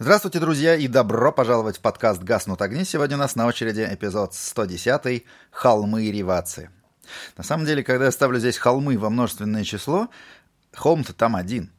Здравствуйте, 0.00 0.38
друзья, 0.38 0.76
и 0.76 0.86
добро 0.86 1.32
пожаловать 1.32 1.78
в 1.78 1.80
подкаст 1.80 2.22
«Гаснут 2.22 2.62
огни». 2.62 2.84
Сегодня 2.84 3.16
у 3.16 3.18
нас 3.18 3.34
на 3.34 3.46
очереди 3.46 3.84
эпизод 3.90 4.32
110 4.32 5.24
«Холмы 5.50 6.04
и 6.04 6.12
ревации». 6.12 6.70
На 7.36 7.42
самом 7.42 7.66
деле, 7.66 7.82
когда 7.82 8.04
я 8.04 8.12
ставлю 8.12 8.38
здесь 8.38 8.58
холмы 8.58 8.96
во 8.96 9.10
множественное 9.10 9.64
число, 9.64 10.08
холм-то 10.72 11.14
там 11.14 11.34
один. 11.34 11.72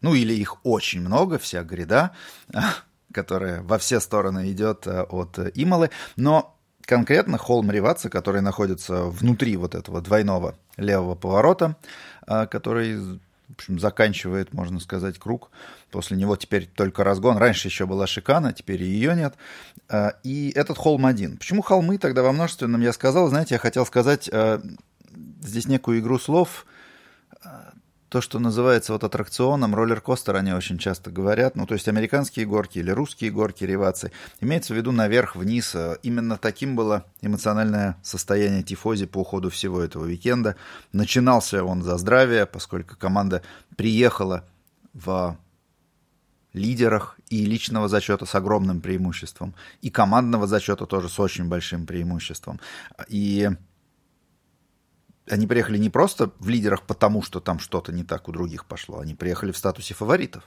Ну, 0.00 0.14
или 0.14 0.32
их 0.32 0.64
очень 0.64 1.02
много, 1.02 1.38
вся 1.38 1.62
гряда, 1.62 2.12
которая 3.12 3.60
во 3.60 3.76
все 3.76 4.00
стороны 4.00 4.50
идет 4.50 4.86
э, 4.86 5.02
от 5.02 5.38
Ималы. 5.52 5.90
Но 6.16 6.56
конкретно 6.86 7.36
холм 7.36 7.70
Реваца, 7.70 8.08
который 8.08 8.40
находится 8.40 9.02
внутри 9.04 9.58
вот 9.58 9.74
этого 9.74 10.00
двойного 10.00 10.56
левого 10.78 11.14
поворота, 11.14 11.76
э, 12.26 12.46
который 12.46 13.20
в 13.50 13.54
общем, 13.54 13.78
заканчивает, 13.78 14.54
можно 14.54 14.80
сказать, 14.80 15.18
круг. 15.18 15.50
После 15.90 16.16
него 16.16 16.36
теперь 16.36 16.66
только 16.66 17.04
разгон. 17.04 17.36
Раньше 17.36 17.68
еще 17.68 17.86
была 17.86 18.06
шикана, 18.06 18.52
теперь 18.52 18.82
ее 18.82 19.14
нет. 19.14 19.34
А, 19.88 20.14
и 20.22 20.52
этот 20.54 20.78
холм 20.78 21.04
один. 21.04 21.36
Почему 21.36 21.62
холмы 21.62 21.98
тогда 21.98 22.22
во 22.22 22.32
множественном? 22.32 22.80
Я 22.80 22.92
сказал, 22.92 23.28
знаете, 23.28 23.56
я 23.56 23.58
хотел 23.58 23.84
сказать 23.84 24.30
а, 24.32 24.62
здесь 25.42 25.66
некую 25.66 26.00
игру 26.00 26.18
слов 26.18 26.66
то, 28.10 28.20
что 28.20 28.40
называется 28.40 28.92
вот 28.92 29.04
аттракционом, 29.04 29.74
роллер-костер, 29.74 30.34
они 30.34 30.52
очень 30.52 30.78
часто 30.78 31.12
говорят, 31.12 31.54
ну, 31.54 31.64
то 31.64 31.74
есть 31.74 31.86
американские 31.86 32.44
горки 32.44 32.80
или 32.80 32.90
русские 32.90 33.30
горки, 33.30 33.62
ревации, 33.62 34.10
имеется 34.40 34.74
в 34.74 34.76
виду 34.76 34.90
наверх-вниз. 34.90 35.76
Именно 36.02 36.36
таким 36.36 36.74
было 36.74 37.04
эмоциональное 37.22 37.96
состояние 38.02 38.64
тифози 38.64 39.06
по 39.06 39.18
уходу 39.18 39.48
всего 39.48 39.80
этого 39.80 40.06
уикенда. 40.06 40.56
Начинался 40.92 41.62
он 41.62 41.84
за 41.84 41.96
здравие, 41.98 42.46
поскольку 42.46 42.96
команда 42.96 43.42
приехала 43.76 44.44
в 44.92 45.38
лидерах 46.52 47.16
и 47.28 47.46
личного 47.46 47.86
зачета 47.86 48.26
с 48.26 48.34
огромным 48.34 48.80
преимуществом, 48.80 49.54
и 49.82 49.90
командного 49.90 50.48
зачета 50.48 50.84
тоже 50.84 51.08
с 51.08 51.20
очень 51.20 51.44
большим 51.44 51.86
преимуществом. 51.86 52.58
И 53.06 53.50
они 55.30 55.46
приехали 55.46 55.78
не 55.78 55.90
просто 55.90 56.32
в 56.38 56.48
лидерах, 56.48 56.82
потому 56.82 57.22
что 57.22 57.40
там 57.40 57.58
что-то 57.58 57.92
не 57.92 58.04
так 58.04 58.28
у 58.28 58.32
других 58.32 58.66
пошло, 58.66 58.98
они 58.98 59.14
приехали 59.14 59.52
в 59.52 59.56
статусе 59.56 59.94
фаворитов. 59.94 60.44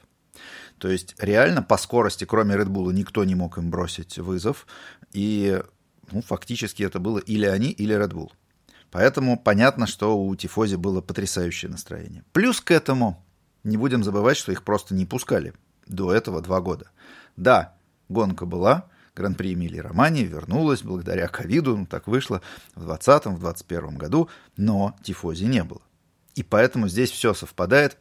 То 0.77 0.89
есть 0.89 1.15
реально 1.19 1.61
по 1.61 1.77
скорости, 1.77 2.25
кроме 2.25 2.55
Red 2.55 2.67
Bull, 2.67 2.91
никто 2.91 3.23
не 3.23 3.35
мог 3.35 3.57
им 3.57 3.69
бросить 3.69 4.17
вызов. 4.17 4.65
И 5.11 5.61
ну, 6.11 6.21
фактически 6.21 6.83
это 6.83 6.99
было 6.99 7.19
или 7.19 7.45
они, 7.45 7.69
или 7.69 7.95
Red 7.95 8.11
Bull. 8.11 8.31
Поэтому 8.91 9.39
понятно, 9.39 9.87
что 9.87 10.17
у 10.17 10.35
Тифози 10.35 10.75
было 10.75 11.01
потрясающее 11.01 11.71
настроение. 11.71 12.23
Плюс 12.31 12.61
к 12.61 12.71
этому 12.71 13.23
не 13.63 13.77
будем 13.77 14.03
забывать, 14.03 14.37
что 14.37 14.51
их 14.51 14.63
просто 14.63 14.93
не 14.93 15.05
пускали 15.05 15.53
до 15.87 16.13
этого 16.13 16.41
два 16.41 16.61
года. 16.61 16.91
Да, 17.35 17.75
гонка 18.09 18.45
была, 18.45 18.89
Гран-при 19.15 19.53
Эмилии 19.53 19.79
Романи 19.79 20.23
вернулась 20.23 20.81
благодаря 20.81 21.27
ковиду, 21.27 21.77
ну 21.77 21.85
так 21.85 22.07
вышло 22.07 22.41
в 22.75 22.85
2020, 22.85 23.25
в 23.25 23.39
2021 23.39 23.97
году, 23.97 24.29
но 24.57 24.95
тифози 25.03 25.45
не 25.45 25.63
было. 25.63 25.81
И 26.35 26.43
поэтому 26.43 26.87
здесь 26.87 27.11
все 27.11 27.33
совпадает. 27.33 27.97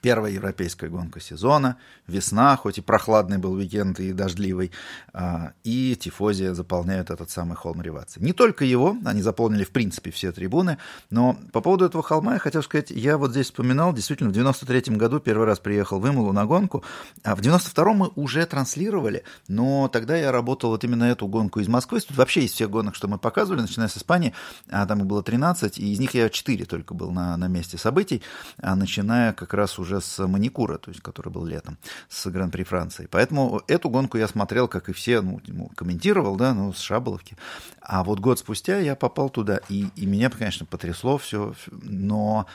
Первая 0.00 0.32
европейская 0.32 0.88
гонка 0.88 1.20
сезона, 1.20 1.76
весна, 2.06 2.56
хоть 2.56 2.78
и 2.78 2.80
прохладный 2.80 3.38
был 3.38 3.52
уикенд 3.52 4.00
и 4.00 4.12
дождливый, 4.12 4.72
а, 5.12 5.52
и 5.64 5.96
Тифозия 5.96 6.54
заполняют 6.54 7.10
этот 7.10 7.30
самый 7.30 7.56
холм 7.56 7.82
Ревации. 7.82 8.20
Не 8.20 8.32
только 8.32 8.64
его, 8.64 8.96
они 9.04 9.22
заполнили 9.22 9.64
в 9.64 9.70
принципе 9.70 10.10
все 10.10 10.32
трибуны, 10.32 10.78
но 11.10 11.38
по 11.52 11.60
поводу 11.60 11.84
этого 11.84 12.02
холма 12.02 12.34
я 12.34 12.38
хотел 12.38 12.62
сказать, 12.62 12.90
я 12.90 13.18
вот 13.18 13.30
здесь 13.30 13.46
вспоминал, 13.46 13.92
действительно, 13.92 14.30
в 14.30 14.32
93 14.32 14.96
году 14.96 15.20
первый 15.20 15.46
раз 15.46 15.58
приехал 15.58 16.00
в 16.00 16.08
Ималу 16.08 16.32
на 16.32 16.46
гонку, 16.46 16.84
а 17.22 17.34
в 17.34 17.40
92-м 17.40 17.96
мы 17.96 18.10
уже 18.14 18.44
транслировали, 18.46 19.24
но 19.48 19.88
тогда 19.88 20.16
я 20.16 20.32
работал 20.32 20.70
вот 20.70 20.84
именно 20.84 21.04
эту 21.04 21.26
гонку 21.26 21.60
из 21.60 21.68
Москвы, 21.68 22.00
тут 22.00 22.16
вообще 22.16 22.44
из 22.44 22.52
всех 22.52 22.70
гонок, 22.70 22.94
что 22.94 23.08
мы 23.08 23.18
показывали, 23.18 23.60
начиная 23.62 23.88
с 23.88 23.96
Испании, 23.96 24.34
а 24.70 24.86
там 24.86 25.00
их 25.00 25.06
было 25.06 25.22
13, 25.22 25.78
и 25.78 25.92
из 25.92 25.98
них 25.98 26.14
я 26.14 26.28
4 26.28 26.64
только 26.64 26.94
был 26.94 27.10
на, 27.10 27.36
на 27.36 27.48
месте 27.48 27.78
событий, 27.78 28.22
а 28.58 28.74
начиная 28.74 29.32
как 29.32 29.54
раз 29.54 29.78
уже 29.78 29.85
уже 29.86 30.00
с 30.00 30.26
Маникура, 30.26 30.78
то 30.78 30.90
есть, 30.90 31.00
который 31.00 31.32
был 31.32 31.44
летом, 31.44 31.78
с 32.08 32.26
Гран-при 32.30 32.64
Франции. 32.64 33.08
Поэтому 33.10 33.62
эту 33.68 33.88
гонку 33.88 34.18
я 34.18 34.28
смотрел, 34.28 34.68
как 34.68 34.88
и 34.88 34.92
все, 34.92 35.20
ну, 35.20 35.40
ну, 35.46 35.70
комментировал, 35.74 36.36
да, 36.36 36.52
ну, 36.54 36.72
с 36.72 36.80
Шаболовки. 36.80 37.36
А 37.80 38.02
вот 38.04 38.20
год 38.20 38.38
спустя 38.38 38.78
я 38.78 38.96
попал 38.96 39.30
туда, 39.30 39.60
и, 39.68 39.86
и 39.96 40.06
меня, 40.06 40.28
конечно, 40.30 40.66
потрясло 40.66 41.16
все, 41.16 41.54
но 41.70 42.46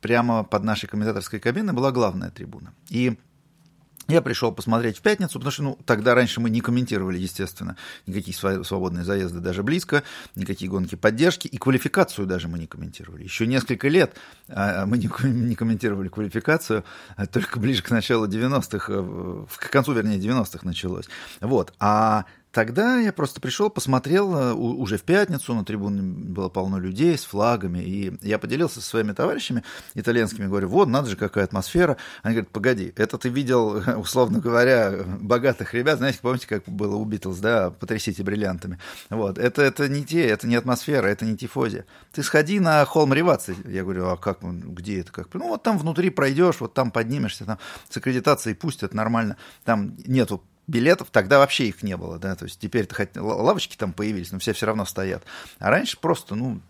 прямо 0.00 0.44
под 0.44 0.64
нашей 0.64 0.88
комментаторской 0.88 1.40
кабиной 1.40 1.74
была 1.74 1.92
главная 1.92 2.30
трибуна. 2.30 2.72
И 2.88 3.18
я 4.10 4.22
пришел 4.22 4.52
посмотреть 4.52 4.98
в 4.98 5.02
пятницу, 5.02 5.34
потому 5.34 5.50
что 5.50 5.62
ну, 5.62 5.78
тогда 5.84 6.14
раньше 6.14 6.40
мы 6.40 6.50
не 6.50 6.60
комментировали, 6.60 7.18
естественно, 7.18 7.76
никакие 8.06 8.36
свободные 8.36 9.04
заезды 9.04 9.40
даже 9.40 9.62
близко, 9.62 10.02
никакие 10.34 10.70
гонки 10.70 10.94
поддержки, 10.94 11.46
и 11.46 11.58
квалификацию 11.58 12.26
даже 12.26 12.48
мы 12.48 12.58
не 12.58 12.66
комментировали. 12.66 13.24
Еще 13.24 13.46
несколько 13.46 13.88
лет 13.88 14.16
а, 14.48 14.86
мы 14.86 14.98
не 14.98 15.54
комментировали 15.54 16.08
квалификацию, 16.08 16.84
а 17.16 17.26
только 17.26 17.58
ближе 17.58 17.82
к 17.82 17.90
началу 17.90 18.26
90-х, 18.26 18.92
э, 18.94 19.44
к 19.48 19.70
концу, 19.70 19.92
вернее, 19.92 20.18
90-х 20.18 20.60
началось. 20.66 21.06
Вот. 21.40 21.72
А 21.78 22.24
Тогда 22.52 22.98
я 22.98 23.12
просто 23.12 23.40
пришел, 23.40 23.70
посмотрел 23.70 24.34
э, 24.34 24.52
уже 24.52 24.98
в 24.98 25.02
пятницу, 25.04 25.54
на 25.54 25.64
трибуне 25.64 26.02
было 26.02 26.48
полно 26.48 26.80
людей 26.80 27.16
с 27.16 27.24
флагами, 27.24 27.78
и 27.78 28.12
я 28.22 28.40
поделился 28.40 28.80
со 28.80 28.88
своими 28.88 29.12
товарищами 29.12 29.62
итальянскими, 29.94 30.46
говорю, 30.46 30.68
вот, 30.68 30.88
надо 30.88 31.10
же, 31.10 31.16
какая 31.16 31.44
атмосфера. 31.44 31.96
Они 32.24 32.34
говорят, 32.34 32.50
погоди, 32.50 32.92
это 32.96 33.18
ты 33.18 33.28
видел, 33.28 33.80
условно 33.98 34.40
говоря, 34.40 34.92
богатых 35.20 35.74
ребят, 35.74 35.98
знаете, 35.98 36.18
помните, 36.20 36.48
как 36.48 36.64
было 36.64 36.96
у 36.96 37.04
Битлз, 37.04 37.38
да, 37.38 37.70
потрясите 37.70 38.24
бриллиантами. 38.24 38.80
Вот, 39.10 39.38
это, 39.38 39.62
это 39.62 39.88
не 39.88 40.04
те, 40.04 40.26
это 40.26 40.48
не 40.48 40.56
атмосфера, 40.56 41.06
это 41.06 41.24
не 41.24 41.36
тифозия. 41.36 41.86
Ты 42.10 42.24
сходи 42.24 42.58
на 42.58 42.84
холм 42.84 43.14
Ревации. 43.14 43.56
Я 43.64 43.84
говорю, 43.84 44.08
а 44.08 44.16
как, 44.16 44.40
где 44.42 45.00
это, 45.00 45.12
как? 45.12 45.32
Ну, 45.34 45.50
вот 45.50 45.62
там 45.62 45.78
внутри 45.78 46.10
пройдешь, 46.10 46.56
вот 46.58 46.74
там 46.74 46.90
поднимешься, 46.90 47.44
там 47.44 47.58
с 47.88 47.96
аккредитацией 47.96 48.56
пустят 48.56 48.92
нормально, 48.92 49.36
там 49.64 49.94
нету 50.04 50.42
билетов, 50.70 51.08
тогда 51.10 51.38
вообще 51.38 51.68
их 51.68 51.82
не 51.82 51.96
было, 51.96 52.18
да, 52.18 52.34
то 52.36 52.44
есть 52.44 52.60
теперь-то 52.60 52.94
хоть 52.94 53.16
лавочки 53.16 53.76
там 53.76 53.92
появились, 53.92 54.32
но 54.32 54.38
все 54.38 54.52
все 54.52 54.66
равно 54.66 54.84
стоят. 54.84 55.24
А 55.58 55.70
раньше 55.70 55.98
просто, 55.98 56.34
ну, 56.34 56.60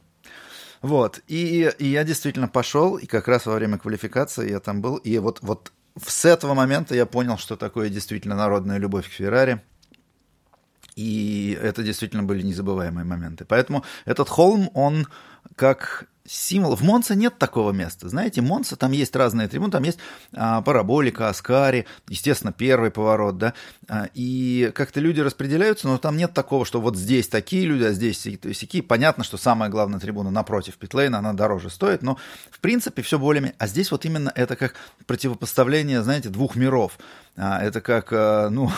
вот, 0.82 1.20
и, 1.28 1.70
и 1.78 1.86
я 1.86 2.04
действительно 2.04 2.48
пошел, 2.48 2.96
и 2.96 3.06
как 3.06 3.28
раз 3.28 3.46
во 3.46 3.54
время 3.54 3.78
квалификации 3.78 4.50
я 4.50 4.60
там 4.60 4.80
был, 4.80 4.96
и 4.96 5.18
вот, 5.18 5.38
вот 5.42 5.72
с 6.02 6.24
этого 6.24 6.54
момента 6.54 6.94
я 6.94 7.06
понял, 7.06 7.36
что 7.36 7.56
такое 7.56 7.90
действительно 7.90 8.34
народная 8.34 8.78
любовь 8.78 9.08
к 9.08 9.12
Феррари, 9.12 9.60
и 10.96 11.58
это 11.60 11.82
действительно 11.82 12.22
были 12.22 12.42
незабываемые 12.42 13.04
моменты. 13.04 13.44
Поэтому 13.44 13.84
этот 14.04 14.28
холм, 14.28 14.70
он 14.74 15.06
как 15.56 16.06
символ. 16.30 16.76
В 16.76 16.82
Монце 16.82 17.16
нет 17.16 17.38
такого 17.38 17.72
места. 17.72 18.08
Знаете, 18.08 18.40
Монца 18.40 18.76
там 18.76 18.92
есть 18.92 19.16
разные 19.16 19.48
трибуны, 19.48 19.72
там 19.72 19.82
есть 19.82 19.98
а, 20.32 20.62
параболика, 20.62 21.28
Аскари, 21.28 21.86
естественно, 22.08 22.52
первый 22.52 22.92
поворот, 22.92 23.36
да, 23.36 23.54
а, 23.88 24.08
и 24.14 24.70
как-то 24.74 25.00
люди 25.00 25.20
распределяются, 25.20 25.88
но 25.88 25.98
там 25.98 26.16
нет 26.16 26.32
такого, 26.32 26.64
что 26.64 26.80
вот 26.80 26.96
здесь 26.96 27.26
такие 27.26 27.66
люди, 27.66 27.82
а 27.82 27.92
здесь 27.92 28.22
такие. 28.22 28.82
Понятно, 28.82 29.24
что 29.24 29.38
самая 29.38 29.70
главная 29.70 29.98
трибуна 29.98 30.30
напротив 30.30 30.76
Питлейна, 30.76 31.18
она 31.18 31.32
дороже 31.32 31.68
стоит, 31.68 32.02
но 32.02 32.16
в 32.50 32.60
принципе 32.60 33.02
все 33.02 33.18
более... 33.18 33.52
А 33.58 33.66
здесь 33.66 33.90
вот 33.90 34.04
именно 34.04 34.30
это 34.34 34.54
как 34.54 34.74
противопоставление, 35.06 36.02
знаете, 36.02 36.28
двух 36.28 36.54
миров. 36.54 36.98
А, 37.36 37.60
это 37.60 37.80
как, 37.80 38.12
а, 38.12 38.50
ну, 38.50 38.70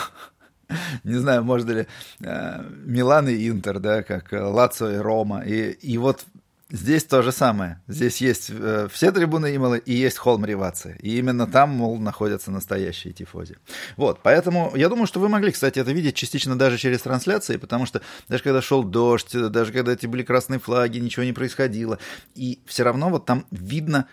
не 1.03 1.15
знаю, 1.19 1.43
можно 1.43 1.71
ли 1.71 1.87
э, 2.21 2.63
Милан 2.85 3.27
и 3.29 3.47
Интер, 3.47 3.79
да, 3.79 4.01
как 4.01 4.31
Лацо 4.31 4.91
и 4.91 4.97
Рома. 4.97 5.41
И, 5.41 5.71
и 5.71 5.99
вот 5.99 6.25
Здесь 6.73 7.03
то 7.03 7.21
же 7.21 7.31
самое. 7.31 7.79
Здесь 7.87 8.19
есть 8.19 8.49
э, 8.49 8.87
все 8.91 9.11
трибуны 9.11 9.55
Ималы 9.55 9.77
и 9.77 9.93
есть 9.93 10.17
холм 10.17 10.43
Ревации. 10.43 10.97
И 11.03 11.19
именно 11.19 11.45
там, 11.45 11.69
мол, 11.69 11.99
находятся 11.99 12.49
настоящие 12.49 13.13
тифози. 13.13 13.57
Вот, 13.95 14.21
поэтому 14.23 14.71
я 14.75 14.89
думаю, 14.89 15.05
что 15.05 15.19
вы 15.19 15.29
могли, 15.29 15.51
кстати, 15.51 15.77
это 15.77 15.91
видеть 15.91 16.15
частично 16.15 16.57
даже 16.57 16.79
через 16.79 17.01
трансляции, 17.01 17.57
потому 17.57 17.85
что 17.85 18.01
даже 18.27 18.41
когда 18.41 18.59
шел 18.59 18.83
дождь, 18.83 19.37
даже 19.51 19.71
когда 19.71 19.93
эти 19.93 20.07
были 20.07 20.23
красные 20.23 20.59
флаги, 20.59 20.97
ничего 20.97 21.23
не 21.23 21.31
происходило. 21.33 21.99
И 22.33 22.59
все 22.65 22.81
равно 22.81 23.11
вот 23.11 23.27
там 23.27 23.45
видно 23.51 24.07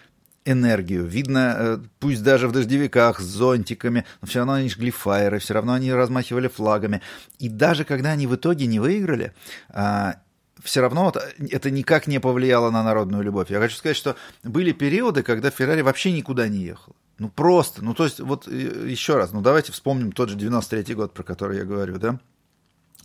энергию. 0.44 1.06
Видно, 1.06 1.56
э, 1.58 1.78
пусть 1.98 2.22
даже 2.22 2.46
в 2.46 2.52
дождевиках 2.52 3.20
с 3.20 3.24
зонтиками, 3.24 4.04
но 4.20 4.28
все 4.28 4.40
равно 4.40 4.52
они 4.52 4.68
жгли 4.68 4.90
фаеры, 4.90 5.38
все 5.38 5.54
равно 5.54 5.72
они 5.72 5.94
размахивали 5.94 6.48
флагами. 6.48 7.00
И 7.38 7.48
даже 7.48 7.86
когда 7.86 8.10
они 8.10 8.26
в 8.26 8.34
итоге 8.34 8.66
не 8.66 8.80
выиграли, 8.80 9.32
а, 9.70 10.16
все 10.62 10.80
равно 10.80 11.04
вот 11.04 11.16
это 11.50 11.70
никак 11.70 12.06
не 12.06 12.18
повлияло 12.18 12.70
на 12.70 12.82
народную 12.82 13.22
любовь. 13.22 13.50
Я 13.50 13.58
хочу 13.58 13.76
сказать, 13.76 13.96
что 13.96 14.16
были 14.42 14.72
периоды, 14.72 15.22
когда 15.22 15.50
Феррари 15.50 15.82
вообще 15.82 16.12
никуда 16.12 16.48
не 16.48 16.58
ехал. 16.58 16.94
Ну 17.18 17.28
просто, 17.28 17.84
ну 17.84 17.92
то 17.92 18.04
есть 18.04 18.20
вот 18.20 18.46
еще 18.46 19.16
раз, 19.16 19.32
ну 19.32 19.42
давайте 19.42 19.72
вспомним 19.72 20.12
тот 20.12 20.30
же 20.30 20.36
93-й 20.36 20.94
год, 20.94 21.12
про 21.12 21.22
который 21.22 21.58
я 21.58 21.64
говорю, 21.64 21.98
да. 21.98 22.18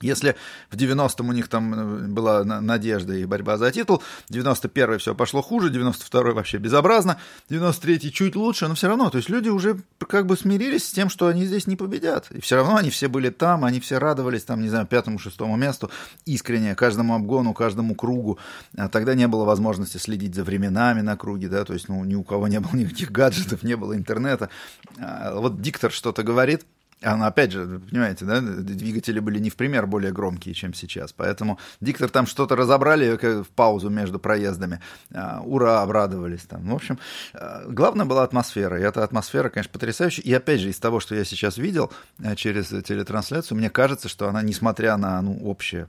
Если 0.05 0.35
в 0.69 0.75
90-м 0.75 1.29
у 1.29 1.33
них 1.33 1.47
там 1.47 1.73
э, 1.73 2.07
была 2.07 2.43
надежда 2.43 3.13
и 3.13 3.25
борьба 3.25 3.57
за 3.57 3.71
титул, 3.71 4.03
91-й 4.31 4.99
все 4.99 5.15
пошло 5.15 5.41
хуже, 5.41 5.71
92-й 5.71 6.33
вообще 6.33 6.57
безобразно, 6.57 7.17
93-й 7.49 8.11
чуть 8.11 8.35
лучше, 8.35 8.67
но 8.67 8.75
все 8.75 8.87
равно, 8.87 9.09
то 9.09 9.17
есть 9.17 9.29
люди 9.29 9.49
уже 9.49 9.79
как 10.07 10.27
бы 10.27 10.37
смирились 10.37 10.87
с 10.87 10.91
тем, 10.91 11.09
что 11.09 11.27
они 11.27 11.45
здесь 11.45 11.67
не 11.67 11.75
победят. 11.75 12.31
И 12.31 12.39
все 12.39 12.55
равно 12.57 12.75
они 12.77 12.89
все 12.89 13.07
были 13.07 13.29
там, 13.29 13.65
они 13.65 13.79
все 13.79 13.97
радовались 13.97 14.43
там, 14.43 14.61
не 14.61 14.69
знаю, 14.69 14.85
пятому, 14.85 15.19
шестому 15.19 15.55
месту, 15.55 15.89
искренне, 16.25 16.75
каждому 16.75 17.15
обгону, 17.15 17.53
каждому 17.53 17.95
кругу. 17.95 18.37
А 18.77 18.89
тогда 18.89 19.15
не 19.15 19.27
было 19.27 19.45
возможности 19.45 19.97
следить 19.97 20.35
за 20.35 20.43
временами 20.43 21.01
на 21.01 21.17
круге, 21.17 21.47
да, 21.47 21.65
то 21.65 21.73
есть 21.73 21.89
ну, 21.89 22.03
ни 22.03 22.15
у 22.15 22.23
кого 22.23 22.47
не 22.47 22.59
было 22.59 22.71
никаких 22.73 23.11
гаджетов, 23.11 23.63
не 23.63 23.75
было 23.75 23.95
интернета. 23.95 24.49
А 24.99 25.39
вот 25.39 25.61
диктор 25.61 25.91
что-то 25.91 26.23
говорит, 26.23 26.65
она, 27.05 27.27
опять 27.27 27.51
же, 27.51 27.79
понимаете, 27.89 28.25
да, 28.25 28.41
двигатели 28.41 29.19
были 29.19 29.39
не 29.39 29.49
в 29.49 29.55
пример 29.55 29.87
более 29.87 30.11
громкие, 30.11 30.53
чем 30.53 30.73
сейчас. 30.73 31.13
Поэтому 31.13 31.59
диктор 31.81 32.09
там 32.09 32.25
что-то 32.25 32.55
разобрали 32.55 33.17
в 33.43 33.49
паузу 33.49 33.89
между 33.89 34.19
проездами. 34.19 34.81
А, 35.13 35.41
ура, 35.43 35.81
обрадовались 35.81 36.43
там. 36.43 36.69
В 36.69 36.75
общем, 36.75 36.99
а, 37.33 37.63
главное 37.67 38.05
была 38.05 38.23
атмосфера. 38.23 38.79
И 38.79 38.83
эта 38.83 39.03
атмосфера, 39.03 39.49
конечно, 39.49 39.71
потрясающая. 39.71 40.23
И 40.23 40.33
опять 40.33 40.61
же, 40.61 40.69
из 40.69 40.79
того, 40.79 40.99
что 40.99 41.15
я 41.15 41.23
сейчас 41.23 41.57
видел 41.57 41.91
э, 42.19 42.35
через 42.35 42.67
телетрансляцию, 42.67 43.57
мне 43.57 43.69
кажется, 43.69 44.09
что 44.09 44.27
она, 44.27 44.41
несмотря 44.41 44.97
на 44.97 45.21
ну, 45.21 45.37
общее 45.43 45.87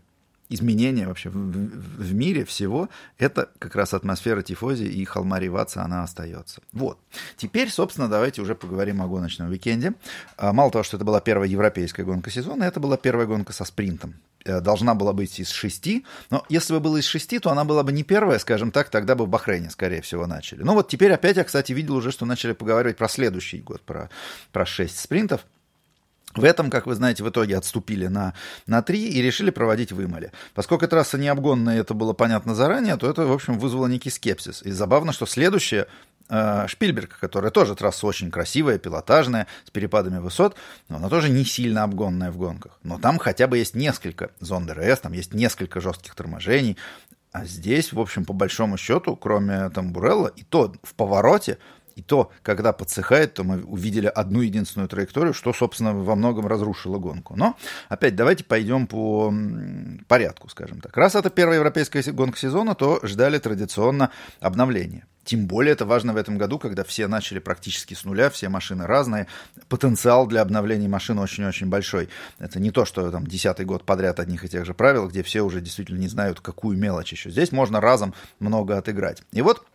изменения 0.48 1.06
вообще 1.06 1.30
в, 1.30 1.34
в 1.34 2.14
мире 2.14 2.44
всего, 2.44 2.88
это 3.18 3.50
как 3.58 3.74
раз 3.74 3.94
атмосфера 3.94 4.42
тифози 4.42 4.84
и 4.84 5.04
холма 5.04 5.40
Риваца, 5.40 5.82
она 5.82 6.02
остается. 6.02 6.60
Вот. 6.72 6.98
Теперь, 7.36 7.70
собственно, 7.70 8.08
давайте 8.08 8.42
уже 8.42 8.54
поговорим 8.54 9.02
о 9.02 9.08
гоночном 9.08 9.50
уикенде. 9.50 9.94
А, 10.36 10.52
мало 10.52 10.70
того, 10.70 10.82
что 10.82 10.96
это 10.96 11.04
была 11.04 11.20
первая 11.20 11.48
европейская 11.48 12.04
гонка 12.04 12.30
сезона, 12.30 12.64
это 12.64 12.80
была 12.80 12.96
первая 12.96 13.26
гонка 13.26 13.52
со 13.52 13.64
спринтом. 13.64 14.14
Э, 14.46 14.60
должна 14.60 14.94
была 14.94 15.12
быть 15.12 15.38
из 15.40 15.50
шести, 15.50 16.04
но 16.30 16.44
если 16.48 16.72
бы 16.74 16.80
была 16.80 17.00
из 17.00 17.04
шести, 17.04 17.38
то 17.38 17.50
она 17.50 17.64
была 17.64 17.82
бы 17.82 17.92
не 17.92 18.04
первая, 18.04 18.38
скажем 18.38 18.70
так, 18.70 18.90
тогда 18.90 19.14
бы 19.14 19.26
в 19.26 19.28
Бахрейне, 19.28 19.70
скорее 19.70 20.02
всего, 20.02 20.26
начали. 20.26 20.62
Ну 20.62 20.74
вот 20.74 20.88
теперь 20.88 21.12
опять 21.12 21.36
я, 21.36 21.44
кстати, 21.44 21.72
видел 21.72 21.96
уже, 21.96 22.12
что 22.12 22.26
начали 22.26 22.52
поговаривать 22.52 22.96
про 22.96 23.08
следующий 23.08 23.58
год, 23.58 23.80
про, 23.82 24.08
про 24.52 24.64
шесть 24.64 24.98
спринтов. 24.98 25.44
В 26.36 26.44
этом, 26.44 26.70
как 26.70 26.86
вы 26.86 26.94
знаете, 26.94 27.22
в 27.22 27.28
итоге 27.28 27.56
отступили 27.56 28.06
на, 28.06 28.34
на 28.66 28.82
3 28.82 29.08
и 29.08 29.22
решили 29.22 29.50
проводить 29.50 29.92
в. 29.92 30.06
Поскольку 30.54 30.86
трасса 30.86 31.18
не 31.18 31.28
обгонная, 31.28 31.80
это 31.80 31.94
было 31.94 32.12
понятно 32.12 32.54
заранее, 32.54 32.96
то 32.96 33.08
это, 33.08 33.26
в 33.26 33.32
общем, 33.32 33.58
вызвало 33.58 33.86
некий 33.86 34.10
скепсис. 34.10 34.62
И 34.62 34.70
забавно, 34.70 35.12
что 35.12 35.26
следующее 35.26 35.86
э, 36.28 36.66
Шпильберг, 36.68 37.18
которая 37.18 37.50
тоже 37.50 37.74
трасса 37.74 38.06
очень 38.06 38.30
красивая, 38.30 38.78
пилотажная, 38.78 39.46
с 39.64 39.70
перепадами 39.70 40.18
высот, 40.18 40.56
но 40.88 40.96
она 40.96 41.08
тоже 41.08 41.28
не 41.28 41.44
сильно 41.44 41.82
обгонная 41.82 42.30
в 42.30 42.36
гонках. 42.36 42.78
Но 42.82 42.98
там 42.98 43.18
хотя 43.18 43.46
бы 43.46 43.58
есть 43.58 43.74
несколько 43.74 44.30
зон 44.40 44.66
ДРС, 44.66 45.00
там 45.00 45.12
есть 45.12 45.34
несколько 45.34 45.80
жестких 45.80 46.14
торможений. 46.14 46.76
А 47.32 47.44
здесь, 47.44 47.92
в 47.92 48.00
общем, 48.00 48.24
по 48.24 48.32
большому 48.32 48.78
счету, 48.78 49.16
кроме 49.16 49.68
там 49.70 49.92
Бурелла, 49.92 50.28
и 50.28 50.42
то 50.42 50.72
в 50.82 50.94
повороте 50.94 51.58
и 51.96 52.02
то, 52.02 52.30
когда 52.42 52.72
подсыхает, 52.72 53.34
то 53.34 53.42
мы 53.42 53.62
увидели 53.64 54.06
одну 54.06 54.42
единственную 54.42 54.88
траекторию, 54.88 55.32
что, 55.32 55.52
собственно, 55.52 55.94
во 55.94 56.14
многом 56.14 56.46
разрушило 56.46 56.98
гонку. 56.98 57.34
Но, 57.36 57.56
опять, 57.88 58.14
давайте 58.14 58.44
пойдем 58.44 58.86
по 58.86 59.32
порядку, 60.06 60.48
скажем 60.50 60.80
так. 60.80 60.96
Раз 60.96 61.14
это 61.14 61.30
первая 61.30 61.56
европейская 61.56 62.02
гонка 62.12 62.38
сезона, 62.38 62.74
то 62.74 63.00
ждали 63.02 63.38
традиционно 63.38 64.10
обновления. 64.40 65.06
Тем 65.24 65.46
более 65.46 65.72
это 65.72 65.84
важно 65.84 66.12
в 66.12 66.16
этом 66.18 66.38
году, 66.38 66.58
когда 66.58 66.84
все 66.84 67.08
начали 67.08 67.40
практически 67.40 67.94
с 67.94 68.04
нуля, 68.04 68.30
все 68.30 68.48
машины 68.48 68.86
разные. 68.86 69.26
Потенциал 69.68 70.26
для 70.28 70.40
обновления 70.40 70.86
машин 70.86 71.18
очень-очень 71.18 71.66
большой. 71.66 72.08
Это 72.38 72.60
не 72.60 72.70
то, 72.70 72.84
что 72.84 73.10
там 73.10 73.26
десятый 73.26 73.66
год 73.66 73.84
подряд 73.84 74.20
одних 74.20 74.44
и 74.44 74.48
тех 74.48 74.64
же 74.64 74.72
правил, 74.72 75.08
где 75.08 75.24
все 75.24 75.40
уже 75.40 75.60
действительно 75.60 75.98
не 75.98 76.08
знают, 76.08 76.40
какую 76.40 76.78
мелочь 76.78 77.10
еще. 77.10 77.30
Здесь 77.30 77.50
можно 77.50 77.80
разом 77.80 78.14
много 78.38 78.78
отыграть. 78.78 79.24
И 79.32 79.42
вот 79.42 79.66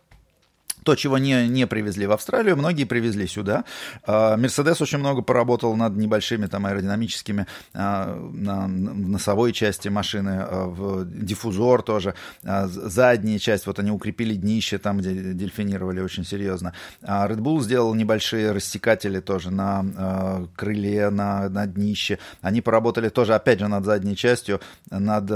то, 0.84 0.94
чего 0.94 1.18
не, 1.18 1.48
не 1.48 1.66
привезли 1.66 2.06
в 2.06 2.12
Австралию, 2.12 2.56
многие 2.56 2.84
привезли 2.84 3.26
сюда. 3.26 3.64
Мерседес 4.06 4.80
очень 4.80 4.98
много 4.98 5.22
поработал 5.22 5.76
над 5.76 5.96
небольшими 5.96 6.46
там 6.46 6.66
аэродинамическими 6.66 7.46
а, 7.74 8.16
на 8.32 8.66
носовой 8.66 9.52
части 9.52 9.88
машины, 9.88 10.40
а, 10.40 10.66
в 10.66 11.04
диффузор 11.04 11.82
тоже, 11.82 12.14
а, 12.44 12.66
задняя 12.66 13.38
часть, 13.38 13.66
вот 13.66 13.78
они 13.78 13.90
укрепили 13.90 14.34
днище 14.34 14.78
там, 14.78 14.98
где 14.98 15.12
дельфинировали 15.12 16.00
очень 16.00 16.24
серьезно. 16.24 16.72
Red 17.02 17.38
Bull 17.38 17.62
сделал 17.62 17.94
небольшие 17.94 18.52
рассекатели 18.52 19.20
тоже 19.20 19.50
на 19.50 20.48
крыле, 20.56 21.10
на, 21.10 21.48
на 21.48 21.66
днище. 21.66 22.18
Они 22.40 22.60
поработали 22.60 23.08
тоже, 23.08 23.34
опять 23.34 23.58
же, 23.58 23.68
над 23.68 23.84
задней 23.84 24.16
частью, 24.16 24.60
над 24.90 25.30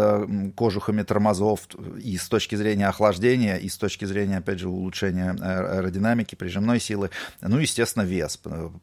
кожухами 0.55 1.03
тормозов 1.03 1.61
и 2.03 2.17
с 2.17 2.29
точки 2.29 2.57
зрения 2.57 2.89
охлаждения, 2.89 3.57
и 3.57 3.69
с 3.69 3.77
точки 3.77 4.05
зрения, 4.05 4.39
опять 4.39 4.59
же, 4.59 4.69
улучшения 4.69 5.36
аэродинамики, 5.41 6.35
прижимной 6.35 6.81
силы, 6.81 7.11
ну, 7.41 7.59
естественно, 7.59 8.03
вес. 8.03 8.41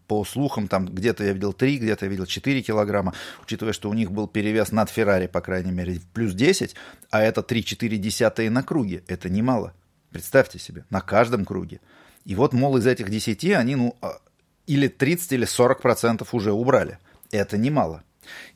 По 0.08 0.26
слухам, 0.26 0.68
там 0.68 0.86
где-то 0.86 1.24
я 1.24 1.34
видел 1.34 1.54
3, 1.54 1.78
где-то 1.78 2.06
я 2.06 2.12
видел 2.12 2.26
4 2.26 2.62
килограмма, 2.62 3.14
учитывая, 3.44 3.74
что 3.74 3.90
у 3.90 3.94
них 3.94 4.12
был 4.12 4.28
перевес 4.28 4.72
над 4.72 4.90
Феррари, 4.90 5.28
по 5.28 5.42
крайней 5.42 5.72
мере, 5.72 6.00
плюс 6.14 6.34
10, 6.34 6.76
а 7.12 7.22
это 7.22 7.42
3-4 7.42 7.98
десятые 7.98 8.50
на 8.50 8.64
круге, 8.64 9.04
это 9.08 9.30
немало. 9.30 9.74
Представьте 10.12 10.60
себе, 10.60 10.86
на 10.90 11.02
каждом 11.02 11.46
круге. 11.46 11.80
И 12.26 12.36
вот, 12.36 12.54
мол, 12.54 12.78
из 12.78 12.88
этих 12.88 13.10
10 13.10 13.44
они, 13.56 13.76
ну, 13.76 13.98
а, 14.02 14.20
или 14.68 14.88
30, 14.88 15.34
или 15.34 15.46
40 15.46 15.82
процентов 15.82 16.34
уже 16.34 16.52
убрали. 16.52 17.00
Это 17.32 17.58
немало. 17.58 18.04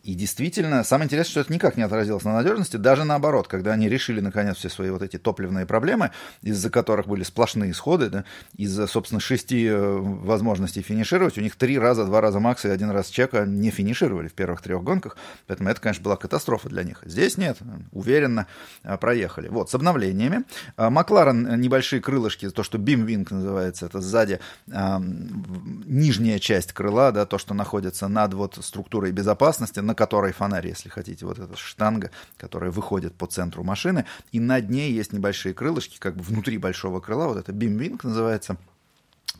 И 0.07 0.13
действительно, 0.13 0.86
самое 0.86 1.07
интересное, 1.07 1.31
что 1.31 1.39
это 1.42 1.51
никак 1.51 1.75
не 1.75 1.83
отразилось 1.83 2.24
на 2.24 2.33
надежности, 2.33 2.77
даже 2.77 3.04
наоборот, 3.04 3.50
когда 3.50 3.74
они 3.74 3.89
решили, 3.89 4.21
наконец, 4.21 4.56
все 4.56 4.69
свои 4.69 4.89
вот 4.89 5.01
эти 5.01 5.18
топливные 5.18 5.65
проблемы, 5.65 6.12
из-за 6.42 6.69
которых 6.69 7.07
были 7.07 7.24
сплошные 7.24 7.71
исходы, 7.71 8.09
да, 8.09 8.24
из-за, 8.56 8.88
собственно, 8.88 9.19
шести 9.19 9.65
э, 9.65 9.98
возможностей 9.98 10.81
финишировать, 10.81 11.38
у 11.38 11.42
них 11.42 11.57
три 11.57 11.77
раза, 11.77 12.06
два 12.06 12.21
раза 12.21 12.39
Макс 12.39 12.63
и 12.63 12.69
один 12.69 12.89
раз 12.89 13.09
Чека 13.09 13.45
не 13.45 13.69
финишировали 13.69 14.30
в 14.30 14.33
первых 14.33 14.62
трех 14.62 14.81
гонках, 14.81 15.18
поэтому 15.45 15.68
это, 15.68 15.81
конечно, 15.81 16.06
была 16.06 16.15
катастрофа 16.15 16.69
для 16.69 16.86
них. 16.86 17.01
Здесь 17.04 17.36
нет, 17.38 17.57
уверенно 17.92 18.48
э, 18.83 18.95
проехали. 18.95 19.50
Вот, 19.50 19.69
с 19.69 19.75
обновлениями. 19.75 20.45
Э, 20.77 20.89
Макларен 20.89 21.59
небольшие 21.59 22.01
крылышки, 22.01 22.50
то, 22.50 22.63
что 22.63 22.77
бимвинг 22.77 23.31
называется, 23.31 23.88
это 23.88 24.00
сзади 24.00 24.39
э, 24.68 24.98
нижняя 25.86 26.39
часть 26.39 26.71
крыла, 26.71 27.12
да, 27.12 27.25
то, 27.25 27.38
что 27.38 27.54
находится 27.54 28.07
над 28.07 28.33
вот 28.36 28.57
структурой 28.62 29.12
безопасности, 29.12 29.81
на 29.81 29.96
которой 29.97 30.31
фонарь, 30.31 30.67
если 30.67 30.88
хотите, 30.88 31.25
вот 31.25 31.39
эта 31.39 31.57
штанга, 31.57 32.11
которая 32.38 32.71
выходит 32.71 33.15
по 33.15 33.27
центру 33.27 33.63
машины, 33.63 34.05
и 34.31 34.39
над 34.39 34.69
ней 34.69 34.94
есть 34.94 35.11
небольшие 35.11 35.53
крылышки, 35.53 35.97
как 35.99 36.15
бы 36.15 36.23
внутри 36.23 36.57
большого 36.57 37.01
крыла, 37.01 37.27
вот 37.27 37.38
это 37.38 37.51
бимвинг 37.51 38.05
называется, 38.05 38.57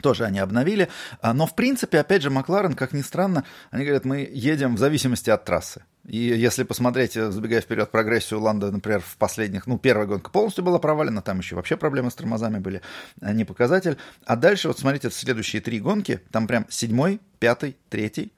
тоже 0.02 0.26
они 0.26 0.40
обновили. 0.40 0.90
А, 1.22 1.34
но, 1.34 1.48
в 1.48 1.56
принципе, 1.56 2.00
опять 2.00 2.22
же, 2.22 2.30
Макларен, 2.30 2.74
как 2.74 2.94
ни 2.94 3.02
странно, 3.02 3.44
они 3.72 3.84
говорят, 3.84 4.06
мы 4.06 4.30
едем 4.32 4.76
в 4.76 4.80
зависимости 4.80 5.30
от 5.30 5.46
трассы. 5.46 5.84
И 6.06 6.18
если 6.18 6.64
посмотреть, 6.64 7.14
забегая 7.14 7.62
вперед, 7.62 7.92
прогрессию 7.92 8.40
Ланда, 8.40 8.72
например, 8.72 9.02
в 9.02 9.18
последних, 9.18 9.68
ну, 9.68 9.78
первая 9.78 10.08
гонка 10.08 10.30
полностью 10.30 10.64
была 10.64 10.80
провалена, 10.80 11.22
там 11.22 11.40
еще 11.40 11.56
вообще 11.56 11.76
проблемы 11.76 12.12
с 12.12 12.16
тормозами 12.16 12.60
были, 12.60 12.82
а 13.22 13.34
не 13.34 13.44
показатель. 13.44 13.98
А 14.26 14.36
дальше, 14.36 14.70
вот 14.70 14.80
смотрите, 14.80 15.10
следующие 15.12 15.62
три 15.62 15.80
гонки, 15.80 16.22
там 16.32 16.48
прям 16.48 16.66
седьмой, 16.70 17.20
пятый, 17.40 17.76
третий, 17.90 18.32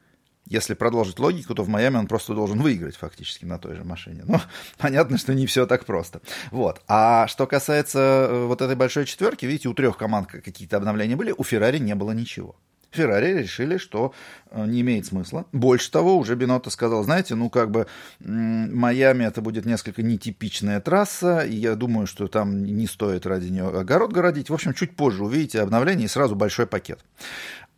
если 0.50 0.74
продолжить 0.74 1.20
логику, 1.20 1.56
то 1.56 1.64
в 1.64 1.70
Майами 1.70 1.98
он 1.98 2.08
просто 2.08 2.34
должен 2.34 2.60
выиграть 2.60 2.98
фактически 2.98 3.46
на 3.46 3.58
той 3.60 3.76
же 3.76 3.84
машине. 3.84 4.24
Но 4.26 4.42
понятно, 4.78 5.18
что 5.18 5.34
не 5.34 5.46
все 5.46 5.66
так 5.66 5.86
просто. 5.86 6.22
Вот. 6.52 6.82
А 6.88 7.28
что 7.28 7.48
касается 7.48 8.00
э, 8.00 8.46
вот 8.46 8.62
этой 8.62 8.76
большой 8.76 9.06
четверки, 9.06 9.46
видите, 9.46 9.70
у 9.70 9.74
трех 9.74 9.98
команд 9.98 10.28
какие-то 10.28 10.78
обновления 10.78 11.16
были, 11.16 11.34
у 11.38 11.44
Феррари 11.44 11.78
не 11.78 11.96
было 11.96 12.12
ничего. 12.12 12.56
Феррари 12.92 13.38
решили, 13.38 13.78
что 13.78 14.14
э, 14.50 14.66
не 14.66 14.82
имеет 14.82 15.06
смысла. 15.06 15.46
Больше 15.52 15.92
того, 15.92 16.18
уже 16.18 16.36
Бинотто 16.36 16.72
сказал, 16.72 17.04
знаете, 17.04 17.36
ну 17.36 17.50
как 17.50 17.70
бы 17.70 17.86
Майами 18.20 19.26
это 19.26 19.42
будет 19.42 19.66
несколько 19.66 20.02
нетипичная 20.02 20.80
трасса, 20.82 21.42
и 21.42 21.56
я 21.56 21.76
думаю, 21.76 22.08
что 22.08 22.28
там 22.28 22.64
не 22.64 22.88
стоит 22.88 23.26
ради 23.28 23.50
нее 23.50 23.68
огород 23.68 24.12
городить. 24.12 24.50
В 24.50 24.54
общем, 24.54 24.74
чуть 24.74 24.96
позже 24.96 25.24
увидите 25.24 25.62
обновление 25.62 26.06
и 26.06 26.10
сразу 26.10 26.36
большой 26.36 26.66
пакет 26.66 27.00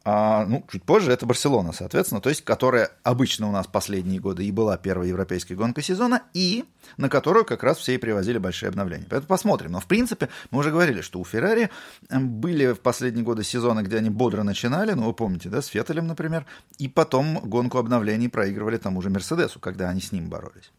а, 0.03 0.46
ну, 0.46 0.65
чуть 0.72 0.84
позже 0.84 1.12
это 1.12 1.25
Барселона, 1.27 1.74
соответственно, 1.74 2.22
то 2.22 2.29
есть, 2.29 2.43
которая 2.43 2.89
обычно 3.03 3.48
у 3.48 3.51
нас 3.51 3.67
последние 3.67 4.20
годы 4.20 4.46
и 4.46 4.51
была 4.51 4.77
первой 4.77 5.10
европейской 5.10 5.53
гонкой 5.53 5.84
сезона, 5.84 6.24
и 6.34 6.65
на 6.98 7.08
которую 7.08 7.46
как 7.46 7.63
раз 7.63 7.77
все 7.77 7.93
и 7.93 7.98
привозили 7.98 8.39
большие 8.39 8.70
обновления. 8.70 9.05
Поэтому 9.08 9.27
посмотрим. 9.27 9.74
Но, 9.74 9.79
в 9.79 9.86
принципе, 9.86 10.29
мы 10.50 10.60
уже 10.60 10.72
говорили, 10.72 11.01
что 11.01 11.20
у 11.20 11.25
Феррари 11.25 11.70
были 12.10 12.74
в 12.74 12.79
последние 12.79 13.24
годы 13.24 13.43
сезоны, 13.43 13.81
где 13.81 13.98
они 13.98 14.10
бодро 14.10 14.41
начинали, 14.41 14.93
ну, 14.93 15.05
вы 15.05 15.13
помните, 15.13 15.50
да, 15.50 15.62
с 15.62 15.67
Феттелем, 15.67 16.08
например, 16.08 16.48
и 16.79 16.88
потом 16.88 17.39
гонку 17.43 17.77
обновлений 17.77 18.29
проигрывали 18.29 18.77
тому 18.77 19.01
же 19.01 19.12
Мерседесу, 19.12 19.60
когда 19.60 19.89
они 19.89 20.01
с 20.01 20.12
ним 20.12 20.29
боролись. 20.29 20.72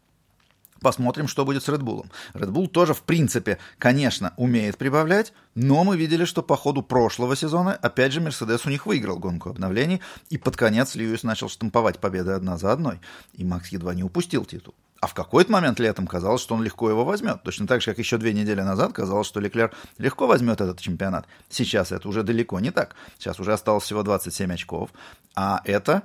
Посмотрим, 0.83 1.29
что 1.29 1.45
будет 1.45 1.63
с 1.63 1.69
Red 1.69 1.79
Bull. 1.79 2.05
Red 2.33 2.49
Bull 2.49 2.67
тоже, 2.67 2.93
в 2.93 3.03
принципе, 3.03 3.57
конечно, 3.77 4.33
умеет 4.35 4.77
прибавлять, 4.77 5.31
но 5.55 5.85
мы 5.85 5.95
видели, 5.95 6.25
что 6.25 6.43
по 6.43 6.57
ходу 6.57 6.83
прошлого 6.83 7.37
сезона, 7.37 7.73
опять 7.73 8.11
же, 8.11 8.19
Мерседес 8.19 8.65
у 8.65 8.69
них 8.69 8.85
выиграл 8.85 9.17
гонку 9.17 9.49
обновлений, 9.49 10.01
и 10.29 10.37
под 10.37 10.57
конец 10.57 10.95
Льюис 10.95 11.23
начал 11.23 11.47
штамповать 11.47 11.99
победы 11.99 12.31
одна 12.31 12.57
за 12.57 12.73
одной, 12.73 12.99
и 13.33 13.45
Макс 13.45 13.69
едва 13.69 13.93
не 13.93 14.03
упустил 14.03 14.43
титул. 14.43 14.75
А 14.99 15.07
в 15.07 15.13
какой-то 15.13 15.53
момент 15.53 15.79
летом 15.79 16.05
казалось, 16.05 16.41
что 16.41 16.53
он 16.53 16.63
легко 16.63 16.89
его 16.89 17.05
возьмет. 17.05 17.41
Точно 17.43 17.65
так 17.65 17.81
же, 17.81 17.91
как 17.91 17.99
еще 17.99 18.17
две 18.17 18.33
недели 18.33 18.61
назад 18.61 18.91
казалось, 18.91 19.27
что 19.27 19.39
Леклер 19.39 19.73
легко 19.97 20.27
возьмет 20.27 20.59
этот 20.59 20.81
чемпионат. 20.81 21.27
Сейчас 21.49 21.93
это 21.93 22.09
уже 22.09 22.23
далеко 22.23 22.59
не 22.59 22.71
так. 22.71 22.95
Сейчас 23.17 23.39
уже 23.39 23.53
осталось 23.53 23.85
всего 23.85 24.03
27 24.03 24.53
очков. 24.53 24.91
А 25.35 25.61
это, 25.65 26.03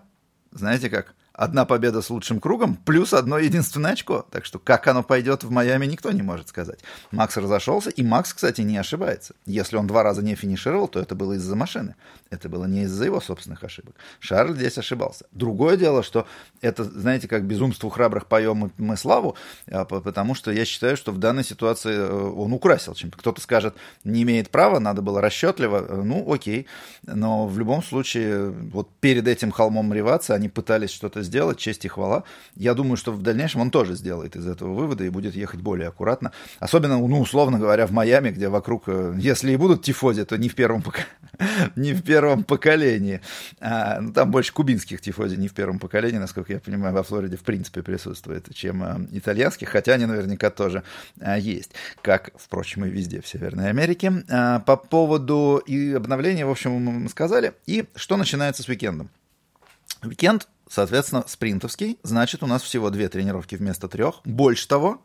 знаете 0.52 0.88
как, 0.88 1.14
одна 1.38 1.64
победа 1.64 2.02
с 2.02 2.10
лучшим 2.10 2.40
кругом 2.40 2.74
плюс 2.74 3.14
одно 3.14 3.38
единственное 3.38 3.92
очко. 3.92 4.26
Так 4.30 4.44
что 4.44 4.58
как 4.58 4.86
оно 4.88 5.02
пойдет 5.02 5.44
в 5.44 5.50
Майами, 5.50 5.86
никто 5.86 6.10
не 6.10 6.22
может 6.22 6.48
сказать. 6.48 6.80
Макс 7.12 7.36
разошелся, 7.36 7.90
и 7.90 8.02
Макс, 8.02 8.34
кстати, 8.34 8.60
не 8.62 8.76
ошибается. 8.76 9.34
Если 9.46 9.76
он 9.76 9.86
два 9.86 10.02
раза 10.02 10.20
не 10.20 10.34
финишировал, 10.34 10.88
то 10.88 10.98
это 10.98 11.14
было 11.14 11.34
из-за 11.34 11.54
машины. 11.54 11.94
Это 12.30 12.48
было 12.50 12.66
не 12.66 12.82
из-за 12.82 13.06
его 13.06 13.20
собственных 13.20 13.64
ошибок. 13.64 13.94
Шарль 14.20 14.54
здесь 14.54 14.76
ошибался. 14.76 15.24
Другое 15.32 15.78
дело, 15.78 16.02
что 16.02 16.26
это, 16.60 16.84
знаете, 16.84 17.26
как 17.26 17.44
безумству 17.44 17.88
храбрых 17.88 18.26
поем 18.26 18.70
мы 18.76 18.96
славу, 18.98 19.34
а, 19.70 19.86
потому 19.86 20.34
что 20.34 20.50
я 20.50 20.66
считаю, 20.66 20.96
что 20.98 21.12
в 21.12 21.18
данной 21.18 21.42
ситуации 21.42 21.94
э, 21.94 22.32
он 22.36 22.52
украсил 22.52 22.94
чем-то. 22.94 23.16
Кто-то 23.16 23.40
скажет, 23.40 23.74
не 24.04 24.22
имеет 24.22 24.50
права, 24.50 24.78
надо 24.78 25.00
было 25.00 25.22
расчетливо. 25.22 25.86
Э, 25.88 26.02
ну, 26.02 26.30
окей. 26.30 26.66
Но 27.04 27.46
в 27.46 27.58
любом 27.58 27.82
случае, 27.82 28.50
вот 28.50 28.90
перед 29.00 29.26
этим 29.26 29.50
холмом 29.50 29.92
Риваца 29.94 30.34
они 30.34 30.50
пытались 30.50 30.90
что-то 30.90 31.22
сделать, 31.22 31.58
честь 31.58 31.86
и 31.86 31.88
хвала. 31.88 32.24
Я 32.56 32.74
думаю, 32.74 32.98
что 32.98 33.12
в 33.12 33.22
дальнейшем 33.22 33.62
он 33.62 33.70
тоже 33.70 33.94
сделает 33.94 34.36
из 34.36 34.46
этого 34.46 34.74
вывода 34.74 35.02
и 35.04 35.08
будет 35.08 35.34
ехать 35.34 35.60
более 35.60 35.88
аккуратно. 35.88 36.32
Особенно, 36.58 36.98
ну, 36.98 37.20
условно 37.20 37.58
говоря, 37.58 37.86
в 37.86 37.92
Майами, 37.92 38.30
где 38.30 38.50
вокруг, 38.50 38.84
э, 38.88 39.14
если 39.16 39.52
и 39.52 39.56
будут 39.56 39.82
тифози, 39.82 40.24
то 40.24 40.36
не 40.36 40.50
в 40.50 40.54
первом, 40.54 40.84
не 41.76 41.94
в 41.94 42.02
первом 42.02 42.17
поколении. 42.44 43.20
А, 43.60 44.00
ну, 44.00 44.12
там 44.12 44.30
больше 44.30 44.52
кубинских 44.52 45.00
тифози, 45.00 45.36
не 45.36 45.48
в 45.48 45.54
первом 45.54 45.78
поколении, 45.78 46.18
насколько 46.18 46.52
я 46.52 46.60
понимаю, 46.60 46.94
во 46.94 47.02
Флориде 47.02 47.36
в 47.36 47.42
принципе 47.42 47.82
присутствует, 47.82 48.54
чем 48.54 48.82
а, 48.82 49.00
итальянских, 49.12 49.68
хотя 49.68 49.94
они 49.94 50.06
наверняка 50.06 50.50
тоже 50.50 50.82
а, 51.20 51.38
есть, 51.38 51.72
как, 52.02 52.30
впрочем, 52.36 52.84
и 52.84 52.90
везде 52.90 53.20
в 53.20 53.28
Северной 53.28 53.68
Америке. 53.68 54.12
А, 54.28 54.60
по 54.60 54.76
поводу 54.76 55.62
и 55.66 55.92
обновления, 55.92 56.46
в 56.46 56.50
общем, 56.50 56.72
мы 56.72 57.08
сказали. 57.08 57.54
И 57.66 57.86
что 57.94 58.16
начинается 58.16 58.62
с 58.62 58.68
уикендом? 58.68 59.10
Уикенд 60.02 60.48
Соответственно, 60.70 61.24
спринтовский, 61.26 61.98
значит, 62.02 62.42
у 62.42 62.46
нас 62.46 62.62
всего 62.62 62.90
две 62.90 63.08
тренировки 63.08 63.54
вместо 63.54 63.88
трех. 63.88 64.20
Больше 64.24 64.68
того, 64.68 65.00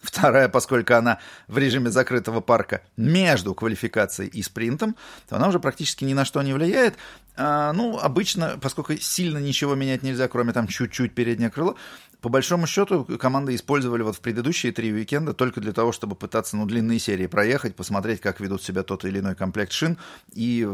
Вторая, 0.00 0.48
поскольку 0.48 0.94
она 0.94 1.18
в 1.46 1.58
режиме 1.58 1.90
закрытого 1.90 2.40
парка 2.40 2.82
между 2.96 3.54
квалификацией 3.54 4.30
и 4.30 4.42
спринтом, 4.42 4.96
то 5.28 5.36
она 5.36 5.48
уже 5.48 5.60
практически 5.60 6.04
ни 6.04 6.14
на 6.14 6.24
что 6.24 6.40
не 6.42 6.54
влияет. 6.54 6.94
А, 7.36 7.72
ну, 7.72 7.98
обычно, 7.98 8.58
поскольку 8.60 8.96
сильно 8.96 9.38
ничего 9.38 9.74
менять 9.74 10.02
нельзя, 10.02 10.26
кроме 10.28 10.52
там 10.52 10.68
чуть-чуть 10.68 11.14
переднее 11.14 11.50
крыло, 11.50 11.76
по 12.20 12.28
большому 12.28 12.66
счету, 12.66 13.04
команды 13.18 13.54
использовали 13.54 14.02
вот 14.02 14.16
в 14.16 14.20
предыдущие 14.20 14.72
три 14.72 14.92
уикенда 14.92 15.32
только 15.32 15.60
для 15.60 15.72
того, 15.72 15.92
чтобы 15.92 16.16
пытаться, 16.16 16.56
ну, 16.56 16.66
длинные 16.66 16.98
серии 16.98 17.26
проехать, 17.26 17.74
посмотреть, 17.74 18.20
как 18.20 18.40
ведут 18.40 18.62
себя 18.62 18.82
тот 18.82 19.04
или 19.04 19.20
иной 19.20 19.34
комплект 19.34 19.72
шин 19.72 19.98
и 20.32 20.68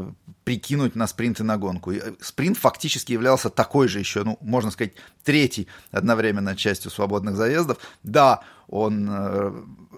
прикинуть 0.45 0.97
на 0.97 1.07
спринт 1.07 1.41
и 1.41 1.43
на 1.43 1.57
гонку. 1.57 1.93
И 1.93 1.99
э, 1.99 2.13
спринт 2.21 2.59
фактически 2.59 3.13
являлся 3.13 3.51
такой 3.51 3.89
же 3.89 3.99
еще, 3.99 4.25
ну, 4.25 4.39
можно 4.41 4.71
сказать, 4.71 4.95
третий 5.25 5.69
одновременно 5.91 6.57
частью 6.57 6.91
свободных 6.91 7.37
заездов. 7.37 7.79
Да, 8.03 8.43
он 8.69 9.09
э, 9.09 9.53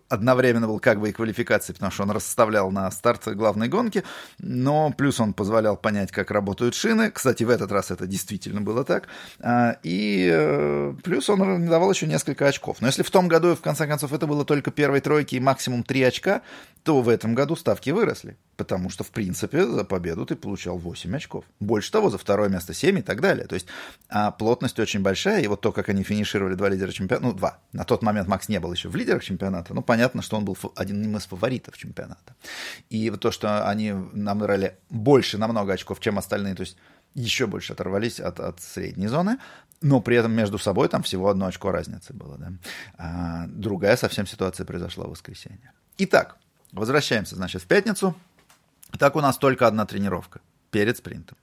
одновременно 0.08 0.66
был 0.66 0.78
как 0.78 1.00
бы 1.00 1.10
и 1.10 1.12
квалификацией, 1.12 1.74
потому 1.74 1.92
что 1.92 2.02
он 2.04 2.10
расставлял 2.10 2.70
на 2.70 2.90
старт 2.90 3.26
главной 3.34 3.68
гонки, 3.68 4.04
но 4.38 4.92
плюс 4.96 5.20
он 5.20 5.32
позволял 5.34 5.76
понять, 5.76 6.10
как 6.10 6.30
работают 6.30 6.74
шины. 6.74 7.10
Кстати, 7.10 7.44
в 7.44 7.50
этот 7.50 7.70
раз 7.72 7.90
это 7.90 8.06
действительно 8.06 8.60
было 8.60 8.84
так. 8.84 9.08
А, 9.40 9.76
и 9.82 10.28
э, 10.32 10.94
плюс 11.02 11.28
он 11.30 11.37
давал 11.38 11.90
еще 11.90 12.06
несколько 12.06 12.46
очков. 12.46 12.78
Но 12.80 12.86
если 12.86 13.02
в 13.02 13.10
том 13.10 13.28
году, 13.28 13.54
в 13.54 13.60
конце 13.60 13.86
концов, 13.86 14.12
это 14.12 14.26
было 14.26 14.44
только 14.44 14.70
первой 14.70 15.00
тройки 15.00 15.34
и 15.34 15.40
максимум 15.40 15.82
три 15.82 16.02
очка, 16.02 16.42
то 16.82 17.00
в 17.02 17.08
этом 17.08 17.34
году 17.34 17.56
ставки 17.56 17.90
выросли. 17.90 18.36
Потому 18.56 18.90
что, 18.90 19.04
в 19.04 19.10
принципе, 19.10 19.64
за 19.64 19.84
победу 19.84 20.26
ты 20.26 20.34
получал 20.36 20.78
8 20.78 21.14
очков. 21.16 21.44
Больше 21.60 21.92
того, 21.92 22.10
за 22.10 22.18
второе 22.18 22.48
место 22.48 22.74
7 22.74 22.98
и 22.98 23.02
так 23.02 23.20
далее. 23.20 23.46
То 23.46 23.54
есть 23.54 23.66
а 24.08 24.30
плотность 24.30 24.78
очень 24.78 25.00
большая. 25.00 25.42
И 25.42 25.46
вот 25.46 25.60
то, 25.60 25.72
как 25.72 25.88
они 25.88 26.02
финишировали 26.02 26.54
два 26.54 26.68
лидера 26.68 26.90
чемпионата, 26.90 27.26
ну, 27.26 27.32
два. 27.34 27.58
На 27.72 27.84
тот 27.84 28.02
момент 28.02 28.28
Макс 28.28 28.48
не 28.48 28.58
был 28.58 28.72
еще 28.72 28.88
в 28.88 28.96
лидерах 28.96 29.22
чемпионата. 29.22 29.74
Ну, 29.74 29.82
понятно, 29.82 30.22
что 30.22 30.36
он 30.36 30.44
был 30.44 30.56
одним 30.74 31.16
из 31.16 31.26
фаворитов 31.26 31.76
чемпионата. 31.76 32.34
И 32.90 33.10
вот 33.10 33.20
то, 33.20 33.30
что 33.30 33.68
они 33.68 33.92
набрали 34.12 34.76
больше 34.90 35.38
намного 35.38 35.74
очков, 35.74 36.00
чем 36.00 36.18
остальные, 36.18 36.54
то 36.54 36.62
есть 36.62 36.76
еще 37.14 37.46
больше 37.46 37.72
оторвались 37.72 38.20
от, 38.20 38.40
от 38.40 38.60
средней 38.60 39.08
зоны, 39.08 39.38
но 39.80 40.00
при 40.00 40.16
этом 40.16 40.32
между 40.32 40.58
собой 40.58 40.88
там 40.88 41.02
всего 41.02 41.28
одно 41.28 41.46
очко 41.46 41.70
разницы 41.70 42.12
было. 42.12 42.36
Да? 42.38 42.52
А 42.96 43.46
другая 43.48 43.96
совсем 43.96 44.26
ситуация 44.26 44.66
произошла 44.66 45.06
в 45.06 45.10
воскресенье. 45.10 45.72
Итак, 45.98 46.36
возвращаемся, 46.72 47.36
значит, 47.36 47.62
в 47.62 47.66
пятницу. 47.66 48.14
Так 48.98 49.16
у 49.16 49.20
нас 49.20 49.36
только 49.36 49.66
одна 49.66 49.86
тренировка 49.86 50.40
перед 50.70 50.98
спринтом. 50.98 51.36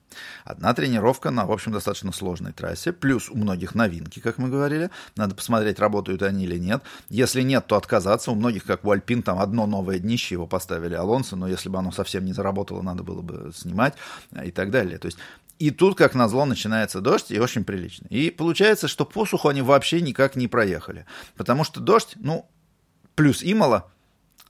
Одна 0.43 0.73
тренировка 0.73 1.31
на, 1.31 1.45
в 1.45 1.51
общем, 1.51 1.71
достаточно 1.71 2.11
сложной 2.11 2.53
трассе, 2.53 2.93
плюс 2.93 3.29
у 3.29 3.35
многих 3.35 3.73
новинки, 3.73 4.19
как 4.19 4.37
мы 4.37 4.49
говорили. 4.49 4.91
Надо 5.15 5.35
посмотреть, 5.35 5.79
работают 5.79 6.21
они 6.21 6.45
или 6.45 6.57
нет. 6.57 6.83
Если 7.09 7.41
нет, 7.41 7.65
то 7.67 7.75
отказаться. 7.75 8.31
У 8.31 8.35
многих, 8.35 8.65
как 8.65 8.85
у 8.85 8.91
Альпин, 8.91 9.23
там 9.23 9.39
одно 9.39 9.65
новое 9.65 9.99
днище, 9.99 10.35
его 10.35 10.47
поставили 10.47 10.93
Алонсо, 10.93 11.35
но 11.35 11.47
если 11.47 11.69
бы 11.69 11.79
оно 11.79 11.91
совсем 11.91 12.23
не 12.25 12.33
заработало, 12.33 12.81
надо 12.81 13.03
было 13.03 13.21
бы 13.21 13.51
снимать 13.53 13.95
и 14.43 14.51
так 14.51 14.69
далее. 14.71 14.99
То 14.99 15.07
есть 15.07 15.17
и 15.59 15.71
тут, 15.71 15.97
как 15.97 16.15
назло, 16.15 16.45
начинается 16.45 17.01
дождь, 17.01 17.31
и 17.31 17.39
очень 17.39 17.63
прилично. 17.63 18.07
И 18.09 18.29
получается, 18.29 18.87
что 18.87 19.05
по 19.05 19.25
суху 19.25 19.49
они 19.49 19.61
вообще 19.61 20.01
никак 20.01 20.35
не 20.35 20.47
проехали. 20.47 21.05
Потому 21.35 21.63
что 21.63 21.79
дождь, 21.79 22.13
ну, 22.15 22.49
плюс 23.15 23.41
Имала, 23.43 23.89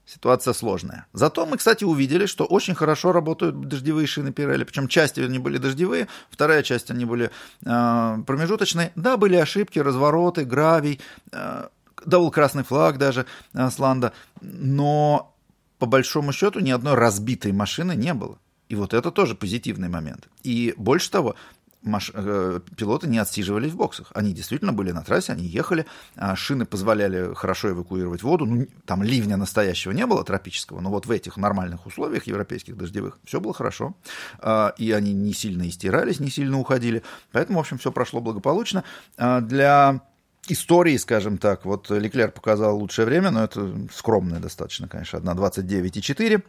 Ситуация 0.08 0.54
сложная. 0.54 1.08
Зато 1.14 1.48
мы, 1.48 1.58
кстати, 1.58 1.84
увидели, 1.84 2.28
что 2.28 2.46
очень 2.46 2.76
хорошо 2.76 3.12
работают 3.12 3.60
дождевые 3.60 4.06
шины 4.06 4.32
Пирелли. 4.32 4.64
Причем 4.64 4.88
часть 4.88 5.18
они 5.18 5.40
были 5.40 5.58
дождевые, 5.58 6.08
вторая 6.30 6.62
часть 6.62 6.92
они 6.92 7.06
были 7.06 7.32
э, 7.66 8.18
промежуточные. 8.28 8.92
Да, 8.96 9.18
были 9.18 9.36
ошибки, 9.36 9.80
развороты, 9.80 10.46
гравий, 10.46 11.00
э, 11.32 11.70
да, 12.06 12.20
был 12.20 12.30
красный 12.30 12.64
флаг 12.64 13.00
даже 13.00 13.26
э, 13.56 13.68
с 13.68 13.80
Ланда. 13.80 14.14
Но 14.42 15.36
по 15.80 15.88
большому 15.88 16.34
счету 16.34 16.60
ни 16.60 16.70
одной 16.70 16.94
разбитой 16.94 17.52
машины 17.52 17.96
не 17.96 18.14
было. 18.14 18.38
И 18.75 18.77
вот 18.77 18.94
это 18.94 19.10
тоже 19.10 19.36
позитивный 19.36 19.88
момент. 19.88 20.27
И 20.44 20.74
больше 20.75 21.10
того, 21.10 21.36
маш... 21.82 22.12
Э, 22.13 22.60
пилоты 22.75 23.08
не 23.08 23.20
отсиживались 23.20 23.72
в 23.72 23.77
боксах. 23.77 24.12
Они 24.13 24.34
действительно 24.34 24.74
были 24.74 24.91
на 24.91 25.01
трассе, 25.01 25.32
они 25.32 25.46
ехали, 25.46 25.86
а 26.17 26.36
шины 26.36 26.65
позволяли 26.65 27.34
хорошо 27.34 27.70
эвакуировать 27.70 28.22
воду. 28.22 28.46
Ну, 28.46 28.67
там 28.86 29.01
ливня 29.01 29.38
настоящего 29.38 29.94
не 29.94 30.05
было 30.05 30.25
тропического, 30.25 30.82
но 30.82 30.89
вот 30.89 31.05
в 31.05 31.12
этих 31.12 31.38
нормальных 31.38 31.86
условиях 31.86 32.27
европейских 32.27 32.75
дождевых 32.75 33.17
все 33.24 33.39
было 33.39 33.53
хорошо. 33.53 33.96
А, 34.39 34.74
и 34.77 34.91
они 34.91 35.13
не 35.13 35.32
сильно 35.32 35.70
истирались, 35.70 36.20
не 36.20 36.29
сильно 36.29 36.60
уходили. 36.60 37.01
Поэтому, 37.32 37.60
в 37.60 37.62
общем, 37.62 37.77
все 37.77 37.94
прошло 37.94 38.20
благополучно. 38.20 38.84
А, 39.17 39.39
для 39.39 40.01
истории, 40.50 40.98
скажем 40.98 41.38
так, 41.38 41.63
вот 41.63 41.89
Леклер 41.89 42.29
показал 42.29 42.77
лучшее 42.77 43.05
время, 43.05 43.32
но 43.32 43.46
это 43.46 43.74
скромное 43.94 44.41
достаточно, 44.41 44.89
конечно, 44.89 45.15
1.29,4. 45.15 46.44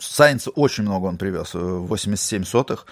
Сайнс 0.00 0.48
очень 0.54 0.84
много 0.84 1.06
он 1.06 1.16
привез, 1.16 1.54
87 1.54 2.42
э, 2.42 2.44
сотых, 2.44 2.86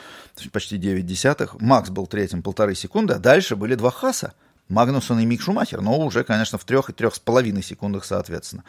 почти 0.52 0.78
9 0.78 1.04
десятых. 1.04 1.60
Макс 1.60 1.90
был 1.90 2.06
третьим 2.06 2.42
полторы 2.42 2.74
секунды, 2.74 3.14
а 3.14 3.18
дальше 3.18 3.56
были 3.56 3.74
два 3.74 3.90
Хаса. 3.90 4.34
Магнусон 4.68 5.20
и 5.20 5.26
Мик 5.26 5.42
Шумахер, 5.42 5.82
но 5.82 5.98
уже, 5.98 6.24
конечно, 6.24 6.56
в 6.56 6.64
трех 6.64 6.88
и 6.88 6.92
трех 6.92 7.14
с 7.14 7.18
половиной 7.18 7.62
секундах, 7.62 8.04
соответственно. 8.04 8.64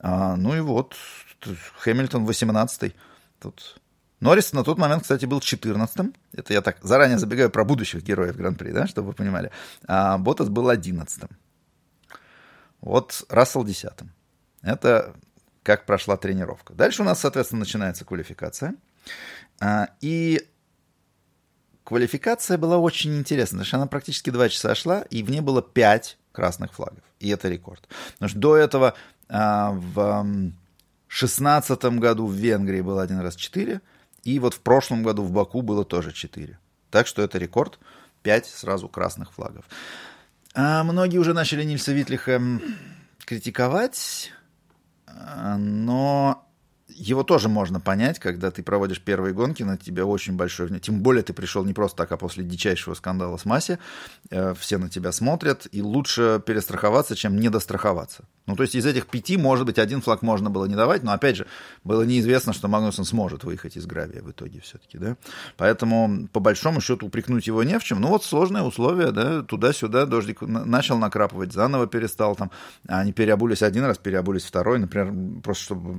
А, 0.00 0.36
ну 0.36 0.56
и 0.56 0.60
вот 0.60 0.94
Хэмилтон 1.78 2.26
18-й. 2.26 2.94
Тут 3.40 3.78
Норрис 4.20 4.52
на 4.52 4.64
тот 4.64 4.78
момент, 4.78 5.02
кстати, 5.02 5.24
был 5.26 5.38
14-м. 5.38 6.14
Это 6.32 6.52
я 6.52 6.62
так 6.62 6.78
заранее 6.82 7.18
забегаю 7.18 7.50
про 7.50 7.64
будущих 7.64 8.02
героев 8.02 8.36
Гран-при, 8.36 8.72
да, 8.72 8.86
чтобы 8.86 9.08
вы 9.08 9.14
понимали. 9.14 9.50
А 9.86 10.18
Ботас 10.18 10.48
был 10.48 10.70
11-м. 10.70 11.28
Вот 12.80 13.24
Рассел 13.28 13.64
10-м. 13.64 14.10
Это 14.62 15.14
как 15.66 15.84
прошла 15.84 16.16
тренировка. 16.16 16.74
Дальше 16.74 17.02
у 17.02 17.04
нас, 17.04 17.18
соответственно, 17.18 17.58
начинается 17.58 18.04
квалификация. 18.04 18.76
А, 19.58 19.88
и 20.00 20.48
квалификация 21.82 22.56
была 22.56 22.78
очень 22.78 23.18
интересна, 23.18 23.58
потому 23.58 23.66
она 23.82 23.88
практически 23.88 24.30
два 24.30 24.48
часа 24.48 24.76
шла, 24.76 25.00
и 25.10 25.24
в 25.24 25.30
ней 25.30 25.40
было 25.40 25.62
пять 25.62 26.18
красных 26.30 26.72
флагов. 26.72 27.02
И 27.18 27.28
это 27.30 27.48
рекорд. 27.48 27.88
Потому 28.12 28.28
что 28.28 28.38
до 28.38 28.56
этого 28.56 28.94
а, 29.28 29.72
в 29.72 30.24
шестнадцатом 31.08 31.98
году 31.98 32.26
в 32.26 32.34
Венгрии 32.34 32.80
было 32.80 33.02
один 33.02 33.18
раз 33.18 33.34
четыре, 33.34 33.80
и 34.22 34.38
вот 34.38 34.54
в 34.54 34.60
прошлом 34.60 35.02
году 35.02 35.24
в 35.24 35.32
Баку 35.32 35.62
было 35.62 35.84
тоже 35.84 36.12
четыре. 36.12 36.60
Так 36.92 37.08
что 37.08 37.22
это 37.22 37.38
рекорд. 37.38 37.80
Пять 38.22 38.46
сразу 38.46 38.88
красных 38.88 39.32
флагов. 39.32 39.64
А 40.54 40.84
многие 40.84 41.18
уже 41.18 41.34
начали 41.34 41.64
Нильса 41.64 41.92
Витлиха 41.92 42.40
критиковать 43.24 44.32
но 45.58 46.45
его 46.96 47.22
тоже 47.22 47.48
можно 47.48 47.80
понять, 47.80 48.18
когда 48.18 48.50
ты 48.50 48.62
проводишь 48.62 49.00
первые 49.00 49.34
гонки, 49.34 49.62
на 49.62 49.76
тебя 49.76 50.06
очень 50.06 50.34
большой 50.34 50.66
внимание. 50.66 50.82
Тем 50.82 51.00
более 51.02 51.22
ты 51.22 51.32
пришел 51.32 51.64
не 51.64 51.74
просто 51.74 51.98
так, 51.98 52.12
а 52.12 52.16
после 52.16 52.44
дичайшего 52.44 52.94
скандала 52.94 53.36
с 53.36 53.44
Масси. 53.44 53.78
Э, 54.30 54.54
все 54.58 54.78
на 54.78 54.88
тебя 54.88 55.12
смотрят, 55.12 55.66
и 55.72 55.82
лучше 55.82 56.42
перестраховаться, 56.44 57.14
чем 57.14 57.38
недостраховаться. 57.38 58.24
Ну, 58.46 58.56
то 58.56 58.62
есть 58.62 58.74
из 58.74 58.86
этих 58.86 59.06
пяти, 59.06 59.36
может 59.36 59.66
быть, 59.66 59.78
один 59.78 60.00
флаг 60.00 60.22
можно 60.22 60.50
было 60.50 60.66
не 60.66 60.74
давать, 60.74 61.02
но, 61.02 61.12
опять 61.12 61.36
же, 61.36 61.46
было 61.84 62.02
неизвестно, 62.02 62.52
что 62.52 62.68
Магнусон 62.68 63.04
сможет 63.04 63.44
выехать 63.44 63.76
из 63.76 63.86
гравия 63.86 64.22
в 64.22 64.30
итоге 64.30 64.60
все-таки, 64.60 64.98
да. 64.98 65.16
Поэтому, 65.56 66.28
по 66.32 66.40
большому 66.40 66.80
счету, 66.80 67.06
упрекнуть 67.06 67.46
его 67.46 67.62
не 67.64 67.78
в 67.78 67.84
чем. 67.84 68.00
Ну, 68.00 68.08
вот 68.08 68.24
сложные 68.24 68.62
условия, 68.62 69.10
да, 69.10 69.42
туда-сюда 69.42 70.06
дождик 70.06 70.42
начал 70.42 70.98
накрапывать, 70.98 71.52
заново 71.52 71.86
перестал 71.86 72.36
там. 72.36 72.50
Они 72.86 73.12
переобулись 73.12 73.62
один 73.62 73.84
раз, 73.84 73.98
переобулись 73.98 74.44
второй, 74.44 74.78
например, 74.78 75.12
просто 75.42 75.64
чтобы 75.64 75.96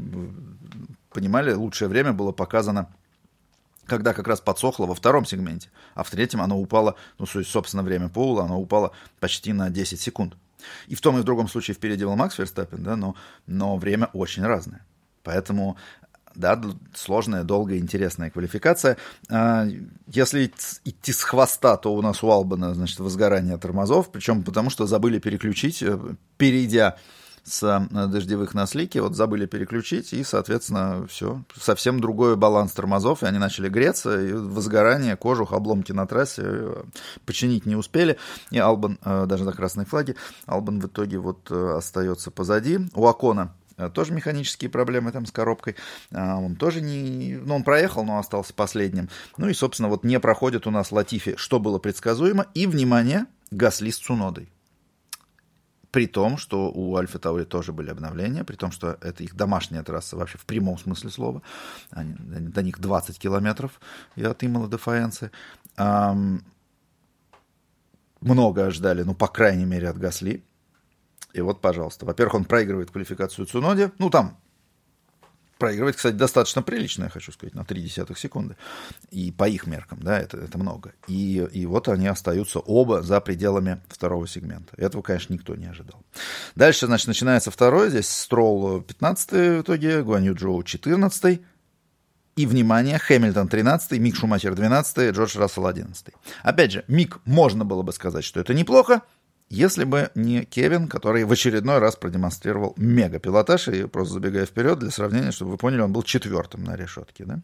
понимали, 1.17 1.51
лучшее 1.51 1.87
время 1.87 2.13
было 2.13 2.31
показано 2.31 2.87
когда 3.87 4.13
как 4.13 4.27
раз 4.27 4.39
подсохло 4.41 4.85
во 4.85 4.93
втором 4.93 5.25
сегменте, 5.25 5.69
а 5.95 6.03
в 6.03 6.09
третьем 6.09 6.41
оно 6.41 6.59
упало, 6.59 6.95
ну, 7.17 7.25
собственно, 7.25 7.83
время 7.83 8.09
Поула, 8.09 8.43
оно 8.43 8.59
упало 8.59 8.91
почти 9.21 9.53
на 9.53 9.69
10 9.69 9.99
секунд. 9.99 10.35
И 10.87 10.95
в 10.95 11.01
том 11.01 11.17
и 11.17 11.21
в 11.21 11.23
другом 11.23 11.47
случае 11.47 11.73
впереди 11.73 12.03
был 12.03 12.17
Макс 12.17 12.37
Верстаппин, 12.37 12.83
да, 12.83 12.97
но, 12.97 13.15
но 13.47 13.77
время 13.77 14.09
очень 14.11 14.43
разное. 14.43 14.85
Поэтому 15.23 15.77
да, 16.35 16.61
сложная, 16.93 17.43
долгая, 17.43 17.79
интересная 17.79 18.29
квалификация. 18.29 18.97
А, 19.29 19.65
если 20.07 20.51
идти 20.83 21.11
с 21.11 21.23
хвоста, 21.23 21.77
то 21.77 21.93
у 21.93 22.01
нас 22.01 22.23
у 22.23 22.29
Албана, 22.29 22.73
значит, 22.75 22.99
возгорание 22.99 23.57
тормозов, 23.57 24.11
причем 24.11 24.43
потому 24.43 24.69
что 24.69 24.85
забыли 24.85 25.19
переключить, 25.19 25.81
э, 25.81 25.97
перейдя 26.37 26.97
с 27.47 27.63
э, 27.63 28.07
дождевых 28.07 28.53
на 28.53 28.67
вот 28.95 29.15
забыли 29.15 29.45
переключить, 29.45 30.13
и, 30.13 30.23
соответственно, 30.23 31.07
все, 31.07 31.43
совсем 31.59 31.99
другой 31.99 32.35
баланс 32.35 32.73
тормозов, 32.73 33.23
и 33.23 33.25
они 33.25 33.39
начали 33.39 33.69
греться, 33.69 34.21
и 34.21 34.33
возгорание, 34.33 35.15
кожух, 35.15 35.53
обломки 35.53 35.93
на 35.93 36.05
трассе 36.05 36.41
э, 36.45 36.83
починить 37.25 37.65
не 37.65 37.75
успели, 37.75 38.17
и 38.51 38.59
Албан, 38.59 38.99
э, 39.03 39.25
даже 39.27 39.45
на 39.45 39.53
красной 39.53 39.85
флаге, 39.85 40.15
Албан 40.45 40.79
в 40.79 40.87
итоге 40.87 41.17
вот 41.17 41.49
остается 41.49 42.31
позади. 42.31 42.79
У 42.93 43.07
Акона 43.07 43.53
тоже 43.93 44.11
механические 44.11 44.69
проблемы 44.69 45.11
там 45.11 45.25
с 45.27 45.31
коробкой. 45.31 45.75
Он 46.11 46.55
тоже 46.55 46.81
не... 46.81 47.37
Ну, 47.39 47.55
он 47.55 47.63
проехал, 47.63 48.03
но 48.03 48.17
остался 48.17 48.53
последним. 48.53 49.07
Ну 49.37 49.49
и, 49.49 49.53
собственно, 49.53 49.87
вот 49.87 50.03
не 50.03 50.19
проходит 50.19 50.65
у 50.65 50.71
нас 50.71 50.91
Латифи, 50.91 51.35
что 51.37 51.59
было 51.59 51.77
предсказуемо. 51.77 52.47
И, 52.55 52.65
внимание, 52.65 53.27
Гасли 53.51 53.91
с 53.91 53.97
Цунодой. 53.97 54.49
При 55.97 56.05
том, 56.05 56.37
что 56.37 56.71
у 56.71 56.95
Альфа 56.95 57.17
Таури 57.17 57.43
тоже 57.43 57.73
были 57.73 57.89
обновления, 57.89 58.43
при 58.43 58.55
том, 58.55 58.71
что 58.71 58.99
это 59.01 59.23
их 59.23 59.35
домашняя 59.35 59.81
трасса 59.81 60.15
вообще 60.15 60.37
в 60.37 60.45
прямом 60.45 60.77
смысле 60.77 61.09
слова. 61.09 61.41
Они, 61.89 62.13
до 62.13 62.61
них 62.61 62.77
20 62.77 63.17
километров 63.17 63.81
и 64.15 64.23
от 64.23 64.43
Имала 64.43 64.67
до 64.67 64.77
Фаенции. 64.77 65.31
Эм, 65.75 66.45
много 68.21 68.69
ждали, 68.69 69.01
ну, 69.01 69.15
по 69.15 69.27
крайней 69.27 69.65
мере, 69.65 69.89
от 69.89 69.97
Гасли. 69.97 70.43
И 71.33 71.41
вот, 71.41 71.61
пожалуйста. 71.61 72.05
Во-первых, 72.05 72.35
он 72.35 72.45
проигрывает 72.45 72.91
квалификацию 72.91 73.47
Цуноде. 73.47 73.91
Ну, 73.97 74.11
там 74.11 74.37
проигрывать, 75.57 75.95
кстати, 75.95 76.15
достаточно 76.15 76.61
прилично, 76.61 77.05
я 77.05 77.09
хочу 77.09 77.31
сказать, 77.31 77.55
на 77.55 77.61
0,3 77.61 78.17
секунды. 78.17 78.55
И 79.09 79.31
по 79.31 79.47
их 79.47 79.67
меркам, 79.67 79.99
да, 80.01 80.19
это, 80.19 80.37
это 80.37 80.57
много. 80.57 80.93
И, 81.07 81.47
и 81.51 81.65
вот 81.65 81.87
они 81.87 82.07
остаются 82.07 82.59
оба 82.59 83.01
за 83.01 83.19
пределами 83.21 83.81
второго 83.89 84.27
сегмента. 84.27 84.73
Этого, 84.77 85.01
конечно, 85.01 85.33
никто 85.33 85.55
не 85.55 85.65
ожидал. 85.65 86.01
Дальше, 86.55 86.87
значит, 86.87 87.07
начинается 87.07 87.51
второй. 87.51 87.89
Здесь 87.89 88.09
Стролл 88.09 88.81
15 88.81 89.31
в 89.31 89.61
итоге, 89.61 90.03
Гуанью 90.03 90.35
Джоу 90.35 90.63
14 90.63 91.41
и, 92.37 92.45
внимание, 92.45 92.99
Хэмилтон 92.99 93.47
13 93.47 93.99
Мик 93.99 94.15
Шумахер 94.15 94.53
12 94.53 95.15
Джордж 95.15 95.37
Рассел 95.37 95.65
11 95.65 96.13
Опять 96.43 96.71
же, 96.71 96.85
Мик 96.87 97.19
можно 97.25 97.65
было 97.65 97.81
бы 97.81 97.91
сказать, 97.91 98.23
что 98.23 98.39
это 98.39 98.53
неплохо, 98.53 99.01
если 99.49 99.85
бы 99.85 100.11
не 100.13 100.43
Кевин, 100.43 100.87
который 100.87 101.23
в 101.23 101.31
очередной 101.31 101.79
раз 101.79 101.95
продемонстрировал 101.95 102.73
мега-пилотаж, 102.77 103.69
и 103.69 103.85
просто 103.85 104.15
забегая 104.15 104.45
вперед, 104.45 104.79
для 104.79 104.91
сравнения, 104.91 105.31
чтобы 105.31 105.51
вы 105.51 105.57
поняли, 105.57 105.81
он 105.81 105.93
был 105.93 106.03
четвертым 106.03 106.63
на 106.63 106.75
решетке. 106.75 107.23
Да? 107.25 107.39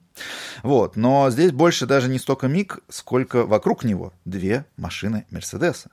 Вот. 0.63 0.95
Но 0.95 1.29
здесь 1.29 1.51
больше 1.51 1.85
даже 1.85 2.09
не 2.09 2.19
столько 2.19 2.47
Мик, 2.47 2.79
сколько 2.89 3.45
вокруг 3.45 3.83
него 3.83 4.13
две 4.25 4.65
машины 4.75 5.25
Мерседеса. 5.29 5.91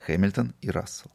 Хэмилтон 0.00 0.54
и 0.60 0.70
Рассел. 0.70 1.10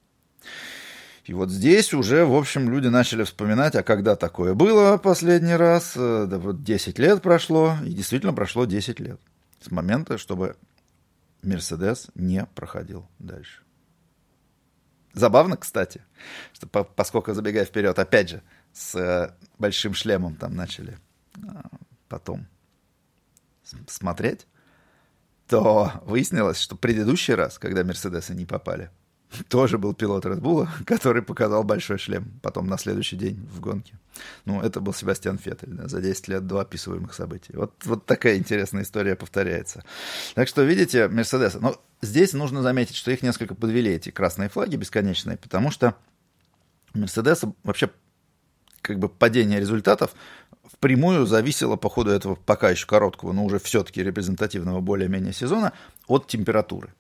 И 1.25 1.33
вот 1.33 1.49
здесь 1.49 1.93
уже, 1.93 2.23
в 2.23 2.35
общем, 2.35 2.69
люди 2.69 2.87
начали 2.87 3.23
вспоминать, 3.23 3.75
а 3.75 3.81
когда 3.81 4.15
такое 4.15 4.53
было 4.53 4.97
последний 4.97 5.55
раз? 5.55 5.93
Э, 5.95 6.27
да 6.29 6.37
вот 6.37 6.63
10 6.63 6.99
лет 6.99 7.21
прошло, 7.23 7.77
и 7.83 7.93
действительно 7.93 8.31
прошло 8.31 8.65
10 8.65 8.99
лет 8.99 9.19
с 9.59 9.71
момента, 9.71 10.19
чтобы 10.19 10.55
Мерседес 11.41 12.09
не 12.13 12.45
проходил 12.53 13.07
дальше. 13.17 13.64
Забавно, 15.15 15.55
кстати, 15.55 16.03
что 16.51 16.67
по, 16.67 16.83
поскольку, 16.83 17.33
забегая 17.33 17.63
вперед, 17.63 17.97
опять 17.97 18.29
же, 18.29 18.41
с 18.73 18.95
э, 18.95 19.33
большим 19.57 19.93
шлемом 19.93 20.35
там 20.35 20.53
начали 20.55 20.99
э, 21.37 21.39
потом 22.09 22.47
смотреть, 23.87 24.45
то 25.47 25.93
выяснилось, 26.05 26.59
что 26.59 26.75
предыдущий 26.75 27.33
раз, 27.33 27.57
когда 27.57 27.85
Мерседесы 27.85 28.35
не 28.35 28.45
попали, 28.45 28.91
тоже 29.49 29.77
был 29.77 29.93
пилот 29.93 30.25
Bull, 30.25 30.67
который 30.85 31.21
показал 31.21 31.63
большой 31.63 31.97
шлем 31.97 32.39
потом 32.41 32.67
на 32.67 32.77
следующий 32.77 33.15
день 33.15 33.47
в 33.51 33.59
гонке. 33.59 33.97
Ну, 34.45 34.61
это 34.61 34.79
был 34.79 34.93
Себастьян 34.93 35.37
Феттель, 35.37 35.73
да, 35.73 35.87
за 35.87 36.01
10 36.01 36.27
лет 36.29 36.47
до 36.47 36.59
описываемых 36.59 37.13
событий. 37.13 37.53
Вот, 37.55 37.73
вот 37.85 38.05
такая 38.05 38.37
интересная 38.37 38.83
история 38.83 39.15
повторяется. 39.15 39.83
Так 40.35 40.47
что, 40.47 40.63
видите, 40.63 41.07
Мерседесы. 41.07 41.59
Но 41.59 41.75
здесь 42.01 42.33
нужно 42.33 42.61
заметить, 42.61 42.95
что 42.95 43.11
их 43.11 43.21
несколько 43.23 43.55
подвели, 43.55 43.91
эти 43.91 44.09
красные 44.09 44.49
флаги 44.49 44.75
бесконечные, 44.75 45.37
потому 45.37 45.71
что 45.71 45.95
Мерседеса 46.93 47.53
вообще 47.63 47.89
как 48.81 48.99
бы 48.99 49.09
падение 49.09 49.59
результатов 49.59 50.11
впрямую 50.63 51.25
зависело 51.25 51.75
по 51.75 51.89
ходу 51.89 52.11
этого 52.11 52.35
пока 52.35 52.69
еще 52.69 52.85
короткого, 52.85 53.33
но 53.33 53.43
уже 53.45 53.59
все-таки 53.59 54.03
репрезентативного 54.03 54.81
более-менее 54.81 55.33
сезона 55.33 55.73
от 56.07 56.27
температуры. 56.27 56.93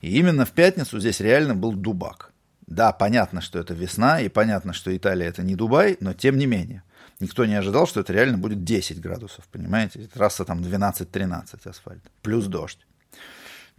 И 0.00 0.18
именно 0.18 0.44
в 0.44 0.52
пятницу 0.52 0.98
здесь 1.00 1.20
реально 1.20 1.54
был 1.54 1.72
дубак. 1.72 2.32
Да, 2.66 2.92
понятно, 2.92 3.40
что 3.40 3.58
это 3.58 3.74
весна, 3.74 4.20
и 4.20 4.28
понятно, 4.28 4.72
что 4.72 4.96
Италия 4.96 5.28
это 5.28 5.42
не 5.42 5.54
Дубай, 5.54 5.96
но 6.00 6.14
тем 6.14 6.38
не 6.38 6.46
менее. 6.46 6.82
Никто 7.20 7.44
не 7.44 7.54
ожидал, 7.54 7.86
что 7.86 8.00
это 8.00 8.12
реально 8.12 8.38
будет 8.38 8.64
10 8.64 9.00
градусов, 9.00 9.46
понимаете? 9.48 10.08
Трасса 10.12 10.44
там 10.44 10.60
12-13 10.60 11.68
асфальт, 11.68 12.02
плюс 12.22 12.46
дождь. 12.46 12.78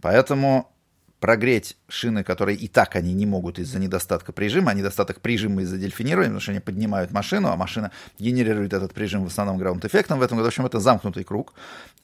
Поэтому 0.00 0.72
прогреть 1.26 1.76
шины, 1.88 2.22
которые 2.22 2.56
и 2.56 2.68
так 2.68 2.94
они 2.94 3.12
не 3.12 3.26
могут 3.26 3.58
из-за 3.58 3.80
недостатка 3.80 4.30
прижима, 4.32 4.70
а 4.70 4.74
недостаток 4.74 5.20
прижима 5.20 5.62
из-за 5.62 5.76
дельфинирования, 5.76 6.28
потому 6.28 6.40
что 6.40 6.52
они 6.52 6.60
поднимают 6.60 7.10
машину, 7.10 7.48
а 7.48 7.56
машина 7.56 7.90
генерирует 8.20 8.72
этот 8.72 8.94
прижим 8.94 9.24
в 9.24 9.26
основном 9.26 9.58
граунд-эффектом. 9.58 10.20
В 10.20 10.22
этом 10.22 10.38
году, 10.38 10.44
в 10.44 10.48
общем, 10.50 10.66
это 10.66 10.78
замкнутый 10.78 11.24
круг, 11.24 11.54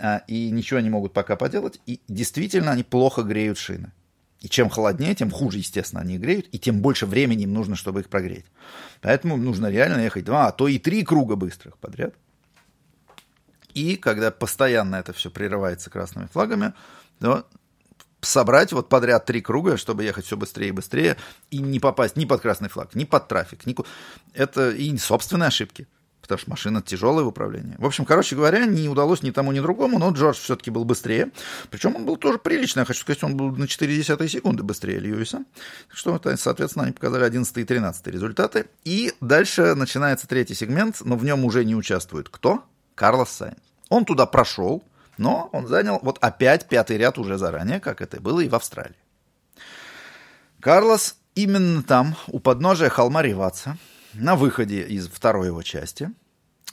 а, 0.01 0.23
и 0.27 0.51
ничего 0.51 0.81
не 0.81 0.91
могут 0.91 1.13
пока 1.13 1.37
поделать. 1.37 1.81
И 1.87 2.01
действительно, 2.09 2.73
они 2.73 2.83
плохо 2.83 3.23
греют 3.23 3.59
шины. 3.59 3.93
И 4.41 4.49
чем 4.49 4.69
холоднее, 4.69 5.15
тем 5.15 5.31
хуже, 5.31 5.59
естественно, 5.59 6.03
они 6.03 6.19
греют, 6.19 6.49
и 6.51 6.59
тем 6.59 6.81
больше 6.81 7.07
времени 7.07 7.45
им 7.45 7.55
нужно, 7.55 7.77
чтобы 7.77 8.01
их 8.01 8.09
прогреть. 8.09 8.47
Поэтому 9.03 9.37
нужно 9.37 9.69
реально 9.71 10.03
ехать 10.03 10.25
два, 10.25 10.49
а 10.49 10.51
то 10.51 10.67
и 10.67 10.81
три 10.81 11.05
круга 11.05 11.37
быстрых 11.37 11.79
подряд. 11.79 12.13
И 13.73 13.95
когда 13.95 14.33
постоянно 14.33 14.97
это 14.97 15.13
все 15.13 15.31
прерывается 15.31 15.91
красными 15.91 16.27
флагами, 16.27 16.73
то 17.21 17.47
собрать 18.23 18.73
вот 18.73 18.89
подряд 18.89 19.27
три 19.27 19.43
круга, 19.43 19.77
чтобы 19.77 20.05
ехать 20.05 20.25
все 20.25 20.37
быстрее 20.37 20.69
и 20.69 20.73
быстрее, 20.73 21.17
и 21.51 21.59
не 21.59 21.81
попасть 21.81 22.17
ни 22.17 22.25
под 22.25 22.41
красный 22.41 22.69
флаг, 22.69 22.95
ни 22.95 23.05
под 23.05 23.29
трафик. 23.29 23.67
Ни... 23.67 23.77
Это 24.33 24.71
и 24.71 24.97
собственные 24.97 25.49
ошибки, 25.49 25.89
потому 26.23 26.39
что 26.39 26.51
машина 26.51 26.83
тяжелая 26.83 27.25
в 27.25 27.29
управлении. 27.29 27.75
В 27.79 27.85
общем, 27.85 28.05
короче 28.05 28.37
говоря, 28.37 28.65
не 28.65 28.89
удалось 28.89 29.23
ни 29.23 29.33
тому, 29.33 29.51
ни 29.53 29.59
другому, 29.59 29.99
но 29.99 30.11
Джордж 30.11 30.39
все-таки 30.39 30.71
был 30.71 30.85
быстрее. 30.85 31.33
Причем 31.71 31.97
он 31.97 32.07
был 32.07 32.17
тоже 32.17 32.39
приличный, 32.39 32.81
я 32.81 32.87
хочу 32.87 33.01
сказать, 33.01 33.23
он 33.25 33.37
был 33.37 33.51
на 33.51 33.65
0,4 33.65 34.29
секунды 34.29 34.63
быстрее 34.63 35.01
Льюиса. 35.01 35.45
Что, 35.93 36.21
соответственно, 36.37 36.85
они 36.85 36.93
показали 36.93 37.25
11 37.25 37.57
и 37.59 37.65
13 37.65 38.07
результаты. 38.07 38.67
И 38.85 39.13
дальше 39.21 39.75
начинается 39.75 40.29
третий 40.29 40.55
сегмент, 40.55 41.03
но 41.05 41.17
в 41.17 41.25
нем 41.25 41.45
уже 41.45 41.65
не 41.65 41.75
участвует 41.75 42.29
кто? 42.29 42.63
Карлос 42.95 43.31
Сайнс. 43.31 43.59
Он 43.89 44.05
туда 44.05 44.27
прошел, 44.27 44.85
но 45.23 45.49
он 45.53 45.69
занял 45.69 46.01
вот 46.03 46.19
опять 46.21 46.69
пятый 46.69 46.99
ряд 46.99 47.17
уже 47.17 47.39
заранее, 47.39 47.79
как 47.79 48.01
это 48.03 48.21
было 48.21 48.41
и 48.41 48.49
в 48.49 48.55
Австралии. 48.55 48.97
Карлос 50.61 51.17
именно 51.37 51.83
там, 51.83 52.17
у 52.27 52.41
подножия 52.41 52.89
холма 52.89 53.23
Риваца, 53.23 53.79
на 54.15 54.35
выходе 54.35 54.83
из 54.83 55.07
второй 55.09 55.47
его 55.47 55.63
части, 55.63 56.11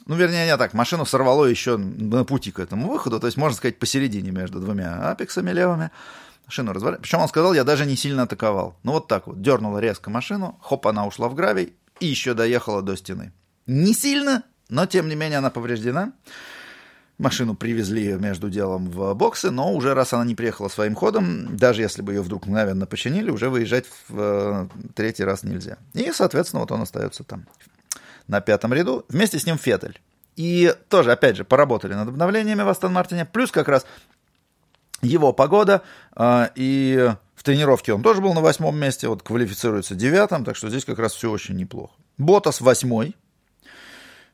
ну, 0.06 0.16
вернее, 0.16 0.46
не 0.46 0.56
так, 0.56 0.74
машину 0.74 1.06
сорвало 1.06 1.44
еще 1.44 1.76
на 1.76 2.24
пути 2.24 2.50
к 2.50 2.58
этому 2.58 2.88
выходу, 2.88 3.20
то 3.20 3.26
есть, 3.26 3.36
можно 3.36 3.56
сказать, 3.56 3.78
посередине 3.78 4.32
между 4.32 4.58
двумя 4.58 5.10
апексами 5.10 5.52
левыми, 5.52 5.92
машину 6.46 6.72
разворачивали. 6.72 7.02
Причем 7.02 7.20
он 7.20 7.28
сказал, 7.28 7.54
я 7.54 7.62
даже 7.62 7.86
не 7.86 7.96
сильно 7.96 8.24
атаковал. 8.24 8.76
Ну, 8.82 8.92
вот 8.92 9.06
так 9.06 9.28
вот, 9.28 9.40
дернула 9.40 9.78
резко 9.78 10.10
машину, 10.10 10.58
хоп, 10.60 10.88
она 10.88 11.06
ушла 11.06 11.28
в 11.28 11.34
гравий 11.34 11.74
и 12.00 12.06
еще 12.06 12.34
доехала 12.34 12.82
до 12.82 12.96
стены. 12.96 13.32
Не 13.66 13.94
сильно, 13.94 14.42
Но, 14.68 14.86
тем 14.86 15.08
не 15.08 15.14
менее, 15.16 15.38
она 15.38 15.50
повреждена. 15.50 16.12
Машину 17.20 17.54
привезли 17.54 18.14
между 18.14 18.48
делом 18.48 18.90
в 18.90 19.12
боксы, 19.12 19.50
но 19.50 19.74
уже 19.74 19.92
раз 19.92 20.14
она 20.14 20.24
не 20.24 20.34
приехала 20.34 20.68
своим 20.68 20.94
ходом, 20.94 21.54
даже 21.54 21.82
если 21.82 22.00
бы 22.00 22.14
ее 22.14 22.22
вдруг 22.22 22.46
мгновенно 22.46 22.86
починили, 22.86 23.30
уже 23.30 23.50
выезжать 23.50 23.84
в 24.08 24.18
э, 24.18 24.68
третий 24.94 25.24
раз 25.24 25.42
нельзя. 25.42 25.76
И, 25.92 26.12
соответственно, 26.12 26.60
вот 26.60 26.72
он 26.72 26.80
остается 26.80 27.22
там 27.22 27.46
на 28.26 28.40
пятом 28.40 28.72
ряду. 28.72 29.04
Вместе 29.10 29.38
с 29.38 29.44
ним 29.44 29.58
Феттель. 29.58 30.00
И 30.36 30.74
тоже, 30.88 31.12
опять 31.12 31.36
же, 31.36 31.44
поработали 31.44 31.92
над 31.92 32.08
обновлениями 32.08 32.62
в 32.62 32.68
Астон 32.70 32.94
Мартине. 32.94 33.26
Плюс 33.26 33.50
как 33.50 33.68
раз 33.68 33.84
его 35.02 35.34
погода. 35.34 35.82
Э, 36.16 36.48
и 36.54 37.12
в 37.34 37.42
тренировке 37.42 37.92
он 37.92 38.02
тоже 38.02 38.22
был 38.22 38.32
на 38.32 38.40
восьмом 38.40 38.78
месте. 38.78 39.08
Вот 39.08 39.22
квалифицируется 39.22 39.94
девятым. 39.94 40.42
Так 40.42 40.56
что 40.56 40.70
здесь 40.70 40.86
как 40.86 40.98
раз 40.98 41.12
все 41.12 41.30
очень 41.30 41.56
неплохо. 41.56 41.92
Ботас 42.16 42.62
восьмой. 42.62 43.14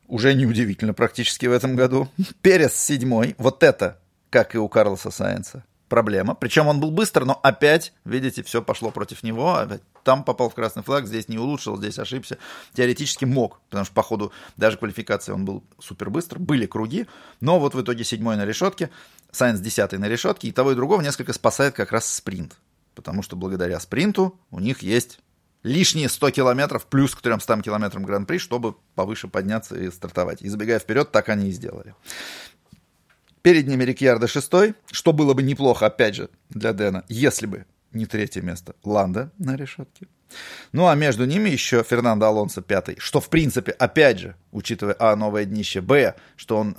Уже 0.09 0.35
неудивительно 0.35 0.95
практически 0.95 1.47
в 1.47 1.53
этом 1.53 1.77
году. 1.77 2.09
Перес 2.43 2.75
седьмой. 2.75 3.35
Вот 3.39 3.63
это, 3.63 3.99
как 4.31 4.55
и 4.55 4.59
у 4.59 4.69
Карлоса 4.69 5.11
Сайенса, 5.11 5.65
проблема. 5.89 6.35
Причем 6.35 6.69
он 6.69 6.81
был 6.81 6.91
быстр, 6.91 7.25
но 7.25 7.39
опять, 7.43 7.93
видите, 8.05 8.43
все 8.43 8.63
пошло 8.63 8.91
против 8.91 9.23
него. 9.23 9.61
Там 10.05 10.23
попал 10.23 10.49
в 10.49 10.55
красный 10.55 10.83
флаг, 10.83 11.07
здесь 11.07 11.29
не 11.29 11.39
улучшил, 11.39 11.77
здесь 11.77 11.99
ошибся. 11.99 12.39
Теоретически 12.75 13.25
мог, 13.25 13.61
потому 13.69 13.85
что 13.85 13.95
по 13.95 14.03
ходу 14.03 14.33
даже 14.57 14.77
квалификации 14.77 15.33
он 15.33 15.45
был 15.45 15.65
супер 15.81 16.11
быстр. 16.11 16.39
Были 16.39 16.67
круги, 16.67 17.07
но 17.41 17.59
вот 17.59 17.75
в 17.75 17.83
итоге 17.83 18.05
седьмой 18.05 18.37
на 18.37 18.45
решетке, 18.45 18.91
Сайенс 19.33 19.61
десятый 19.61 19.99
на 19.99 20.09
решетке. 20.09 20.49
И 20.49 20.53
того 20.53 20.73
и 20.73 20.77
другого 20.77 21.01
несколько 21.01 21.33
спасает 21.33 21.75
как 21.75 21.91
раз 21.91 22.07
спринт. 22.07 22.57
Потому 22.95 23.23
что 23.23 23.37
благодаря 23.37 23.79
спринту 23.81 24.39
у 24.51 24.61
них 24.61 24.83
есть 24.83 25.19
лишние 25.67 26.09
100 26.09 26.31
километров 26.31 26.87
плюс 26.87 27.15
к 27.15 27.21
300 27.21 27.61
километрам 27.63 28.05
Гран-при, 28.05 28.39
чтобы 28.39 28.77
повыше 28.95 29.29
подняться 29.29 29.77
и 29.77 29.91
стартовать. 29.91 30.41
И 30.43 30.49
забегая 30.49 30.79
вперед, 30.79 31.11
так 31.11 31.29
они 31.29 31.49
и 31.49 31.53
сделали. 31.53 31.95
Перед 33.43 33.67
ними 33.67 33.85
Рикьярдо 33.85 34.29
шестой, 34.29 34.75
что 34.91 35.13
было 35.13 35.35
бы 35.35 35.43
неплохо, 35.43 35.87
опять 35.87 36.15
же, 36.15 36.31
для 36.51 36.73
Дэна, 36.73 37.05
если 37.09 37.47
бы 37.47 37.67
не 37.93 38.07
третье 38.07 38.43
место 38.43 38.75
Ланда 38.85 39.33
на 39.39 39.57
решетке. 39.57 40.07
Ну 40.73 40.89
а 40.89 40.95
между 40.95 41.25
ними 41.25 41.51
еще 41.51 41.83
Фернандо 41.83 42.27
Алонсо 42.27 42.61
пятый, 42.61 42.97
что 42.99 43.21
в 43.21 43.29
принципе, 43.29 43.73
опять 43.73 44.19
же, 44.19 44.37
учитывая 44.53 44.97
А, 44.99 45.15
новое 45.17 45.45
днище, 45.45 45.81
Б, 45.81 46.15
что 46.37 46.57
он 46.57 46.77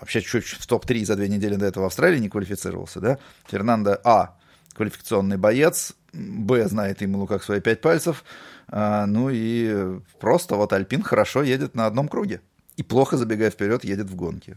вообще 0.00 0.20
чуть 0.22 0.46
в 0.46 0.66
топ-3 0.66 1.04
за 1.04 1.16
две 1.16 1.28
недели 1.28 1.56
до 1.56 1.66
этого 1.66 1.84
в 1.84 1.86
Австралии 1.86 2.18
не 2.18 2.28
квалифицировался, 2.28 3.00
да, 3.00 3.18
Фернандо 3.48 3.98
А, 4.04 4.36
квалификационный 4.74 5.36
боец, 5.36 5.94
Б 6.16 6.66
знает 6.68 7.02
ему 7.02 7.26
как 7.26 7.44
свои 7.44 7.60
пять 7.60 7.80
пальцев. 7.80 8.24
А, 8.68 9.06
ну 9.06 9.28
и 9.30 10.00
просто 10.18 10.56
вот 10.56 10.72
Альпин 10.72 11.02
хорошо 11.02 11.42
едет 11.42 11.74
на 11.74 11.86
одном 11.86 12.08
круге. 12.08 12.40
И 12.76 12.82
плохо, 12.82 13.16
забегая 13.16 13.50
вперед, 13.50 13.84
едет 13.84 14.10
в 14.10 14.16
гонке. 14.16 14.56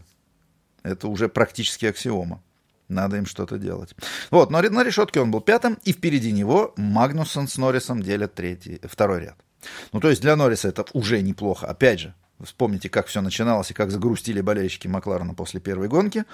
Это 0.82 1.08
уже 1.08 1.28
практически 1.28 1.86
аксиома. 1.86 2.42
Надо 2.88 3.16
им 3.16 3.26
что-то 3.26 3.56
делать. 3.56 3.94
Вот, 4.30 4.50
но 4.50 4.60
на 4.60 4.82
решетке 4.82 5.20
он 5.20 5.30
был 5.30 5.40
пятым, 5.40 5.78
и 5.84 5.92
впереди 5.92 6.32
него 6.32 6.74
Магнусон 6.76 7.46
с 7.46 7.56
Норрисом 7.56 8.02
делят 8.02 8.34
третий, 8.34 8.80
второй 8.82 9.20
ряд. 9.20 9.36
Ну, 9.92 10.00
то 10.00 10.08
есть 10.08 10.22
для 10.22 10.34
Норриса 10.34 10.68
это 10.68 10.84
уже 10.92 11.22
неплохо. 11.22 11.66
Опять 11.66 12.00
же, 12.00 12.14
вспомните, 12.42 12.88
как 12.88 13.06
все 13.06 13.20
начиналось 13.20 13.70
и 13.70 13.74
как 13.74 13.90
загрустили 13.90 14.40
болельщики 14.40 14.88
Макларена 14.88 15.34
после 15.34 15.60
первой 15.60 15.88
гонки. 15.88 16.24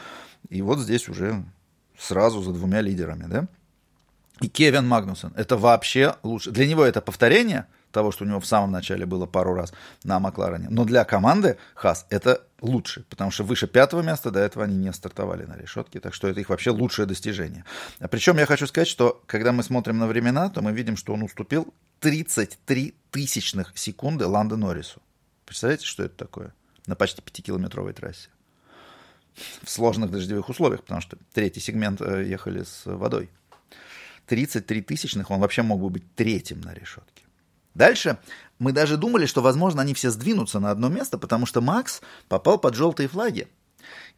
И 0.48 0.62
вот 0.62 0.78
здесь 0.78 1.08
уже 1.08 1.44
сразу 1.98 2.40
за 2.42 2.52
двумя 2.52 2.80
лидерами, 2.80 3.24
да? 3.28 3.48
И 4.40 4.48
Кевин 4.48 4.86
Магнусон. 4.86 5.32
Это 5.36 5.56
вообще 5.56 6.16
лучше. 6.22 6.50
Для 6.50 6.66
него 6.66 6.84
это 6.84 7.00
повторение 7.00 7.66
того, 7.90 8.12
что 8.12 8.24
у 8.24 8.28
него 8.28 8.40
в 8.40 8.46
самом 8.46 8.70
начале 8.72 9.06
было 9.06 9.24
пару 9.24 9.54
раз 9.54 9.72
на 10.04 10.20
Макларене. 10.20 10.68
Но 10.68 10.84
для 10.84 11.04
команды 11.04 11.56
Хас 11.74 12.06
это 12.10 12.42
лучше, 12.60 13.04
потому 13.08 13.30
что 13.30 13.44
выше 13.44 13.66
пятого 13.66 14.02
места 14.02 14.30
до 14.30 14.40
этого 14.40 14.64
они 14.64 14.76
не 14.76 14.92
стартовали 14.92 15.44
на 15.44 15.56
решетке, 15.56 16.00
так 16.00 16.12
что 16.12 16.28
это 16.28 16.40
их 16.40 16.50
вообще 16.50 16.70
лучшее 16.70 17.06
достижение. 17.06 17.64
Причем 18.10 18.36
я 18.36 18.44
хочу 18.44 18.66
сказать, 18.66 18.88
что 18.88 19.22
когда 19.26 19.52
мы 19.52 19.62
смотрим 19.62 19.96
на 19.96 20.06
времена, 20.06 20.50
то 20.50 20.60
мы 20.60 20.72
видим, 20.72 20.98
что 20.98 21.14
он 21.14 21.22
уступил 21.22 21.72
33 22.00 22.94
тысячных 23.10 23.72
секунды 23.74 24.26
Ланда 24.26 24.56
Норрису. 24.56 25.00
Представляете, 25.46 25.86
что 25.86 26.02
это 26.02 26.16
такое? 26.16 26.52
На 26.86 26.96
почти 26.96 27.22
5-километровой 27.22 27.94
трассе. 27.94 28.28
В 29.62 29.70
сложных 29.70 30.10
дождевых 30.10 30.50
условиях, 30.50 30.82
потому 30.82 31.00
что 31.00 31.16
третий 31.32 31.60
сегмент 31.60 32.00
э, 32.02 32.24
ехали 32.26 32.62
с 32.62 32.82
водой. 32.84 33.30
33 34.26 34.82
тысячных, 34.82 35.30
он 35.30 35.40
вообще 35.40 35.62
мог 35.62 35.80
бы 35.80 35.90
быть 35.90 36.14
третьим 36.14 36.60
на 36.60 36.74
решетке. 36.74 37.24
Дальше 37.74 38.18
мы 38.58 38.72
даже 38.72 38.96
думали, 38.96 39.26
что, 39.26 39.42
возможно, 39.42 39.82
они 39.82 39.94
все 39.94 40.10
сдвинутся 40.10 40.60
на 40.60 40.70
одно 40.70 40.88
место, 40.88 41.18
потому 41.18 41.46
что 41.46 41.60
Макс 41.60 42.00
попал 42.28 42.58
под 42.58 42.74
желтые 42.74 43.08
флаги. 43.08 43.48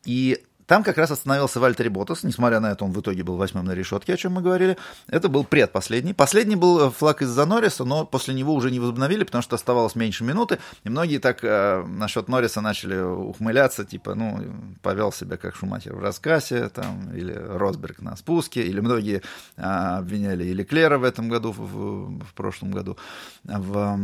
И 0.04 0.44
там 0.68 0.84
как 0.84 0.98
раз 0.98 1.10
остановился 1.10 1.60
Вальтери 1.60 1.88
Ботас, 1.88 2.24
несмотря 2.24 2.60
на 2.60 2.72
это, 2.72 2.84
он 2.84 2.92
в 2.92 3.00
итоге 3.00 3.24
был 3.24 3.36
восьмым 3.36 3.64
на 3.64 3.72
решетке, 3.72 4.12
о 4.12 4.16
чем 4.18 4.32
мы 4.32 4.42
говорили. 4.42 4.76
Это 5.08 5.30
был 5.30 5.42
предпоследний. 5.42 6.12
Последний 6.12 6.56
был 6.56 6.88
э, 6.88 6.90
флаг 6.90 7.22
из-за 7.22 7.46
Норриса, 7.46 7.86
но 7.86 8.04
после 8.04 8.34
него 8.34 8.52
уже 8.52 8.70
не 8.70 8.78
возобновили, 8.78 9.24
потому 9.24 9.40
что 9.40 9.56
оставалось 9.56 9.94
меньше 9.94 10.24
минуты. 10.24 10.58
И 10.84 10.90
многие 10.90 11.20
так 11.20 11.38
э, 11.42 11.82
насчет 11.86 12.28
Норриса 12.28 12.60
начали 12.60 13.00
ухмыляться, 13.00 13.86
типа, 13.86 14.14
ну, 14.14 14.44
повел 14.82 15.10
себя 15.10 15.38
как 15.38 15.56
Шумахер 15.56 15.96
в 15.96 16.00
рассказе, 16.00 16.68
там, 16.68 17.14
или 17.14 17.32
Росберг 17.32 18.02
на 18.02 18.14
спуске, 18.16 18.62
или 18.62 18.80
многие 18.80 19.22
э, 19.56 19.62
обвиняли 19.62 20.44
и 20.44 20.52
Леклера 20.52 20.98
в 20.98 21.04
этом 21.04 21.30
году, 21.30 21.50
в, 21.50 22.24
в 22.26 22.34
прошлом 22.34 22.72
году, 22.72 22.98
в 23.44 23.78
э, 23.78 23.96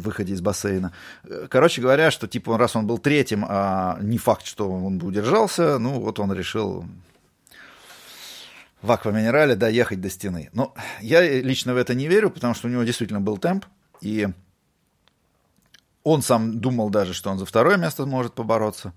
выходе 0.00 0.34
из 0.34 0.42
бассейна. 0.42 0.92
Короче 1.48 1.80
говоря, 1.80 2.10
что, 2.10 2.28
типа, 2.28 2.58
раз 2.58 2.76
он 2.76 2.86
был 2.86 2.98
третьим, 2.98 3.46
а 3.48 3.96
не 4.02 4.18
факт, 4.18 4.44
что 4.44 4.70
он 4.70 4.98
бы 4.98 5.06
удержался, 5.06 5.78
ну, 5.78 6.09
вот 6.10 6.18
он 6.18 6.32
решил 6.32 6.84
в 8.82 8.90
акваминерале 8.90 9.54
доехать 9.54 10.00
до 10.00 10.10
стены. 10.10 10.50
Но 10.52 10.74
я 11.00 11.40
лично 11.40 11.72
в 11.72 11.76
это 11.76 11.94
не 11.94 12.08
верю, 12.08 12.30
потому 12.30 12.54
что 12.54 12.66
у 12.66 12.70
него 12.70 12.82
действительно 12.82 13.20
был 13.20 13.38
темп, 13.38 13.66
и 14.00 14.28
он 16.02 16.22
сам 16.22 16.60
думал 16.60 16.90
даже, 16.90 17.14
что 17.14 17.30
он 17.30 17.38
за 17.38 17.46
второе 17.46 17.76
место 17.76 18.06
может 18.06 18.34
побороться. 18.34 18.92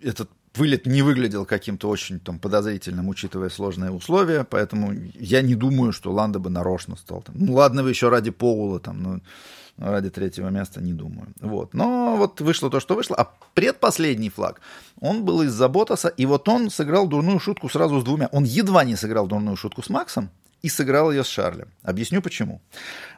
Этот 0.00 0.30
вылет 0.54 0.86
не 0.86 1.02
выглядел 1.02 1.44
каким-то 1.44 1.88
очень 1.88 2.20
там, 2.20 2.38
подозрительным, 2.38 3.08
учитывая 3.08 3.48
сложные 3.50 3.90
условия, 3.90 4.44
поэтому 4.44 4.92
я 5.14 5.42
не 5.42 5.54
думаю, 5.54 5.92
что 5.92 6.12
Ланда 6.12 6.38
бы 6.38 6.50
нарочно 6.50 6.96
стал. 6.96 7.22
Там. 7.22 7.34
Ну 7.38 7.54
ладно, 7.54 7.82
вы 7.82 7.90
еще 7.90 8.08
ради 8.08 8.30
Поула, 8.30 8.80
там, 8.80 9.02
но 9.02 9.20
ради 9.78 10.10
третьего 10.10 10.48
места 10.48 10.80
не 10.80 10.92
думаю. 10.92 11.28
Вот. 11.40 11.74
Но 11.74 12.16
вот 12.16 12.40
вышло 12.40 12.70
то, 12.70 12.80
что 12.80 12.94
вышло. 12.94 13.16
А 13.16 13.30
предпоследний 13.54 14.28
флаг, 14.28 14.60
он 15.00 15.24
был 15.24 15.42
из-за 15.42 15.68
Ботаса, 15.68 16.08
и 16.08 16.26
вот 16.26 16.48
он 16.48 16.70
сыграл 16.70 17.06
дурную 17.06 17.38
шутку 17.38 17.68
сразу 17.68 18.00
с 18.00 18.04
двумя. 18.04 18.28
Он 18.32 18.44
едва 18.44 18.84
не 18.84 18.96
сыграл 18.96 19.26
дурную 19.26 19.56
шутку 19.56 19.82
с 19.82 19.88
Максом, 19.88 20.30
и 20.62 20.68
сыграл 20.68 21.10
ее 21.10 21.24
с 21.24 21.28
Шарлем. 21.28 21.72
Объясню 21.82 22.22
почему. 22.22 22.60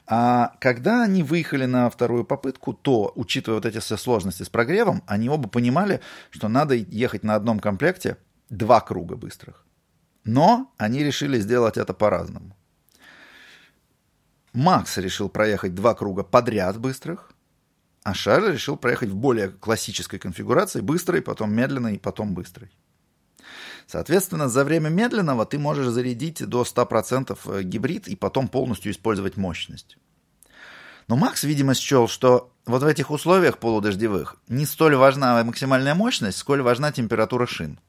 А 0.07 0.55
когда 0.61 1.03
они 1.03 1.23
выехали 1.23 1.67
на 1.67 1.89
вторую 1.89 2.25
попытку, 2.25 2.73
то, 2.73 3.13
учитывая 3.15 3.59
вот 3.59 3.67
эти 3.67 3.79
все 3.79 3.97
сложности 3.97 4.43
с 4.43 4.49
прогревом, 4.49 5.03
они 5.07 5.29
оба 5.29 5.49
понимали, 5.49 6.01
что 6.31 6.49
надо 6.49 6.75
ехать 6.75 7.23
на 7.23 7.35
одном 7.35 7.61
комплекте 7.61 8.17
два 8.49 8.81
круга 8.81 9.17
быстрых. 9.17 9.65
Но 10.25 10.73
они 10.77 11.03
решили 11.03 11.39
сделать 11.39 11.77
это 11.77 11.95
по-разному. 11.95 12.57
Макс 14.53 14.99
решил 14.99 15.29
проехать 15.29 15.75
два 15.75 15.95
круга 15.95 16.25
подряд 16.25 16.79
быстрых, 16.79 17.33
а 18.03 18.15
Шарль 18.15 18.53
решил 18.53 18.77
проехать 18.77 19.11
в 19.11 19.17
более 19.17 19.49
классической 19.49 20.19
конфигурации, 20.19 20.81
быстрой, 20.81 21.23
потом 21.23 21.53
медленной, 21.53 21.99
потом 21.99 22.35
быстрой. 22.35 22.71
Соответственно, 23.87 24.49
за 24.49 24.65
время 24.65 24.89
медленного 24.89 25.47
ты 25.47 25.59
можешь 25.59 25.89
зарядить 25.89 26.45
до 26.47 26.63
100% 26.63 27.39
э, 27.45 27.63
гибрид 27.63 28.09
и 28.09 28.17
потом 28.17 28.49
полностью 28.49 28.93
использовать 28.93 29.37
мощность. 29.37 29.97
Но 31.09 31.17
Макс, 31.17 31.43
видимо, 31.43 31.75
счел, 31.75 32.07
что 32.07 32.53
вот 32.67 32.83
в 32.83 32.87
этих 32.87 33.11
условиях 33.11 33.59
полудождевых 33.59 34.37
не 34.49 34.65
столь 34.67 34.97
важна 34.97 35.43
максимальная 35.43 35.95
мощность, 35.95 36.39
сколь 36.39 36.63
важна 36.63 36.93
температура 36.93 37.47
шин 37.47 37.81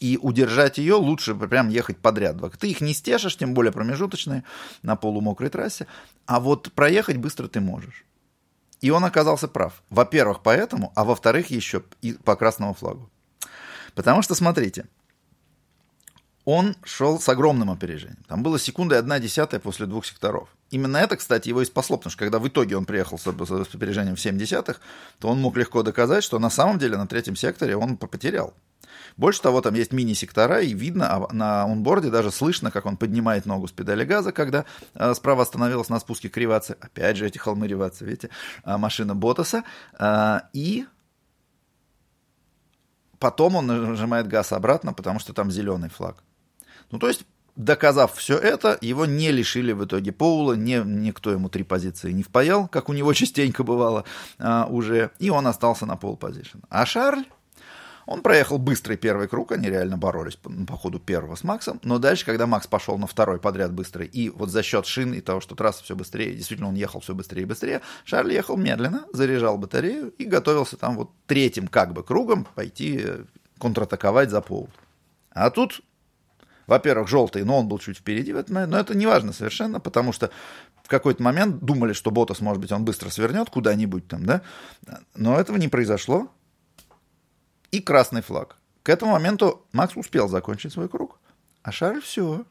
и 0.00 0.18
удержать 0.20 0.78
ее 0.78 0.94
лучше 0.94 1.34
прям 1.34 1.68
ехать 1.68 1.98
подряд. 1.98 2.36
Ты 2.58 2.70
их 2.70 2.80
не 2.80 2.94
стешишь, 2.94 3.36
тем 3.36 3.54
более 3.54 3.72
промежуточные, 3.72 4.44
на 4.82 4.96
полумокрой 4.96 5.48
трассе, 5.48 5.86
а 6.26 6.40
вот 6.40 6.72
проехать 6.72 7.16
быстро 7.16 7.48
ты 7.48 7.60
можешь. 7.60 8.04
И 8.80 8.90
он 8.90 9.04
оказался 9.04 9.48
прав. 9.48 9.82
Во-первых, 9.88 10.42
поэтому, 10.42 10.92
а 10.94 11.04
во-вторых, 11.04 11.50
еще 11.50 11.82
и 12.02 12.12
по 12.12 12.36
красному 12.36 12.74
флагу. 12.74 13.10
Потому 13.94 14.22
что, 14.22 14.34
смотрите, 14.34 14.86
он 16.44 16.76
шел 16.84 17.20
с 17.20 17.28
огромным 17.28 17.70
опережением. 17.70 18.22
Там 18.28 18.42
было 18.42 18.58
секунда 18.58 18.96
и 18.96 18.98
одна 18.98 19.18
десятая 19.18 19.60
после 19.60 19.86
двух 19.86 20.04
секторов. 20.04 20.48
Именно 20.70 20.98
это, 20.98 21.16
кстати, 21.16 21.48
его 21.48 21.62
и 21.62 21.64
спасло, 21.64 21.96
потому 21.96 22.10
что 22.10 22.18
когда 22.18 22.38
в 22.38 22.46
итоге 22.46 22.76
он 22.76 22.84
приехал 22.84 23.18
с, 23.18 23.26
опережением 23.26 24.16
в 24.16 24.20
7 24.20 24.36
десятых, 24.36 24.80
то 25.18 25.28
он 25.28 25.40
мог 25.40 25.56
легко 25.56 25.82
доказать, 25.82 26.24
что 26.24 26.38
на 26.38 26.50
самом 26.50 26.78
деле 26.78 26.96
на 26.96 27.06
третьем 27.06 27.36
секторе 27.36 27.76
он 27.76 27.96
потерял. 27.96 28.54
Больше 29.16 29.40
того, 29.40 29.60
там 29.60 29.74
есть 29.74 29.92
мини-сектора, 29.92 30.60
и 30.60 30.74
видно 30.74 31.08
а 31.08 31.32
на 31.32 31.62
онборде, 31.62 32.10
даже 32.10 32.30
слышно, 32.30 32.70
как 32.70 32.86
он 32.86 32.96
поднимает 32.96 33.46
ногу 33.46 33.68
с 33.68 33.72
педали 33.72 34.04
газа, 34.04 34.32
когда 34.32 34.64
э, 34.94 35.14
справа 35.14 35.42
остановилась 35.42 35.88
на 35.88 36.00
спуске 36.00 36.28
кривации. 36.28 36.76
Опять 36.80 37.16
же, 37.16 37.26
эти 37.26 37.38
холмы 37.38 37.68
ревации, 37.68 38.04
видите, 38.04 38.30
э, 38.64 38.76
машина 38.76 39.14
Ботаса. 39.14 39.62
Э, 39.98 40.40
и 40.52 40.86
потом 43.24 43.56
он 43.56 43.66
нажимает 43.66 44.26
газ 44.26 44.52
обратно, 44.52 44.92
потому 44.92 45.18
что 45.18 45.32
там 45.32 45.50
зеленый 45.50 45.88
флаг. 45.88 46.22
Ну, 46.90 46.98
то 46.98 47.08
есть, 47.08 47.24
доказав 47.56 48.14
все 48.14 48.36
это, 48.36 48.76
его 48.82 49.06
не 49.06 49.32
лишили 49.32 49.72
в 49.72 49.82
итоге 49.82 50.12
Поула, 50.12 50.52
не, 50.52 50.82
никто 50.84 51.30
ему 51.30 51.48
три 51.48 51.62
позиции 51.62 52.12
не 52.12 52.22
впаял, 52.22 52.68
как 52.68 52.90
у 52.90 52.92
него 52.92 53.14
частенько 53.14 53.64
бывало 53.64 54.04
а, 54.38 54.66
уже, 54.68 55.10
и 55.18 55.30
он 55.30 55.46
остался 55.46 55.86
на 55.86 55.96
пол 55.96 56.18
позиции. 56.18 56.60
А 56.68 56.84
Шарль 56.84 57.24
он 58.06 58.22
проехал 58.22 58.58
быстрый 58.58 58.96
первый 58.96 59.28
круг, 59.28 59.52
они 59.52 59.68
реально 59.68 59.96
боролись 59.96 60.36
по, 60.36 60.50
по 60.50 60.76
ходу 60.76 60.98
первого 60.98 61.34
с 61.34 61.44
Максом, 61.44 61.80
но 61.82 61.98
дальше, 61.98 62.24
когда 62.24 62.46
Макс 62.46 62.66
пошел 62.66 62.98
на 62.98 63.06
второй 63.06 63.38
подряд 63.38 63.72
быстрый, 63.72 64.06
и 64.06 64.30
вот 64.30 64.50
за 64.50 64.62
счет 64.62 64.86
шин 64.86 65.12
и 65.14 65.20
того, 65.20 65.40
что 65.40 65.54
трасса 65.54 65.84
все 65.84 65.96
быстрее, 65.96 66.34
действительно 66.34 66.68
он 66.68 66.74
ехал 66.74 67.00
все 67.00 67.14
быстрее 67.14 67.42
и 67.42 67.46
быстрее, 67.46 67.80
Шарль 68.04 68.32
ехал 68.32 68.56
медленно, 68.56 69.06
заряжал 69.12 69.58
батарею 69.58 70.10
и 70.18 70.24
готовился 70.24 70.76
там 70.76 70.96
вот 70.96 71.10
третьим 71.26 71.68
как 71.68 71.92
бы 71.92 72.02
кругом 72.02 72.46
пойти 72.54 73.00
э, 73.02 73.24
контратаковать 73.58 74.30
за 74.30 74.40
пол. 74.40 74.68
А 75.30 75.50
тут 75.50 75.80
во-первых, 76.66 77.08
желтый, 77.08 77.44
но 77.44 77.58
он 77.58 77.68
был 77.68 77.78
чуть 77.78 77.98
впереди 77.98 78.32
в 78.32 78.36
этот 78.36 78.50
момент, 78.50 78.72
но 78.72 78.78
это 78.78 78.96
не 78.96 79.06
важно 79.06 79.32
совершенно, 79.32 79.80
потому 79.80 80.12
что 80.12 80.30
в 80.82 80.88
какой-то 80.88 81.22
момент 81.22 81.62
думали, 81.62 81.92
что 81.92 82.10
Ботас, 82.10 82.40
может 82.40 82.60
быть, 82.60 82.72
он 82.72 82.84
быстро 82.84 83.10
свернет 83.10 83.50
куда-нибудь 83.50 84.08
там, 84.08 84.24
да, 84.24 84.42
но 85.14 85.38
этого 85.38 85.56
не 85.56 85.68
произошло, 85.68 86.30
и 87.74 87.80
красный 87.80 88.22
флаг. 88.22 88.56
К 88.84 88.90
этому 88.90 89.12
моменту 89.12 89.66
Макс 89.72 89.96
успел 89.96 90.28
закончить 90.28 90.72
свой 90.72 90.88
круг, 90.88 91.18
а 91.62 91.72
Шарль 91.72 92.00
все. 92.00 92.44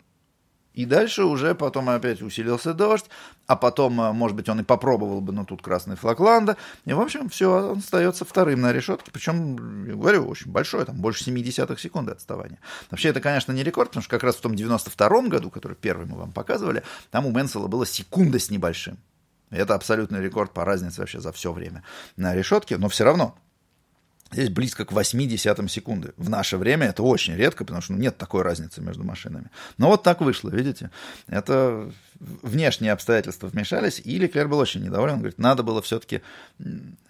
И 0.73 0.85
дальше 0.85 1.23
уже 1.23 1.53
потом 1.53 1.87
опять 1.89 2.21
усилился 2.23 2.73
дождь, 2.73 3.05
а 3.45 3.55
потом, 3.55 4.01
э, 4.01 4.11
может 4.11 4.35
быть, 4.35 4.49
он 4.49 4.59
и 4.59 4.63
попробовал 4.63 5.21
бы, 5.21 5.31
но 5.31 5.45
тут 5.45 5.61
красный 5.61 5.95
флаг 5.95 6.19
Ланда. 6.19 6.57
И, 6.85 6.93
в 6.93 6.99
общем, 6.99 7.29
все, 7.29 7.69
он 7.69 7.77
остается 7.77 8.25
вторым 8.25 8.61
на 8.61 8.73
решетке. 8.73 9.11
Причем, 9.11 9.85
я 9.85 9.93
говорю, 9.93 10.27
очень 10.27 10.51
большой, 10.51 10.83
там 10.85 10.95
больше 10.95 11.23
70 11.23 11.79
секунды 11.79 12.11
отставания. 12.11 12.57
Вообще, 12.89 13.09
это, 13.09 13.21
конечно, 13.21 13.51
не 13.51 13.63
рекорд, 13.63 13.89
потому 13.89 14.01
что 14.01 14.09
как 14.09 14.23
раз 14.23 14.35
в 14.35 14.41
том 14.41 14.53
92-м 14.53 15.29
году, 15.29 15.51
который 15.51 15.77
первый 15.77 16.07
мы 16.07 16.17
вам 16.17 16.31
показывали, 16.31 16.81
там 17.11 17.27
у 17.27 17.31
Мэнсела 17.31 17.67
было 17.67 17.85
секунда 17.85 18.39
с 18.39 18.49
небольшим. 18.49 18.97
Это 19.51 19.75
абсолютный 19.75 20.21
рекорд 20.21 20.51
по 20.51 20.65
разнице 20.65 20.99
вообще 20.99 21.21
за 21.21 21.31
все 21.31 21.53
время 21.53 21.83
на 22.17 22.33
решетке, 22.33 22.77
но 22.77 22.89
все 22.89 23.03
равно 23.03 23.37
Здесь 24.33 24.49
близко 24.49 24.83
к 24.83 24.91
80 24.91 25.71
секунды. 25.71 26.13
В 26.17 26.29
наше 26.29 26.57
время 26.57 26.87
это 26.87 27.03
очень 27.03 27.35
редко, 27.35 27.63
потому 27.63 27.81
что 27.81 27.93
ну, 27.93 27.99
нет 27.99 28.17
такой 28.17 28.41
разницы 28.41 28.81
между 28.81 29.03
машинами. 29.03 29.51
Но 29.77 29.89
вот 29.89 30.03
так 30.03 30.21
вышло, 30.21 30.49
видите. 30.49 30.89
Это 31.27 31.91
внешние 32.19 32.93
обстоятельства 32.93 33.47
вмешались, 33.47 34.01
и 34.03 34.17
Леклер 34.17 34.47
был 34.47 34.59
очень 34.59 34.83
недоволен. 34.83 35.13
Он 35.13 35.19
говорит, 35.19 35.37
надо 35.37 35.61
было 35.61 35.81
все-таки 35.81 36.21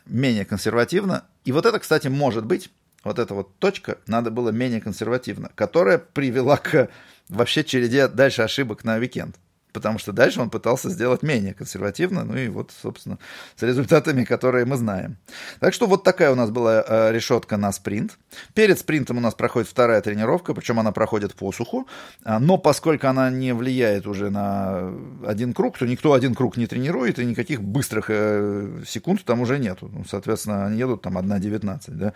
менее 0.05 0.43
консервативно. 0.43 1.23
И 1.45 1.51
вот 1.51 1.65
это, 1.65 1.79
кстати, 1.79 2.07
может 2.07 2.45
быть, 2.45 2.69
вот 3.03 3.19
эта 3.19 3.33
вот 3.33 3.57
точка, 3.57 3.97
надо 4.05 4.29
было 4.29 4.49
менее 4.49 4.81
консервативно, 4.81 5.49
которая 5.55 5.97
привела 5.97 6.57
к 6.57 6.89
вообще 7.29 7.63
череде 7.63 8.07
дальше 8.07 8.41
ошибок 8.41 8.83
на 8.83 8.95
уикенд 8.95 9.37
потому 9.73 9.99
что 9.99 10.13
дальше 10.13 10.39
он 10.39 10.49
пытался 10.49 10.89
сделать 10.89 11.23
менее 11.23 11.53
консервативно, 11.53 12.23
ну 12.23 12.37
и 12.37 12.47
вот, 12.47 12.71
собственно, 12.81 13.17
с 13.55 13.63
результатами, 13.63 14.23
которые 14.23 14.65
мы 14.65 14.77
знаем. 14.77 15.17
Так 15.59 15.73
что 15.73 15.87
вот 15.87 16.03
такая 16.03 16.31
у 16.31 16.35
нас 16.35 16.51
была 16.51 16.83
э, 16.87 17.11
решетка 17.11 17.57
на 17.57 17.71
спринт. 17.71 18.17
Перед 18.53 18.79
спринтом 18.79 19.17
у 19.17 19.21
нас 19.21 19.33
проходит 19.33 19.67
вторая 19.67 20.01
тренировка, 20.01 20.53
причем 20.53 20.79
она 20.79 20.91
проходит 20.91 21.33
по 21.33 21.51
суху, 21.51 21.87
а, 22.23 22.39
но 22.39 22.57
поскольку 22.57 23.07
она 23.07 23.29
не 23.29 23.53
влияет 23.53 24.07
уже 24.07 24.29
на 24.29 24.93
один 25.25 25.53
круг, 25.53 25.77
то 25.77 25.85
никто 25.85 26.13
один 26.13 26.35
круг 26.35 26.57
не 26.57 26.67
тренирует, 26.67 27.19
и 27.19 27.25
никаких 27.25 27.61
быстрых 27.61 28.05
э, 28.09 28.83
секунд 28.87 29.23
там 29.25 29.41
уже 29.41 29.57
нету. 29.59 29.89
Ну, 29.91 30.05
соответственно, 30.05 30.67
они 30.67 30.77
едут 30.77 31.01
там 31.01 31.17
1.19, 31.17 31.91
да, 31.91 32.13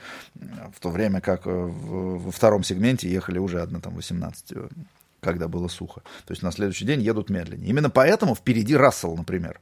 в 0.76 0.80
то 0.80 0.90
время 0.90 1.22
как 1.22 1.48
э, 1.48 1.50
во 1.52 2.32
втором 2.32 2.64
сегменте 2.64 3.10
ехали 3.10 3.40
уже 3.40 3.58
1.18 3.58 4.70
когда 5.28 5.48
было 5.48 5.68
сухо. 5.68 6.02
То 6.26 6.32
есть 6.32 6.42
на 6.42 6.52
следующий 6.52 6.86
день 6.86 7.02
едут 7.02 7.30
медленнее. 7.30 7.70
Именно 7.70 7.90
поэтому 7.90 8.34
впереди 8.34 8.76
Рассел, 8.76 9.16
например. 9.16 9.60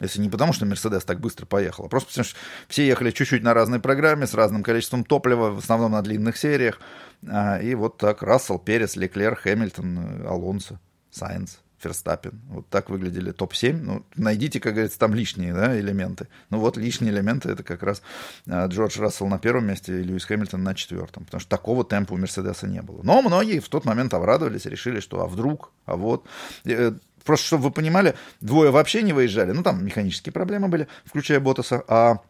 Если 0.00 0.20
не 0.20 0.28
потому, 0.28 0.52
что 0.52 0.66
Мерседес 0.66 1.04
так 1.04 1.20
быстро 1.20 1.46
поехал, 1.46 1.86
а 1.86 1.88
просто 1.88 2.10
потому, 2.10 2.24
что 2.24 2.36
все 2.68 2.86
ехали 2.86 3.10
чуть-чуть 3.10 3.42
на 3.42 3.54
разной 3.54 3.80
программе, 3.80 4.26
с 4.26 4.34
разным 4.34 4.62
количеством 4.62 5.04
топлива, 5.04 5.50
в 5.50 5.58
основном 5.58 5.92
на 5.92 6.02
длинных 6.02 6.36
сериях. 6.36 6.80
А, 7.26 7.58
и 7.58 7.74
вот 7.74 7.98
так 7.98 8.22
Рассел, 8.22 8.58
Перес, 8.58 8.96
Леклер, 8.96 9.34
Хэмилтон, 9.34 10.26
Алонсо, 10.26 10.78
Сайенс. 11.10 11.63
Ферстаппин. 11.84 12.40
Вот 12.48 12.68
так 12.68 12.88
выглядели 12.88 13.30
топ-7. 13.30 13.72
Ну, 13.72 14.06
найдите, 14.16 14.58
как 14.58 14.72
говорится, 14.72 14.98
там 14.98 15.14
лишние 15.14 15.52
да, 15.52 15.78
элементы. 15.78 16.28
Ну 16.50 16.58
вот 16.58 16.76
лишние 16.76 17.12
элементы 17.12 17.50
это 17.50 17.62
как 17.62 17.82
раз 17.82 18.02
а, 18.48 18.66
Джордж 18.66 18.98
Рассел 18.98 19.26
на 19.28 19.38
первом 19.38 19.66
месте 19.66 20.00
и 20.00 20.02
Льюис 20.02 20.24
Хэмилтон 20.24 20.62
на 20.62 20.74
четвертом. 20.74 21.24
Потому 21.26 21.40
что 21.40 21.50
такого 21.50 21.84
темпа 21.84 22.14
у 22.14 22.16
Мерседеса 22.16 22.66
не 22.66 22.80
было. 22.80 23.02
Но 23.02 23.20
многие 23.20 23.60
в 23.60 23.68
тот 23.68 23.84
момент 23.84 24.14
обрадовались, 24.14 24.64
решили, 24.64 25.00
что 25.00 25.22
а 25.22 25.26
вдруг, 25.26 25.72
а 25.84 25.96
вот. 25.96 26.26
Э, 26.64 26.92
просто, 27.24 27.46
чтобы 27.46 27.64
вы 27.64 27.70
понимали, 27.70 28.14
двое 28.40 28.70
вообще 28.70 29.02
не 29.02 29.12
выезжали. 29.12 29.52
Ну, 29.52 29.62
там 29.62 29.84
механические 29.84 30.32
проблемы 30.32 30.68
были, 30.68 30.88
включая 31.04 31.40
Ботаса. 31.40 31.84
А 31.86 32.20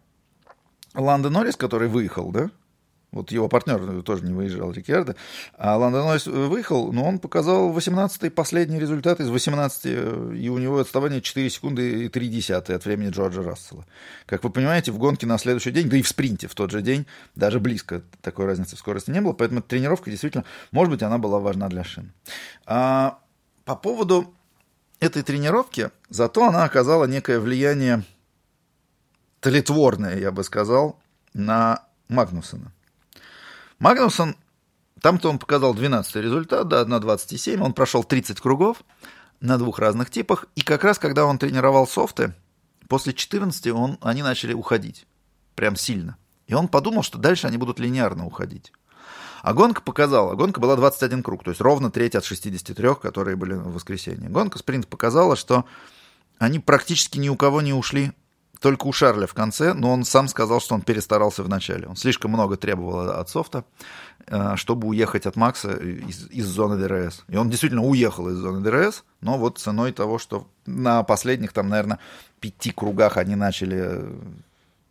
Ландо 0.94 1.30
Норрис, 1.30 1.56
который 1.56 1.88
выехал, 1.88 2.30
да, 2.30 2.50
вот 3.14 3.30
его 3.30 3.48
партнер 3.48 4.02
тоже 4.02 4.24
не 4.24 4.32
выезжал, 4.32 4.72
Рикьярдо. 4.72 5.14
А 5.56 5.76
Ландон 5.76 6.06
Нойс 6.06 6.26
выехал, 6.26 6.92
но 6.92 7.04
он 7.04 7.20
показал 7.20 7.72
18-й 7.72 8.28
последний 8.30 8.80
результат 8.80 9.20
из 9.20 9.30
18, 9.30 9.86
и 9.86 10.48
у 10.48 10.58
него 10.58 10.78
отставание 10.78 11.22
4 11.22 11.48
секунды 11.48 12.04
и 12.04 12.08
3 12.08 12.28
десятые 12.28 12.76
от 12.76 12.84
времени 12.84 13.10
Джорджа 13.10 13.42
Рассела. 13.42 13.86
Как 14.26 14.42
вы 14.42 14.50
понимаете, 14.50 14.90
в 14.90 14.98
гонке 14.98 15.26
на 15.26 15.38
следующий 15.38 15.70
день, 15.70 15.88
да 15.88 15.96
и 15.96 16.02
в 16.02 16.08
спринте 16.08 16.48
в 16.48 16.54
тот 16.56 16.72
же 16.72 16.82
день, 16.82 17.06
даже 17.36 17.60
близко 17.60 18.02
такой 18.20 18.46
разницы 18.46 18.74
в 18.74 18.80
скорости 18.80 19.12
не 19.12 19.20
было, 19.20 19.32
поэтому 19.32 19.62
тренировка 19.62 20.10
действительно, 20.10 20.44
может 20.72 20.90
быть, 20.90 21.02
она 21.02 21.18
была 21.18 21.38
важна 21.38 21.68
для 21.68 21.84
шин. 21.84 22.12
А 22.66 23.18
по 23.64 23.76
поводу 23.76 24.34
этой 24.98 25.22
тренировки, 25.22 25.90
зато 26.08 26.48
она 26.48 26.64
оказала 26.64 27.04
некое 27.04 27.38
влияние 27.38 28.02
тлетворное, 29.38 30.18
я 30.18 30.32
бы 30.32 30.42
сказал, 30.42 30.98
на 31.32 31.84
Магнусона. 32.08 32.72
Магнусон, 33.84 34.34
там-то 35.02 35.28
он 35.28 35.38
показал 35.38 35.74
12 35.74 36.16
результат, 36.16 36.66
да, 36.68 36.86
на 36.86 37.00
27, 37.00 37.60
он 37.60 37.74
прошел 37.74 38.02
30 38.02 38.40
кругов 38.40 38.78
на 39.40 39.58
двух 39.58 39.78
разных 39.78 40.08
типах, 40.08 40.46
и 40.56 40.62
как 40.62 40.84
раз 40.84 40.98
когда 40.98 41.26
он 41.26 41.36
тренировал 41.36 41.86
софты, 41.86 42.32
после 42.88 43.12
14 43.12 43.66
он, 43.66 43.98
они 44.00 44.22
начали 44.22 44.54
уходить, 44.54 45.06
прям 45.54 45.76
сильно. 45.76 46.16
И 46.46 46.54
он 46.54 46.68
подумал, 46.68 47.02
что 47.02 47.18
дальше 47.18 47.46
они 47.46 47.58
будут 47.58 47.78
линейно 47.78 48.24
уходить. 48.24 48.72
А 49.42 49.52
гонка 49.52 49.82
показала, 49.82 50.34
гонка 50.34 50.60
была 50.60 50.76
21 50.76 51.22
круг, 51.22 51.44
то 51.44 51.50
есть 51.50 51.60
ровно 51.60 51.90
треть 51.90 52.14
от 52.14 52.24
63, 52.24 52.94
которые 53.02 53.36
были 53.36 53.52
в 53.52 53.74
воскресенье. 53.74 54.30
Гонка 54.30 54.58
спринт 54.58 54.88
показала, 54.88 55.36
что 55.36 55.66
они 56.38 56.58
практически 56.58 57.18
ни 57.18 57.28
у 57.28 57.36
кого 57.36 57.60
не 57.60 57.74
ушли 57.74 58.14
только 58.64 58.86
у 58.86 58.92
Шарля 58.92 59.26
в 59.26 59.34
конце, 59.34 59.74
но 59.74 59.92
он 59.92 60.04
сам 60.04 60.26
сказал, 60.26 60.58
что 60.58 60.74
он 60.74 60.80
перестарался 60.80 61.42
в 61.42 61.50
начале. 61.50 61.86
Он 61.86 61.96
слишком 61.96 62.30
много 62.30 62.56
требовал 62.56 63.10
от 63.10 63.28
софта, 63.28 63.66
э, 64.26 64.56
чтобы 64.56 64.88
уехать 64.88 65.26
от 65.26 65.36
Макса 65.36 65.74
из, 65.74 66.30
из 66.30 66.46
зоны 66.46 66.78
ДРС. 66.78 67.24
И 67.28 67.36
он 67.36 67.50
действительно 67.50 67.84
уехал 67.84 68.26
из 68.30 68.36
зоны 68.36 68.62
ДРС, 68.62 69.04
но 69.20 69.36
вот 69.36 69.58
ценой 69.58 69.92
того, 69.92 70.18
что 70.18 70.48
на 70.64 71.02
последних, 71.02 71.52
там, 71.52 71.68
наверное, 71.68 71.98
пяти 72.40 72.70
кругах 72.70 73.18
они 73.18 73.36
начали 73.36 73.80
э, 73.82 74.14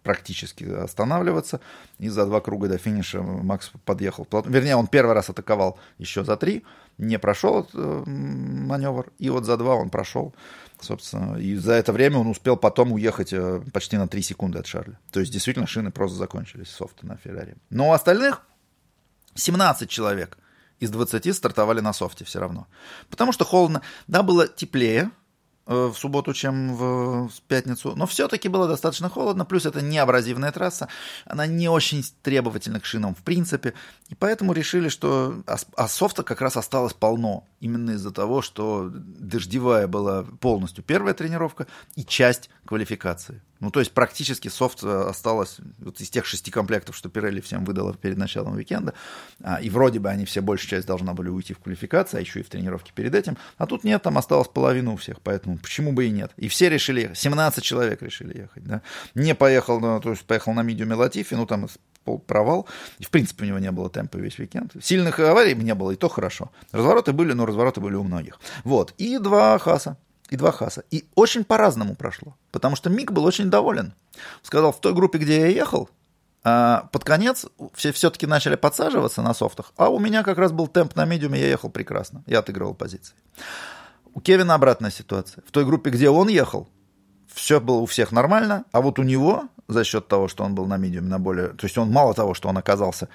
практически 0.04 0.66
останавливаться. 0.66 1.60
И 1.98 2.10
за 2.10 2.28
два 2.28 2.42
круга 2.42 2.68
до 2.68 2.78
финиша 2.78 3.24
Макс 3.24 3.72
подъехал. 3.86 4.28
Вернее, 4.46 4.76
он 4.76 4.86
первый 4.86 5.14
раз 5.16 5.32
атаковал 5.32 5.80
еще 5.98 6.24
за 6.24 6.38
три, 6.38 6.64
не 7.00 7.18
прошел 7.18 7.62
этот 7.62 7.74
э, 7.74 8.04
маневр, 8.06 9.12
и 9.18 9.32
вот 9.32 9.46
за 9.46 9.58
два 9.58 9.74
он 9.74 9.90
прошел. 9.90 10.32
Собственно, 10.84 11.38
и 11.38 11.56
за 11.56 11.74
это 11.74 11.94
время 11.94 12.18
он 12.18 12.28
успел 12.28 12.58
потом 12.58 12.92
уехать 12.92 13.32
э, 13.32 13.62
почти 13.72 13.98
на 13.98 14.08
3 14.08 14.22
секунды 14.22 14.60
от 14.60 14.68
Шарля. 14.68 15.00
То 15.12 15.22
есть, 15.22 15.32
действительно, 15.32 15.66
шины 15.66 15.92
просто 15.92 16.18
закончились, 16.18 16.70
софта 16.70 17.06
на 17.06 17.16
Феррари. 17.16 17.56
Но 17.70 17.90
у 17.90 17.94
остальных 17.94 18.42
17 19.36 19.90
человек 19.90 20.38
из 20.80 20.90
20 20.90 21.34
стартовали 21.34 21.80
на 21.80 21.94
софте 21.94 22.26
все 22.26 22.40
равно. 22.40 22.68
Потому 23.10 23.32
что 23.32 23.46
холодно. 23.46 23.82
Да, 24.08 24.24
было 24.24 24.48
теплее, 24.48 25.12
в 25.66 25.94
субботу, 25.94 26.34
чем 26.34 26.76
в 26.76 27.30
пятницу. 27.48 27.94
Но 27.96 28.06
все-таки 28.06 28.50
было 28.50 28.68
достаточно 28.68 29.10
холодно, 29.10 29.46
плюс 29.46 29.66
это 29.66 29.82
не 29.82 29.98
абразивная 29.98 30.52
трасса, 30.52 30.90
она 31.26 31.48
не 31.48 31.70
очень 31.70 32.04
требовательна 32.22 32.80
к 32.80 32.86
шинам 32.86 33.16
в 33.16 33.24
принципе, 33.24 33.74
и 34.10 34.16
поэтому 34.16 34.54
решили, 34.54 34.90
что 34.90 35.44
а 35.46 35.88
софта 35.88 36.24
как 36.24 36.42
раз 36.42 36.58
осталось 36.58 36.94
полно, 36.94 37.48
именно 37.60 37.92
из-за 37.92 38.12
того, 38.12 38.42
что 38.42 38.90
дождевая 38.94 39.88
была 39.88 40.24
полностью 40.24 40.84
первая 40.84 41.14
тренировка 41.14 41.68
и 41.96 42.04
часть 42.04 42.50
квалификации. 42.66 43.42
Ну, 43.64 43.72
то 43.72 43.80
есть 43.80 43.94
практически 43.94 44.50
софт 44.50 44.84
э, 44.84 45.06
осталось 45.10 45.58
вот 45.80 46.02
из 46.02 46.10
тех 46.10 46.26
шести 46.26 46.52
комплектов, 46.52 46.98
что 46.98 47.08
Пирелли 47.08 47.40
всем 47.40 47.64
выдала 47.64 47.94
перед 47.94 48.18
началом 48.18 48.56
уикенда, 48.56 48.94
а, 49.42 49.56
и 49.62 49.70
вроде 49.70 50.00
бы 50.00 50.10
они 50.10 50.26
все, 50.26 50.42
большая 50.42 50.70
часть 50.70 50.86
должна 50.86 51.14
были 51.14 51.30
уйти 51.30 51.54
в 51.54 51.60
квалификацию, 51.60 52.18
а 52.18 52.22
еще 52.22 52.42
и 52.42 52.44
в 52.44 52.50
тренировке 52.50 52.92
перед 52.94 53.16
этим, 53.16 53.38
а 53.58 53.66
тут 53.66 53.86
нет, 53.86 54.04
там 54.04 54.18
осталось 54.18 54.50
половина 54.50 54.92
у 54.92 54.98
всех, 54.98 55.22
поэтому 55.22 55.58
почему 55.58 55.94
бы 55.94 56.06
и 56.06 56.10
нет. 56.10 56.34
И 56.36 56.50
все 56.50 56.70
решили 56.70 57.02
ехать, 57.02 57.18
17 57.18 57.64
человек 57.64 58.02
решили 58.02 58.38
ехать, 58.38 58.66
да. 58.66 58.82
Не 59.16 59.34
поехал, 59.34 59.80
ну, 59.80 60.02
то 60.02 60.10
есть 60.10 60.26
поехал 60.26 60.52
на 60.52 60.62
медиуме 60.62 60.96
Латифи, 60.96 61.36
ну, 61.36 61.46
там 61.46 61.70
провал. 62.28 62.68
И, 63.00 63.06
в 63.06 63.10
принципе, 63.10 63.46
у 63.46 63.48
него 63.48 63.60
не 63.60 63.72
было 63.72 63.90
темпа 63.90 64.18
весь 64.18 64.38
уикенд. 64.40 64.74
Сильных 64.82 65.20
аварий 65.20 65.56
не 65.56 65.74
было, 65.74 65.92
и 65.92 65.96
то 65.96 66.10
хорошо. 66.10 66.52
Развороты 66.74 67.14
были, 67.14 67.32
но 67.32 67.46
развороты 67.46 67.80
были 67.80 67.96
у 67.96 68.04
многих. 68.04 68.42
Вот. 68.66 68.94
И 68.98 69.18
два 69.20 69.58
Хаса. 69.58 69.96
И 70.34 70.36
два 70.36 70.52
Хаса. 70.52 70.84
И 70.90 71.06
очень 71.14 71.44
по-разному 71.44 71.94
прошло. 71.94 72.36
Потому 72.52 72.76
что 72.76 72.90
Мик 72.90 73.12
был 73.12 73.24
очень 73.24 73.52
доволен. 73.52 73.94
Сказал, 74.42 74.72
в 74.72 74.82
той 74.82 74.96
группе, 74.96 75.20
где 75.20 75.42
я 75.42 75.48
ехал, 75.48 75.92
а, 76.44 76.90
под 76.92 77.04
конец 77.04 77.46
все 77.76 77.92
все-таки 77.92 78.26
начали 78.26 78.56
подсаживаться 78.56 79.22
на 79.22 79.36
софтах, 79.36 79.74
а 79.78 79.90
у 79.90 80.00
меня 80.00 80.24
как 80.24 80.40
раз 80.40 80.52
был 80.52 80.66
темп 80.66 80.96
на 80.96 81.06
медиуме, 81.06 81.40
я 81.40 81.50
ехал 81.50 81.70
прекрасно, 81.70 82.24
я 82.26 82.40
отыгрывал 82.40 82.74
позиции. 82.74 83.14
У 84.16 84.22
Кевина 84.22 84.56
обратная 84.56 84.90
ситуация. 84.90 85.44
В 85.48 85.52
той 85.52 85.66
группе, 85.66 85.92
где 85.92 86.10
он 86.10 86.28
ехал, 86.30 86.68
все 87.32 87.62
было 87.62 87.78
у 87.78 87.86
всех 87.86 88.12
нормально, 88.12 88.66
а 88.72 88.82
вот 88.82 88.98
у 88.98 89.04
него, 89.04 89.50
за 89.68 89.84
счет 89.84 90.08
того, 90.08 90.28
что 90.28 90.44
он 90.44 90.56
был 90.56 90.66
на 90.66 90.78
медиуме, 90.78 91.10
на 91.10 91.20
более... 91.20 91.50
То 91.50 91.66
есть 91.66 91.78
он 91.78 91.92
мало 91.92 92.16
того, 92.16 92.34
что 92.34 92.50
он 92.50 92.58
оказался 92.58 93.08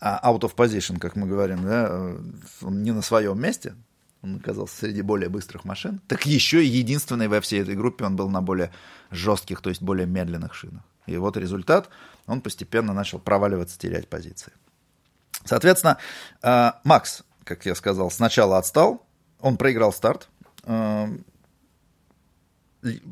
а, 0.00 0.28
out 0.28 0.40
of 0.40 0.56
position, 0.56 0.98
как 0.98 1.14
мы 1.14 1.28
говорим, 1.28 1.62
да, 1.62 1.86
э, 1.88 2.18
не 2.62 2.90
на 2.90 3.00
своем 3.00 3.40
месте, 3.40 3.76
он 4.24 4.36
оказался 4.36 4.74
среди 4.76 5.02
более 5.02 5.28
быстрых 5.28 5.64
машин, 5.64 6.00
так 6.08 6.24
еще 6.24 6.64
и 6.64 6.66
единственный 6.66 7.28
во 7.28 7.42
всей 7.42 7.60
этой 7.60 7.76
группе 7.76 8.06
он 8.06 8.16
был 8.16 8.30
на 8.30 8.40
более 8.40 8.72
жестких, 9.10 9.60
то 9.60 9.68
есть 9.68 9.82
более 9.82 10.06
медленных 10.06 10.54
шинах. 10.54 10.82
И 11.06 11.16
вот 11.18 11.36
результат, 11.36 11.90
он 12.26 12.40
постепенно 12.40 12.94
начал 12.94 13.18
проваливаться, 13.18 13.78
терять 13.78 14.08
позиции. 14.08 14.52
Соответственно, 15.44 15.98
э, 16.42 16.72
Макс, 16.84 17.22
как 17.44 17.66
я 17.66 17.74
сказал, 17.74 18.10
сначала 18.10 18.56
отстал, 18.56 19.06
он 19.40 19.58
проиграл 19.58 19.92
старт, 19.92 20.28
э, 20.64 21.08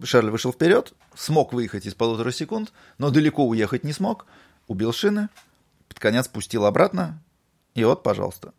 Шарль 0.05 0.31
вышел 0.31 0.53
вперед, 0.53 0.94
смог 1.14 1.53
выехать 1.53 1.85
из 1.85 1.94
полутора 1.94 2.31
секунд, 2.31 2.72
но 2.96 3.11
далеко 3.11 3.46
уехать 3.46 3.85
не 3.85 3.92
смог, 3.92 4.25
убил 4.66 4.94
шины, 4.94 5.29
под 5.88 5.98
конец 5.98 6.29
пустил 6.29 6.64
обратно, 6.64 7.22
и 7.75 7.85
вот, 7.85 8.03
пожалуйста, 8.03 8.55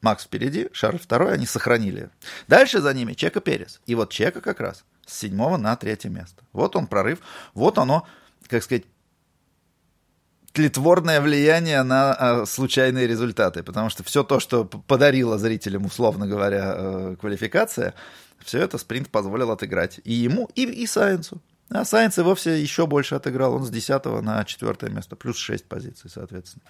Макс 0.00 0.24
впереди, 0.24 0.68
Шарль 0.72 0.98
второй, 0.98 1.34
они 1.34 1.46
сохранили. 1.46 2.10
Дальше 2.48 2.80
за 2.80 2.94
ними 2.94 3.12
Чека 3.12 3.40
Перес. 3.40 3.80
И 3.86 3.94
вот 3.94 4.10
Чека 4.10 4.40
как 4.40 4.60
раз 4.60 4.84
с 5.06 5.18
седьмого 5.18 5.56
на 5.56 5.76
третье 5.76 6.08
место. 6.08 6.42
Вот 6.52 6.76
он 6.76 6.86
прорыв, 6.86 7.18
вот 7.54 7.78
оно, 7.78 8.06
как 8.48 8.62
сказать, 8.62 8.84
тлетворное 10.52 11.20
влияние 11.20 11.82
на 11.82 12.12
а, 12.12 12.46
случайные 12.46 13.06
результаты, 13.06 13.62
потому 13.62 13.90
что 13.90 14.02
все 14.02 14.24
то, 14.24 14.40
что 14.40 14.64
подарило 14.64 15.38
зрителям, 15.38 15.84
условно 15.86 16.26
говоря, 16.26 16.74
э, 16.76 17.16
квалификация, 17.20 17.94
все 18.44 18.58
это 18.58 18.78
спринт 18.78 19.10
позволил 19.10 19.50
отыграть 19.50 20.00
и 20.02 20.12
ему, 20.12 20.48
и, 20.54 20.64
и 20.64 20.86
Сайенсу. 20.86 21.40
А 21.72 21.84
Сайенс 21.84 22.18
и 22.18 22.22
вовсе 22.22 22.60
еще 22.60 22.86
больше 22.86 23.14
отыграл. 23.14 23.54
Он 23.54 23.64
с 23.64 23.70
10 23.70 24.04
на 24.22 24.44
4 24.44 24.92
место, 24.92 25.16
плюс 25.16 25.36
6 25.36 25.64
позиций, 25.64 26.10
соответственно. 26.12 26.64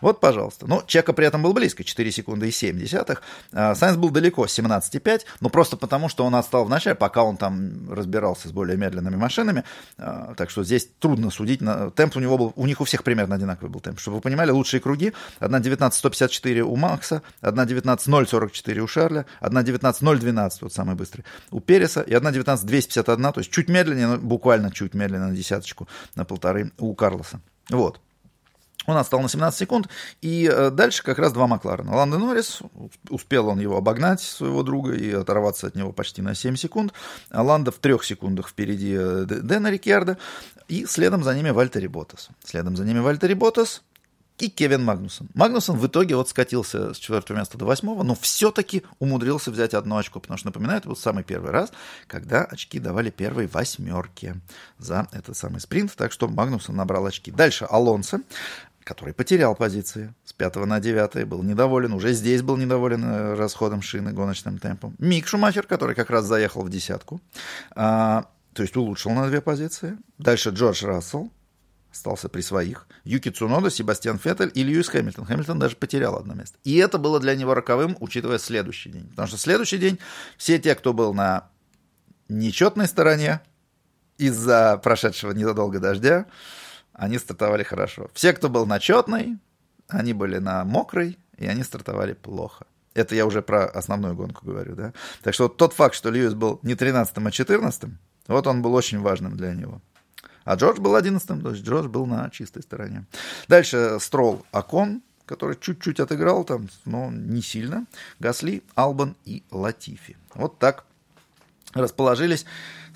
Вот, 0.00 0.20
пожалуйста. 0.20 0.66
Но 0.66 0.82
Чека 0.86 1.12
при 1.12 1.26
этом 1.26 1.42
был 1.42 1.52
близко, 1.52 1.82
4 1.82 2.12
секунды 2.12 2.48
и 2.48 2.50
7 2.50 2.78
десятых. 2.78 3.22
А 3.52 3.74
Сайенс 3.74 3.98
был 3.98 4.10
далеко, 4.10 4.44
17,5, 4.46 5.22
но 5.40 5.48
просто 5.48 5.76
потому, 5.76 6.08
что 6.08 6.24
он 6.24 6.34
отстал 6.34 6.64
в 6.64 6.70
начале, 6.70 6.94
пока 6.94 7.24
он 7.24 7.36
там 7.36 7.92
разбирался 7.92 8.48
с 8.48 8.52
более 8.52 8.76
медленными 8.76 9.16
машинами. 9.16 9.64
А, 9.98 10.34
так 10.36 10.50
что 10.50 10.62
здесь 10.64 10.88
трудно 10.98 11.30
судить. 11.30 11.60
Темп 11.94 12.16
у 12.16 12.20
него 12.20 12.38
был, 12.38 12.52
у 12.56 12.66
них 12.66 12.80
у 12.80 12.84
всех 12.84 13.02
примерно 13.02 13.34
одинаковый 13.34 13.70
был 13.70 13.80
темп. 13.80 13.98
Чтобы 13.98 14.16
вы 14.16 14.20
понимали, 14.20 14.50
лучшие 14.50 14.80
круги. 14.80 15.12
1.19.154 15.40 16.60
у 16.60 16.76
Макса, 16.76 17.22
1.19.044 17.42 18.78
у 18.78 18.86
Шарля, 18.86 19.26
1.19.012, 19.40 20.50
вот 20.60 20.72
самый 20.72 20.94
быстрый, 20.94 21.24
у 21.50 21.60
Переса, 21.60 22.02
и 22.02 22.12
1.19.251, 22.12 23.32
то 23.32 23.40
есть 23.40 23.50
чуть 23.50 23.68
медленнее, 23.68 24.06
но 24.06 24.16
буквально 24.44 24.70
чуть 24.70 24.92
медленно 24.92 25.28
на 25.28 25.34
десяточку, 25.34 25.88
на 26.16 26.26
полторы 26.26 26.70
у 26.76 26.94
Карлоса. 26.94 27.40
Вот. 27.70 27.98
Он 28.86 28.98
отстал 28.98 29.22
на 29.22 29.28
17 29.30 29.58
секунд, 29.58 29.88
и 30.20 30.46
э, 30.52 30.68
дальше 30.70 31.02
как 31.02 31.18
раз 31.18 31.32
два 31.32 31.46
Макларена. 31.46 31.96
Ландо 31.96 32.18
Норрис, 32.18 32.60
успел 33.08 33.48
он 33.48 33.58
его 33.58 33.78
обогнать, 33.78 34.20
своего 34.20 34.62
друга, 34.62 34.92
и 34.92 35.10
оторваться 35.12 35.66
от 35.66 35.74
него 35.74 35.92
почти 35.92 36.20
на 36.20 36.34
7 36.34 36.56
секунд. 36.56 36.92
Ландо 37.30 37.70
в 37.70 37.78
трех 37.78 38.04
секундах 38.04 38.50
впереди 38.50 38.94
э, 38.94 39.24
Дэна 39.24 39.70
Рикьярда, 39.70 40.18
и 40.68 40.84
следом 40.84 41.24
за 41.24 41.34
ними 41.34 41.48
Вальтери 41.48 41.86
Ботас. 41.86 42.28
Следом 42.44 42.76
за 42.76 42.84
ними 42.84 42.98
Вальтери 42.98 43.32
Ботас, 43.32 43.82
и 44.38 44.48
Кевин 44.48 44.84
Магнусон. 44.84 45.28
Магнусон 45.34 45.78
в 45.78 45.86
итоге 45.86 46.16
вот 46.16 46.28
скатился 46.28 46.92
с 46.92 46.98
четвертого 46.98 47.38
места 47.38 47.56
до 47.56 47.64
восьмого, 47.66 48.02
но 48.02 48.14
все-таки 48.14 48.82
умудрился 48.98 49.50
взять 49.50 49.74
одно 49.74 49.96
очко, 49.96 50.20
потому 50.20 50.38
что, 50.38 50.48
напоминаю, 50.48 50.78
это 50.78 50.88
был 50.88 50.96
самый 50.96 51.22
первый 51.22 51.52
раз, 51.52 51.72
когда 52.06 52.44
очки 52.44 52.80
давали 52.80 53.10
первой 53.10 53.46
восьмерке 53.46 54.36
за 54.78 55.06
этот 55.12 55.36
самый 55.36 55.60
спринт, 55.60 55.94
так 55.94 56.12
что 56.12 56.26
Магнусон 56.28 56.74
набрал 56.74 57.06
очки. 57.06 57.30
Дальше 57.30 57.64
Алонсо, 57.70 58.20
который 58.82 59.14
потерял 59.14 59.54
позиции 59.54 60.12
с 60.24 60.32
пятого 60.32 60.66
на 60.66 60.80
девятое, 60.80 61.26
был 61.26 61.42
недоволен, 61.42 61.92
уже 61.92 62.12
здесь 62.12 62.42
был 62.42 62.56
недоволен 62.56 63.04
э, 63.04 63.34
расходом 63.34 63.82
шины, 63.82 64.12
гоночным 64.12 64.58
темпом. 64.58 64.96
Мик 64.98 65.28
Шумахер, 65.28 65.66
который 65.66 65.94
как 65.94 66.10
раз 66.10 66.24
заехал 66.24 66.62
в 66.62 66.70
десятку, 66.70 67.20
а, 67.76 68.26
то 68.52 68.62
есть 68.62 68.76
улучшил 68.76 69.12
на 69.12 69.28
две 69.28 69.40
позиции. 69.40 69.96
Дальше 70.18 70.50
Джордж 70.50 70.84
Рассел, 70.84 71.30
остался 71.94 72.28
при 72.28 72.40
своих. 72.40 72.88
Юки 73.04 73.28
Цунода, 73.28 73.70
Себастьян 73.70 74.18
Феттель 74.18 74.50
и 74.52 74.64
Льюис 74.64 74.88
Хэмилтон. 74.88 75.24
Хэмилтон 75.24 75.60
даже 75.60 75.76
потерял 75.76 76.16
одно 76.16 76.34
место. 76.34 76.58
И 76.64 76.76
это 76.76 76.98
было 76.98 77.20
для 77.20 77.36
него 77.36 77.54
роковым, 77.54 77.96
учитывая 78.00 78.38
следующий 78.38 78.90
день. 78.90 79.08
Потому 79.10 79.28
что 79.28 79.38
следующий 79.38 79.78
день 79.78 79.98
все 80.36 80.58
те, 80.58 80.74
кто 80.74 80.92
был 80.92 81.14
на 81.14 81.48
нечетной 82.28 82.88
стороне 82.88 83.40
из-за 84.18 84.76
прошедшего 84.78 85.30
незадолго 85.30 85.78
дождя, 85.78 86.26
они 86.92 87.18
стартовали 87.18 87.62
хорошо. 87.62 88.10
Все, 88.12 88.32
кто 88.32 88.48
был 88.48 88.66
на 88.66 88.80
четной, 88.80 89.38
они 89.88 90.14
были 90.14 90.38
на 90.38 90.64
мокрой, 90.64 91.16
и 91.38 91.46
они 91.46 91.62
стартовали 91.62 92.14
плохо. 92.14 92.66
Это 92.94 93.14
я 93.14 93.24
уже 93.24 93.40
про 93.40 93.66
основную 93.66 94.16
гонку 94.16 94.44
говорю, 94.44 94.74
да. 94.74 94.92
Так 95.22 95.34
что 95.34 95.48
тот 95.48 95.72
факт, 95.72 95.94
что 95.94 96.10
Льюис 96.10 96.34
был 96.34 96.58
не 96.62 96.74
13 96.74 97.16
а 97.16 97.30
14 97.30 97.90
вот 98.26 98.46
он 98.46 98.62
был 98.62 98.74
очень 98.74 99.00
важным 99.00 99.36
для 99.36 99.52
него. 99.52 99.82
А 100.44 100.54
Джордж 100.56 100.80
был 100.80 100.94
одиннадцатым, 100.94 101.40
то 101.40 101.50
есть 101.50 101.64
Джордж 101.64 101.88
был 101.88 102.06
на 102.06 102.28
чистой 102.30 102.62
стороне. 102.62 103.06
Дальше 103.48 103.98
Строл 104.00 104.44
Акон, 104.52 105.02
который 105.26 105.56
чуть-чуть 105.58 106.00
отыграл 106.00 106.44
там, 106.44 106.68
но 106.84 107.10
не 107.10 107.42
сильно. 107.42 107.86
Гасли, 108.20 108.62
Албан 108.74 109.16
и 109.24 109.42
Латифи. 109.50 110.16
Вот 110.34 110.58
так 110.58 110.84
расположились. 111.72 112.44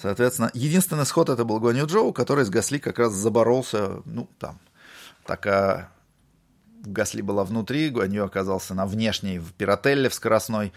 Соответственно, 0.00 0.50
единственный 0.54 1.06
сход 1.06 1.28
это 1.28 1.44
был 1.44 1.58
Гуанью 1.58 1.86
Джоу, 1.86 2.12
который 2.12 2.44
с 2.44 2.50
Гасли 2.50 2.78
как 2.78 2.98
раз 2.98 3.12
заборолся, 3.12 4.02
ну, 4.04 4.28
там, 4.38 4.60
такая 5.26 5.90
Гасли 6.84 7.20
была 7.20 7.44
внутри, 7.44 7.90
Гуанью 7.90 8.24
оказался 8.24 8.74
на 8.74 8.86
внешней, 8.86 9.38
в 9.38 9.52
Пиротелле, 9.54 10.08
в 10.08 10.14
скоростной 10.14 10.72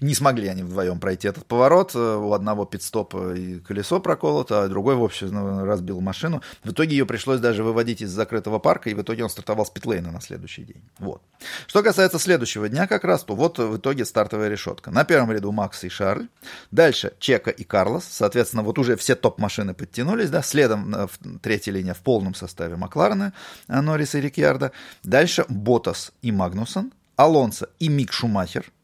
не 0.00 0.14
смогли 0.14 0.48
они 0.48 0.62
вдвоем 0.62 1.00
пройти 1.00 1.28
этот 1.28 1.46
поворот. 1.46 1.92
Э, 1.94 2.16
у 2.16 2.32
одного 2.32 2.64
пидстопа 2.64 3.34
и 3.34 3.60
колесо 3.60 4.00
проколото, 4.00 4.64
а 4.64 4.68
другой, 4.68 4.94
в 4.94 5.02
общем, 5.02 5.28
ну, 5.28 5.64
разбил 5.64 6.00
машину. 6.00 6.42
В 6.62 6.72
итоге 6.72 6.96
ее 6.96 7.06
пришлось 7.06 7.40
даже 7.40 7.64
выводить 7.64 8.02
из 8.02 8.10
закрытого 8.10 8.58
парка, 8.58 8.90
и 8.90 8.94
в 8.94 9.02
итоге 9.02 9.24
он 9.24 9.30
стартовал 9.30 9.64
с 9.64 9.70
питлейна 9.70 10.10
на 10.10 10.20
следующий 10.20 10.64
день. 10.64 10.82
Вот. 10.98 11.22
Что 11.66 11.82
касается 11.82 12.18
следующего 12.18 12.68
дня 12.68 12.86
как 12.86 13.04
раз, 13.04 13.24
то 13.24 13.34
вот 13.34 13.58
в 13.58 13.76
итоге 13.76 14.04
стартовая 14.04 14.48
решетка. 14.48 14.90
На 14.90 15.04
первом 15.04 15.32
ряду 15.32 15.52
Макс 15.52 15.82
и 15.84 15.88
Шарль. 15.88 16.28
Дальше 16.70 17.14
Чека 17.18 17.50
и 17.50 17.64
Карлос. 17.64 18.04
Соответственно, 18.04 18.62
вот 18.62 18.78
уже 18.78 18.96
все 18.96 19.14
топ-машины 19.14 19.74
подтянулись. 19.74 20.30
Да? 20.30 20.42
Следом 20.42 20.94
э, 20.94 21.08
третья 21.40 21.72
линия 21.72 21.94
в 21.94 22.00
полном 22.00 22.34
составе 22.34 22.76
Макларена, 22.76 23.32
э, 23.68 23.80
Норриса 23.80 24.18
и 24.18 24.20
Рикьярда. 24.20 24.72
Дальше 25.02 25.46
Ботас 25.48 26.12
и 26.22 26.32
Магнусон. 26.32 26.92
Алонсо 27.16 27.68
и 27.78 27.88
Мик 27.88 28.12
Шумахер– 28.12 28.64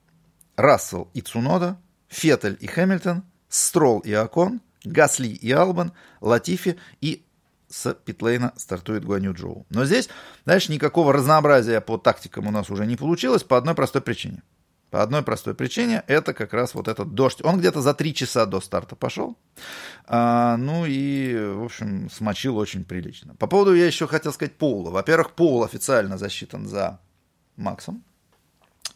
Рассел 0.56 1.10
и 1.14 1.20
Цунода, 1.20 1.78
Феттель 2.08 2.56
и 2.60 2.66
Хэмилтон, 2.66 3.24
Строл 3.48 4.00
и 4.00 4.12
Акон, 4.12 4.60
Гасли 4.84 5.28
и 5.28 5.50
Албан, 5.52 5.92
Латифи 6.20 6.78
и 7.00 7.24
с 7.68 7.92
питлейна 7.94 8.52
стартует 8.56 9.04
Гуаню 9.04 9.34
Джоу. 9.34 9.66
Но 9.70 9.84
здесь 9.84 10.08
дальше 10.44 10.72
никакого 10.72 11.12
разнообразия 11.12 11.80
по 11.80 11.98
тактикам 11.98 12.46
у 12.46 12.50
нас 12.50 12.70
уже 12.70 12.86
не 12.86 12.96
получилось 12.96 13.42
по 13.42 13.56
одной 13.56 13.74
простой 13.74 14.02
причине. 14.02 14.42
По 14.90 15.02
одной 15.02 15.22
простой 15.22 15.54
причине, 15.54 16.04
это 16.06 16.32
как 16.32 16.54
раз 16.54 16.74
вот 16.74 16.86
этот 16.86 17.12
дождь. 17.12 17.40
Он 17.42 17.58
где-то 17.58 17.80
за 17.80 17.92
три 17.92 18.14
часа 18.14 18.46
до 18.46 18.60
старта 18.60 18.94
пошел. 18.94 19.36
А, 20.06 20.56
ну 20.56 20.86
и, 20.86 21.36
в 21.36 21.64
общем, 21.64 22.08
смочил 22.08 22.56
очень 22.56 22.84
прилично. 22.84 23.34
По 23.34 23.48
поводу, 23.48 23.74
я 23.74 23.84
еще 23.84 24.06
хотел 24.06 24.32
сказать, 24.32 24.56
Поула. 24.56 24.90
Во-первых, 24.90 25.32
Поул 25.32 25.64
официально 25.64 26.16
засчитан 26.16 26.68
за 26.68 27.00
Максом. 27.56 28.04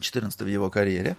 14 0.01 0.41
в 0.41 0.47
его 0.47 0.69
карьере, 0.69 1.15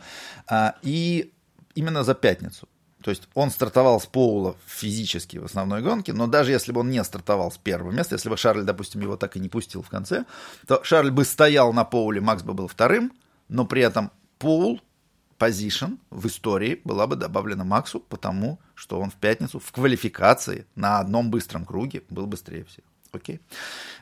а, 0.47 0.75
и 0.83 1.33
именно 1.75 2.05
за 2.05 2.15
пятницу. 2.15 2.69
То 3.03 3.11
есть 3.11 3.29
он 3.35 3.51
стартовал 3.51 4.01
с 4.01 4.07
Поула 4.07 4.57
физически 4.67 5.39
в 5.39 5.45
основной 5.45 5.83
гонке, 5.83 6.13
но 6.13 6.27
даже 6.27 6.53
если 6.53 6.73
бы 6.73 6.81
он 6.81 6.91
не 6.91 7.03
стартовал 7.03 7.51
с 7.51 7.59
первого 7.59 7.91
места, 7.91 8.15
если 8.15 8.29
бы 8.29 8.37
Шарль, 8.37 8.63
допустим, 8.63 9.01
его 9.01 9.17
так 9.17 9.37
и 9.37 9.41
не 9.41 9.49
пустил 9.49 9.83
в 9.83 9.89
конце, 9.89 10.25
то 10.67 10.83
Шарль 10.85 11.11
бы 11.11 11.25
стоял 11.25 11.73
на 11.73 11.85
Поуле, 11.85 12.21
Макс 12.21 12.43
бы 12.43 12.55
был 12.55 12.69
вторым, 12.69 13.13
но 13.49 13.67
при 13.67 13.83
этом 13.83 14.11
Поул 14.39 14.81
позишн 15.39 15.95
в 16.11 16.29
истории 16.29 16.81
была 16.85 17.09
бы 17.09 17.17
добавлена 17.17 17.65
Максу, 17.65 17.99
потому 17.99 18.61
что 18.75 19.01
он 19.01 19.11
в 19.11 19.15
пятницу 19.15 19.59
в 19.59 19.73
квалификации 19.73 20.67
на 20.77 21.01
одном 21.01 21.31
быстром 21.31 21.65
круге 21.65 22.05
был 22.11 22.27
быстрее 22.27 22.65
всех. 22.65 22.85
Окей. 23.13 23.41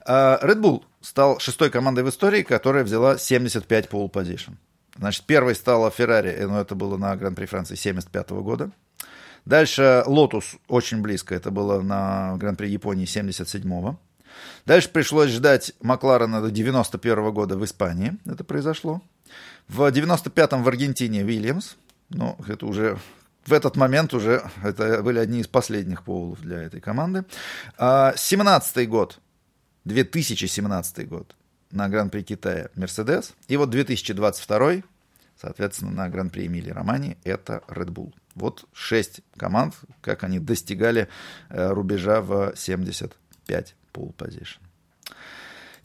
А, 0.06 0.38
Red 0.42 0.60
Bull 0.60 0.84
стал 1.00 1.38
шестой 1.40 1.70
командой 1.70 2.04
в 2.04 2.10
истории, 2.10 2.42
которая 2.42 2.84
взяла 2.84 3.16
75 3.16 3.86
pole 3.86 4.10
position. 4.10 4.56
Значит, 5.00 5.24
первой 5.24 5.54
стала 5.54 5.88
Ferrari, 5.88 6.46
но 6.46 6.60
это 6.60 6.74
было 6.74 6.98
на 6.98 7.16
Гран-при 7.16 7.46
Франции 7.46 7.74
75 7.74 8.30
года. 8.32 8.70
Дальше 9.46 10.04
Lotus 10.06 10.58
очень 10.68 11.00
близко, 11.00 11.34
это 11.34 11.50
было 11.50 11.80
на 11.80 12.36
Гран-при 12.36 12.68
Японии 12.68 13.06
77-го. 13.06 13.98
Дальше 14.66 14.90
пришлось 14.90 15.30
ждать 15.30 15.72
Макларена 15.80 16.42
до 16.42 16.50
91 16.50 17.32
года 17.32 17.56
в 17.56 17.64
Испании, 17.64 18.18
это 18.26 18.44
произошло. 18.44 19.00
В 19.68 19.90
95-м 19.90 20.62
в 20.62 20.68
Аргентине 20.68 21.22
Вильямс, 21.22 21.76
ну, 22.10 22.36
это 22.46 22.66
уже 22.66 22.98
в 23.46 23.54
этот 23.54 23.76
момент 23.76 24.12
уже 24.12 24.50
это 24.62 25.02
были 25.02 25.18
одни 25.18 25.40
из 25.40 25.46
последних 25.46 26.04
поулов 26.04 26.42
для 26.42 26.60
этой 26.62 26.82
команды. 26.82 27.24
17-й 27.78 28.84
а, 28.84 28.86
год, 28.86 29.18
2017 29.86 31.08
год 31.08 31.34
на 31.70 31.88
Гран-при 31.88 32.22
Китая 32.22 32.68
Мерседес. 32.74 33.34
И 33.48 33.56
вот 33.56 33.70
2022, 33.70 34.82
соответственно, 35.40 35.90
на 35.90 36.08
Гран-при 36.08 36.46
Эмилии 36.46 36.70
Романи 36.70 37.16
это 37.24 37.62
Red 37.68 37.88
Bull. 37.88 38.12
Вот 38.34 38.64
шесть 38.72 39.20
команд, 39.36 39.74
как 40.00 40.24
они 40.24 40.38
достигали 40.38 41.08
э, 41.48 41.70
рубежа 41.70 42.20
в 42.20 42.52
75 42.56 43.74
pole 43.92 44.14
position. 44.14 44.58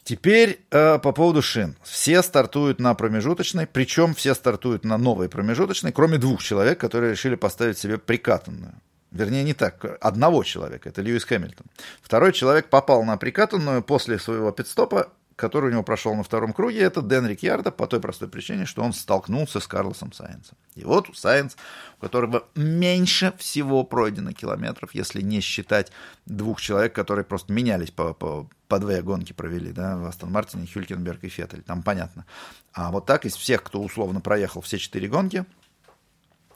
Теперь 0.03 0.63
э, 0.69 0.99
по 0.99 1.11
поводу 1.13 1.41
шин. 1.41 1.75
Все 1.81 2.21
стартуют 2.21 2.79
на 2.79 2.93
промежуточной, 2.93 3.65
причем 3.65 4.13
все 4.13 4.35
стартуют 4.35 4.85
на 4.85 4.99
новой 4.99 5.29
промежуточной, 5.29 5.91
кроме 5.91 6.19
двух 6.19 6.43
человек, 6.43 6.79
которые 6.79 7.13
решили 7.13 7.33
поставить 7.33 7.79
себе 7.79 7.97
прикатанную. 7.97 8.75
Вернее, 9.09 9.43
не 9.43 9.53
так, 9.55 9.83
одного 10.01 10.43
человека, 10.43 10.89
это 10.89 11.01
Льюис 11.01 11.23
Хэмилтон. 11.23 11.65
Второй 12.03 12.33
человек 12.33 12.69
попал 12.69 13.03
на 13.03 13.17
прикатанную 13.17 13.81
после 13.81 14.19
своего 14.19 14.51
пидстопа 14.51 15.09
который 15.35 15.69
у 15.69 15.71
него 15.71 15.83
прошел 15.83 16.15
на 16.15 16.23
втором 16.23 16.53
круге, 16.53 16.79
это 16.79 17.01
Дэн 17.01 17.27
Рикьярдо 17.27 17.71
по 17.71 17.87
той 17.87 17.99
простой 17.99 18.29
причине, 18.29 18.65
что 18.65 18.83
он 18.83 18.93
столкнулся 18.93 19.59
с 19.59 19.67
Карлосом 19.67 20.13
Сайенсом. 20.13 20.57
И 20.75 20.85
вот 20.85 21.09
Сайенс, 21.13 21.57
у 21.97 22.01
которого 22.01 22.45
меньше 22.55 23.33
всего 23.37 23.83
пройдено 23.83 24.31
километров, 24.31 24.95
если 24.95 25.21
не 25.21 25.41
считать 25.41 25.91
двух 26.25 26.61
человек, 26.61 26.93
которые 26.93 27.25
просто 27.25 27.51
менялись 27.51 27.91
по, 27.91 28.13
по, 28.13 28.47
по 28.69 28.79
две 28.79 29.01
гонки 29.01 29.33
провели, 29.33 29.71
да, 29.71 29.97
в 29.97 30.05
Астон 30.05 30.31
Мартине, 30.31 30.67
Хюлькенберг 30.71 31.23
и 31.25 31.29
Феттель, 31.29 31.63
там 31.63 31.83
понятно. 31.83 32.25
А 32.71 32.91
вот 32.91 33.05
так 33.05 33.25
из 33.25 33.35
всех, 33.35 33.61
кто 33.63 33.81
условно 33.81 34.21
проехал 34.21 34.61
все 34.61 34.77
четыре 34.77 35.09
гонки, 35.09 35.45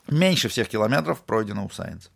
меньше 0.07 0.47
всех 0.47 0.69
километров 0.69 1.21
пройдено 1.21 1.65
у 1.65 1.69
Сайенса. 1.69 2.09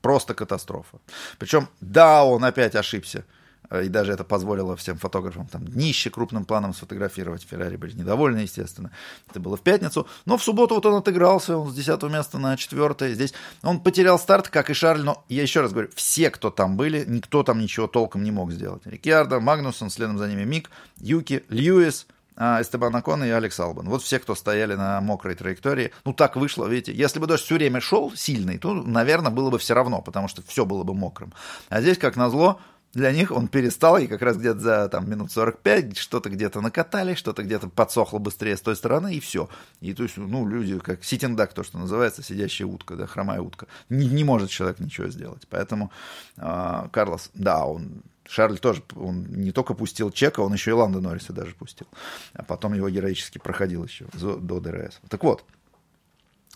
Просто 0.00 0.32
катастрофа. 0.32 0.98
Причем, 1.38 1.68
да, 1.82 2.24
он 2.24 2.42
опять 2.42 2.74
ошибся– 2.74 3.26
и 3.70 3.88
даже 3.88 4.12
это 4.12 4.24
позволило 4.24 4.76
всем 4.76 4.98
фотографам 4.98 5.46
там 5.46 5.64
днище 5.64 6.10
крупным 6.10 6.44
планом 6.44 6.74
сфотографировать. 6.74 7.46
Феррари 7.48 7.76
были 7.76 7.92
недовольны, 7.92 8.38
естественно. 8.38 8.90
Это 9.28 9.38
было 9.38 9.56
в 9.56 9.60
пятницу. 9.60 10.06
Но 10.24 10.36
в 10.36 10.42
субботу 10.42 10.74
вот 10.74 10.86
он 10.86 10.94
отыгрался, 10.94 11.56
он 11.56 11.70
с 11.70 11.74
10 11.74 12.02
места 12.04 12.38
на 12.38 12.56
4 12.56 13.14
здесь. 13.14 13.32
Он 13.62 13.80
потерял 13.80 14.18
старт, 14.18 14.48
как 14.48 14.70
и 14.70 14.74
Шарль, 14.74 15.02
но 15.02 15.24
я 15.28 15.42
еще 15.42 15.60
раз 15.60 15.72
говорю, 15.72 15.90
все, 15.94 16.30
кто 16.30 16.50
там 16.50 16.76
были, 16.76 17.04
никто 17.06 17.42
там 17.42 17.60
ничего 17.60 17.86
толком 17.86 18.24
не 18.24 18.32
мог 18.32 18.50
сделать. 18.52 18.82
Рикьярдо, 18.86 19.40
Магнусон, 19.40 19.90
следом 19.90 20.18
за 20.18 20.28
ними 20.28 20.44
Мик, 20.44 20.70
Юки, 20.98 21.44
Льюис, 21.48 22.06
а, 22.42 22.62
Эстебан 22.62 22.96
Акон 22.96 23.22
и 23.22 23.28
Алекс 23.28 23.60
Албан. 23.60 23.86
Вот 23.88 24.02
все, 24.02 24.18
кто 24.18 24.34
стояли 24.34 24.74
на 24.74 25.00
мокрой 25.02 25.34
траектории. 25.34 25.92
Ну, 26.06 26.14
так 26.14 26.36
вышло, 26.36 26.66
видите. 26.66 26.92
Если 26.92 27.18
бы 27.18 27.26
дождь 27.26 27.44
все 27.44 27.56
время 27.56 27.82
шел 27.82 28.12
сильный, 28.16 28.56
то, 28.56 28.72
наверное, 28.72 29.30
было 29.30 29.50
бы 29.50 29.58
все 29.58 29.74
равно, 29.74 30.00
потому 30.00 30.26
что 30.26 30.42
все 30.46 30.64
было 30.64 30.82
бы 30.82 30.94
мокрым. 30.94 31.34
А 31.68 31.82
здесь, 31.82 31.98
как 31.98 32.16
назло, 32.16 32.58
для 32.92 33.12
них 33.12 33.30
он 33.30 33.48
перестал, 33.48 33.98
и 33.98 34.06
как 34.06 34.22
раз 34.22 34.36
где-то 34.36 34.58
за 34.58 34.88
там, 34.88 35.08
минут 35.08 35.30
45 35.30 35.96
что-то 35.96 36.28
где-то 36.28 36.60
накатали, 36.60 37.14
что-то 37.14 37.42
где-то 37.42 37.68
подсохло 37.68 38.18
быстрее 38.18 38.56
с 38.56 38.60
той 38.60 38.74
стороны, 38.74 39.14
и 39.14 39.20
все. 39.20 39.48
И 39.80 39.94
то 39.94 40.02
есть, 40.02 40.16
ну, 40.16 40.46
люди, 40.46 40.78
как 40.78 41.04
sitting 41.04 41.32
duck, 41.32 41.52
то, 41.52 41.62
что 41.62 41.78
называется, 41.78 42.22
сидящая 42.22 42.66
утка, 42.66 42.96
да, 42.96 43.06
хромая 43.06 43.40
утка. 43.40 43.66
Не, 43.88 44.08
не 44.08 44.24
может 44.24 44.50
человек 44.50 44.80
ничего 44.80 45.08
сделать. 45.08 45.46
Поэтому 45.48 45.92
э, 46.36 46.88
Карлос, 46.90 47.30
да, 47.34 47.64
он 47.64 48.02
Шарль 48.28 48.58
тоже, 48.58 48.82
он 48.96 49.24
не 49.24 49.52
только 49.52 49.74
пустил 49.74 50.10
Чека, 50.10 50.40
он 50.40 50.52
еще 50.52 50.70
и 50.70 50.74
Ланда 50.74 51.00
Норриса 51.00 51.32
даже 51.32 51.54
пустил. 51.54 51.86
А 52.34 52.42
потом 52.42 52.74
его 52.74 52.88
героически 52.88 53.38
проходил 53.38 53.84
еще 53.84 54.06
до 54.14 54.60
ДРС. 54.60 55.00
Так 55.08 55.22
вот, 55.22 55.44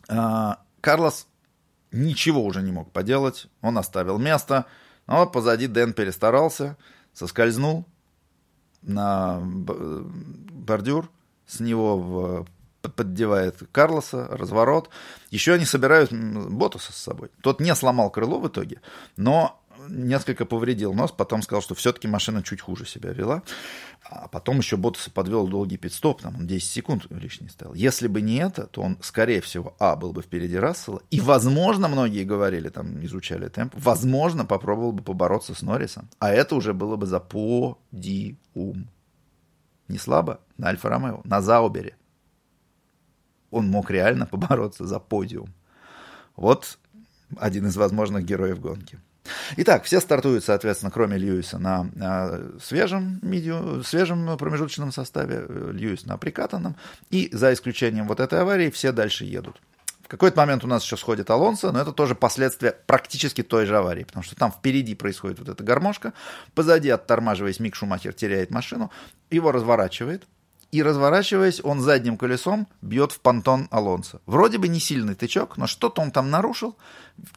э, 0.09 0.55
Карлос 0.81 1.29
ничего 1.93 2.45
уже 2.45 2.61
не 2.61 2.73
мог 2.73 2.91
поделать, 2.91 3.47
он 3.61 3.79
оставил 3.79 4.19
место, 4.19 4.67
но 5.07 5.27
позади 5.27 5.67
Дэн 5.67 5.93
перестарался, 5.93 6.77
соскользнул 7.13 7.85
на 8.83 9.41
бордюр, 9.43 11.11
с 11.47 11.61
него 11.61 11.99
в 11.99 12.47
поддевает 12.89 13.63
Карлоса, 13.73 14.29
разворот. 14.31 14.91
Еще 15.31 15.55
они 15.55 15.65
собирают 15.65 16.13
Ботуса 16.13 16.93
с 16.93 16.97
собой. 16.97 17.31
Тот 17.41 17.61
не 17.61 17.75
сломал 17.75 18.11
крыло 18.11 18.39
в 18.39 18.49
итоге, 18.49 18.81
но 19.17 19.61
несколько 19.89 20.45
повредил 20.45 20.95
нос, 20.95 21.13
потом 21.13 21.43
сказал, 21.43 21.63
что 21.63 21.75
все-таки 21.75 22.09
машина 22.09 22.43
чуть 22.43 22.61
хуже 22.61 22.87
себя 22.87 23.11
вела. 23.11 23.43
А 24.03 24.29
потом 24.29 24.59
еще 24.59 24.77
Ботаса 24.77 25.11
подвел 25.11 25.47
долгий 25.47 25.77
пидстоп, 25.77 26.21
там 26.21 26.37
он 26.37 26.47
10 26.47 26.69
секунд 26.69 27.07
лишний 27.11 27.49
стоял. 27.49 27.75
Если 27.75 28.07
бы 28.07 28.21
не 28.21 28.37
это, 28.37 28.67
то 28.67 28.83
он, 28.83 28.99
скорее 29.01 29.41
всего, 29.41 29.75
а, 29.79 29.97
был 29.97 30.13
бы 30.13 30.23
впереди 30.23 30.59
Рассела, 30.59 31.03
и, 31.11 31.21
возможно, 31.21 31.89
многие 31.89 32.25
говорили, 32.25 32.69
там, 32.69 33.05
изучали 33.05 33.49
темп, 33.49 33.75
возможно, 33.77 34.45
попробовал 34.45 34.93
бы 34.93 35.03
побороться 35.03 35.55
с 35.55 35.63
Норрисом. 35.63 36.11
А 36.19 36.31
это 36.31 36.55
уже 36.55 36.75
было 36.75 36.97
бы 36.97 37.07
за 37.07 37.21
подиум. 37.21 38.89
Не 39.89 39.99
слабо 39.99 40.41
на 40.59 40.69
Альфа-Ромео, 40.69 41.23
на 41.25 41.41
Заубере. 41.41 41.97
Он 43.51 43.69
мог 43.69 43.91
реально 43.91 44.27
побороться 44.27 44.87
за 44.87 44.99
подиум. 44.99 45.55
Вот 46.37 46.79
один 47.39 47.67
из 47.67 47.77
возможных 47.77 48.25
героев 48.25 48.61
гонки. 48.61 48.99
Итак, 49.57 49.85
все 49.85 50.01
стартуют, 50.01 50.45
соответственно, 50.45 50.91
кроме 50.91 51.17
Льюиса, 51.17 51.59
на 51.59 51.89
э, 51.97 52.59
свежем, 52.63 53.19
медиу, 53.23 53.83
свежем 53.83 54.37
промежуточном 54.37 54.93
составе, 54.93 55.47
э, 55.49 55.71
Льюис 55.73 56.05
на 56.05 56.19
прикатанном, 56.19 56.77
и 57.11 57.31
за 57.33 57.53
исключением 57.53 58.07
вот 58.07 58.21
этой 58.21 58.41
аварии 58.41 58.71
все 58.71 58.93
дальше 58.93 59.25
едут. 59.25 59.61
В 60.03 60.09
какой-то 60.09 60.37
момент 60.37 60.65
у 60.65 60.67
нас 60.67 60.85
еще 60.85 60.99
сходит 60.99 61.31
Алонсо, 61.31 61.73
но 61.73 61.81
это 61.81 61.93
тоже 61.93 62.15
последствия 62.15 62.77
практически 62.87 63.43
той 63.43 63.65
же 63.65 63.79
аварии, 63.79 64.05
потому 64.05 64.23
что 64.23 64.37
там 64.37 64.53
впереди 64.53 64.95
происходит 64.95 65.39
вот 65.39 65.49
эта 65.49 65.65
гармошка, 65.65 66.13
позади, 66.55 66.91
оттормаживаясь, 66.91 67.59
Мик 67.59 67.75
Шумахер 67.75 68.13
теряет 68.13 68.51
машину, 68.51 68.91
его 69.31 69.51
разворачивает, 69.51 70.27
и 70.71 70.83
разворачиваясь, 70.83 71.61
он 71.63 71.81
задним 71.81 72.19
колесом 72.19 72.67
бьет 72.83 73.13
в 73.13 73.21
понтон 73.21 73.69
Алонсо. 73.71 74.21
Вроде 74.27 74.59
бы 74.59 74.69
не 74.69 74.81
сильный 74.81 75.15
тычок, 75.15 75.57
но 75.57 75.67
что-то 75.67 76.03
он 76.03 76.11
там 76.11 76.31
нарушил, 76.31 76.77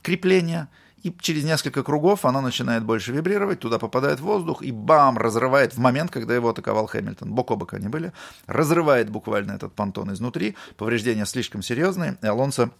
крепление– 0.02 0.68
и 1.08 1.16
через 1.20 1.46
несколько 1.46 1.84
кругов 1.84 2.26
оно 2.26 2.42
начинает 2.42 2.84
больше 2.84 3.14
вибрировать, 3.14 3.60
туда 3.60 3.80
попадает 3.80 4.20
воздух, 4.20 4.62
и 4.62 4.72
бам, 4.72 5.18
разрывает 5.18 5.74
в 5.74 5.78
момент, 5.80 6.12
когда 6.12 6.36
его 6.36 6.50
атаковал 6.50 6.88
Хэмилтон. 6.88 7.32
Бок 7.32 7.52
о 7.52 7.56
бок 7.56 7.74
они 7.74 7.88
были. 7.88 8.12
Разрывает 8.46 9.10
буквально 9.10 9.54
этот 9.54 9.74
понтон 9.74 10.12
изнутри. 10.12 10.56
Повреждения 10.76 11.26
слишком 11.26 11.62
серьезные, 11.62 12.18
и 12.22 12.28
Алонсо 12.28 12.72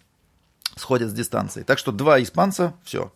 сходит 0.76 1.08
с 1.08 1.14
дистанции. 1.14 1.62
Так 1.62 1.78
что 1.78 1.90
два 1.90 2.22
испанца, 2.22 2.74
все, 2.84 3.10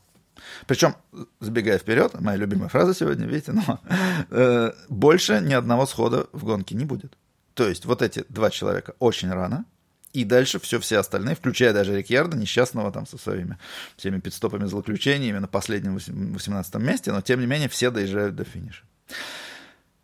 причем, 0.66 0.96
забегая 1.40 1.78
вперед, 1.78 2.18
моя 2.20 2.38
любимая 2.38 2.68
фраза 2.68 2.94
сегодня, 2.94 3.26
видите, 3.26 3.52
но 3.52 3.80
э, 4.30 4.72
больше 4.88 5.40
ни 5.40 5.52
одного 5.52 5.86
схода 5.86 6.26
в 6.32 6.44
гонке 6.44 6.74
не 6.74 6.86
будет. 6.86 7.18
То 7.54 7.68
есть 7.68 7.84
вот 7.84 8.00
эти 8.00 8.24
два 8.30 8.48
человека 8.48 8.94
очень 8.98 9.30
рано, 9.30 9.66
и 10.12 10.24
дальше 10.24 10.60
все, 10.60 10.78
все 10.78 10.98
остальные, 10.98 11.36
включая 11.36 11.72
даже 11.72 11.96
Рикьярда, 11.96 12.36
несчастного 12.36 12.92
там 12.92 13.06
со 13.06 13.18
своими 13.18 13.58
всеми 13.96 14.20
пидстопами, 14.20 14.66
злоключениями 14.66 15.38
на 15.38 15.48
последнем 15.48 15.94
18 15.96 16.74
месте, 16.76 17.12
но 17.12 17.22
тем 17.22 17.40
не 17.40 17.46
менее 17.46 17.68
все 17.68 17.90
доезжают 17.90 18.36
до 18.36 18.44
финиша. 18.44 18.84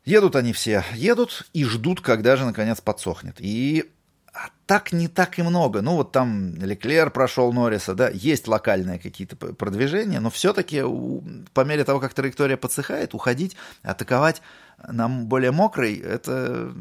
Едут 0.04 0.36
они 0.36 0.52
все, 0.52 0.84
едут 0.94 1.46
и 1.52 1.64
ждут, 1.64 2.00
когда 2.00 2.36
же 2.36 2.46
наконец 2.46 2.80
подсохнет. 2.80 3.36
И 3.38 3.90
а 4.32 4.50
так 4.66 4.92
не 4.92 5.09
так 5.09 5.38
и 5.38 5.42
много. 5.42 5.82
Ну, 5.82 5.96
вот 5.96 6.12
там 6.12 6.54
Леклер 6.54 7.11
прошел 7.11 7.52
Норриса, 7.52 7.94
да, 7.94 8.09
есть 8.09 8.46
локальные 8.46 8.98
какие-то 8.98 9.36
продвижения, 9.36 10.20
но 10.20 10.30
все-таки 10.30 10.80
по 11.52 11.64
мере 11.64 11.84
того, 11.84 11.98
как 11.98 12.14
траектория 12.14 12.56
подсыхает, 12.56 13.14
уходить, 13.14 13.56
атаковать 13.82 14.40
нам 14.86 15.26
более 15.26 15.50
мокрой, 15.50 15.96
это 15.96 16.72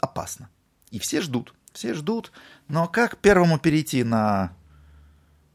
опасно. 0.00 0.50
И 0.90 0.98
все 0.98 1.22
ждут. 1.22 1.54
Все 1.78 1.94
ждут. 1.94 2.32
Но 2.66 2.88
как 2.88 3.18
первому 3.18 3.60
перейти 3.60 4.02
на 4.02 4.52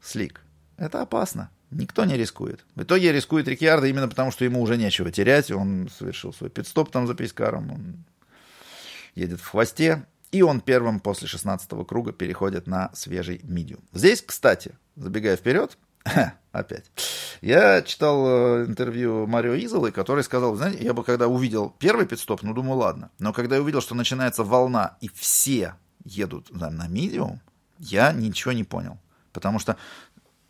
слик? 0.00 0.40
Это 0.78 1.02
опасно. 1.02 1.50
Никто 1.70 2.06
не 2.06 2.16
рискует. 2.16 2.64
В 2.74 2.82
итоге 2.82 3.12
рискует 3.12 3.46
Рикьярдо 3.46 3.88
именно 3.88 4.08
потому, 4.08 4.30
что 4.30 4.46
ему 4.46 4.62
уже 4.62 4.78
нечего 4.78 5.10
терять. 5.10 5.50
Он 5.50 5.90
совершил 5.94 6.32
свой 6.32 6.48
пидстоп 6.48 6.90
там 6.90 7.06
за 7.06 7.14
Пейскаром. 7.14 7.72
Он 7.72 8.04
едет 9.14 9.38
в 9.38 9.46
хвосте. 9.46 10.06
И 10.32 10.40
он 10.40 10.62
первым 10.62 10.98
после 10.98 11.28
16 11.28 11.70
круга 11.86 12.12
переходит 12.12 12.66
на 12.66 12.90
свежий 12.94 13.42
медиум. 13.42 13.84
Здесь, 13.92 14.22
кстати, 14.22 14.78
забегая 14.96 15.36
вперед, 15.36 15.76
Опять. 16.52 16.90
Я 17.42 17.82
читал 17.82 18.26
э, 18.26 18.64
интервью 18.66 19.26
Марио 19.26 19.54
Изолы, 19.56 19.90
который 19.90 20.24
сказал, 20.24 20.54
знаете, 20.54 20.84
я 20.84 20.94
бы 20.94 21.04
когда 21.04 21.28
увидел 21.28 21.74
первый 21.78 22.06
пидстоп, 22.06 22.42
ну, 22.42 22.54
думаю, 22.54 22.78
ладно. 22.78 23.10
Но 23.18 23.32
когда 23.32 23.56
я 23.56 23.62
увидел, 23.62 23.80
что 23.80 23.94
начинается 23.94 24.44
волна, 24.44 24.96
и 25.00 25.08
все 25.08 25.74
едут 26.04 26.48
да, 26.50 26.70
на 26.70 26.86
медиум, 26.88 27.40
я 27.78 28.12
ничего 28.12 28.52
не 28.52 28.64
понял. 28.64 28.98
Потому 29.32 29.58
что 29.58 29.76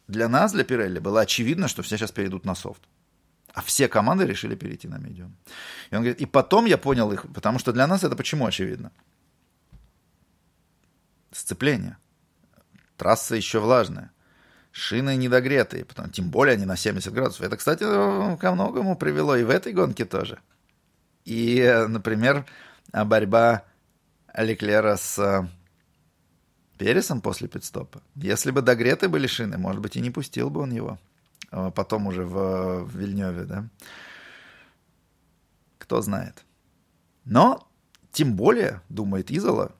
для 0.08 0.28
нас, 0.28 0.52
для 0.52 0.64
Пирелли, 0.64 0.98
было 0.98 1.22
очевидно, 1.22 1.68
что 1.68 1.82
все 1.82 1.96
сейчас 1.96 2.12
перейдут 2.12 2.44
на 2.44 2.54
софт. 2.54 2.82
А 3.54 3.62
все 3.62 3.88
команды 3.88 4.26
решили 4.26 4.56
перейти 4.56 4.88
на 4.88 4.98
медиум. 4.98 5.36
И 5.90 5.94
он 5.94 6.02
говорит, 6.02 6.20
и 6.20 6.26
потом 6.26 6.66
я 6.66 6.76
понял 6.76 7.12
их, 7.12 7.32
потому 7.32 7.58
что 7.58 7.72
для 7.72 7.86
нас 7.86 8.02
это 8.02 8.16
почему 8.16 8.46
очевидно? 8.46 8.90
Сцепление. 11.30 11.96
Трасса 12.96 13.36
еще 13.36 13.60
влажная. 13.60 14.10
Шины 14.72 15.16
недогретые, 15.16 15.84
потому, 15.84 16.08
тем 16.08 16.30
более 16.30 16.54
они 16.54 16.64
на 16.64 16.76
70 16.76 17.12
градусов. 17.12 17.42
Это, 17.42 17.56
кстати, 17.56 17.84
ко 18.36 18.52
многому 18.52 18.96
привело 18.96 19.36
и 19.36 19.44
в 19.44 19.50
этой 19.50 19.72
гонке 19.72 20.04
тоже. 20.04 20.40
И, 21.24 21.86
например, 21.88 22.44
борьба 22.92 23.62
Леклера 24.36 24.96
с 24.96 25.48
Пересом 26.78 27.20
после 27.20 27.46
пидстопа. 27.48 28.02
Если 28.16 28.50
бы 28.50 28.60
догреты 28.60 29.08
были 29.08 29.26
шины, 29.26 29.58
может 29.58 29.80
быть, 29.80 29.96
и 29.96 30.00
не 30.00 30.10
пустил 30.10 30.50
бы 30.50 30.60
он 30.62 30.72
его. 30.72 30.98
А 31.50 31.70
потом 31.70 32.08
уже 32.08 32.24
в, 32.24 32.84
в 32.84 32.98
Вильневе, 32.98 33.44
да. 33.44 33.68
Кто 35.78 36.00
знает. 36.02 36.44
Но, 37.24 37.68
тем 38.10 38.34
более, 38.34 38.82
думает 38.88 39.30
Изола, 39.30 39.72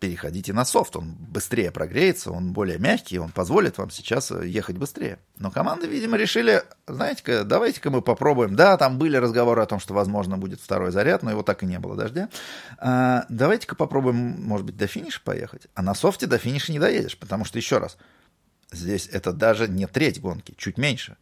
переходите 0.00 0.52
на 0.54 0.64
софт, 0.64 0.96
он 0.96 1.14
быстрее 1.14 1.70
прогреется, 1.70 2.32
он 2.32 2.52
более 2.52 2.78
мягкий, 2.78 3.18
он 3.18 3.30
позволит 3.30 3.76
вам 3.76 3.90
сейчас 3.90 4.30
э, 4.30 4.46
ехать 4.48 4.78
быстрее. 4.78 5.18
Но 5.38 5.50
команды, 5.50 5.86
видимо, 5.86 6.16
решили, 6.16 6.64
знаете-ка, 6.86 7.44
давайте-ка 7.44 7.90
мы 7.90 8.00
попробуем. 8.00 8.56
Да, 8.56 8.76
там 8.78 8.98
были 8.98 9.18
разговоры 9.18 9.62
о 9.62 9.66
том, 9.66 9.78
что, 9.78 9.92
возможно, 9.92 10.38
будет 10.38 10.60
второй 10.60 10.90
заряд, 10.90 11.22
но 11.22 11.30
его 11.30 11.42
так 11.42 11.62
и 11.62 11.66
не 11.66 11.78
было 11.78 11.96
дождя. 11.96 12.30
А, 12.78 13.26
давайте-ка 13.28 13.76
попробуем, 13.76 14.16
может 14.16 14.66
быть, 14.66 14.76
до 14.76 14.86
финиша 14.86 15.20
поехать. 15.22 15.66
А 15.74 15.82
на 15.82 15.94
софте 15.94 16.26
до 16.26 16.38
финиша 16.38 16.72
не 16.72 16.78
доедешь, 16.78 17.18
потому 17.18 17.44
что, 17.44 17.58
еще 17.58 17.76
раз, 17.76 17.98
здесь 18.72 19.06
это 19.06 19.32
даже 19.32 19.68
не 19.68 19.86
треть 19.86 20.20
гонки, 20.20 20.54
чуть 20.56 20.78
меньше. 20.78 21.18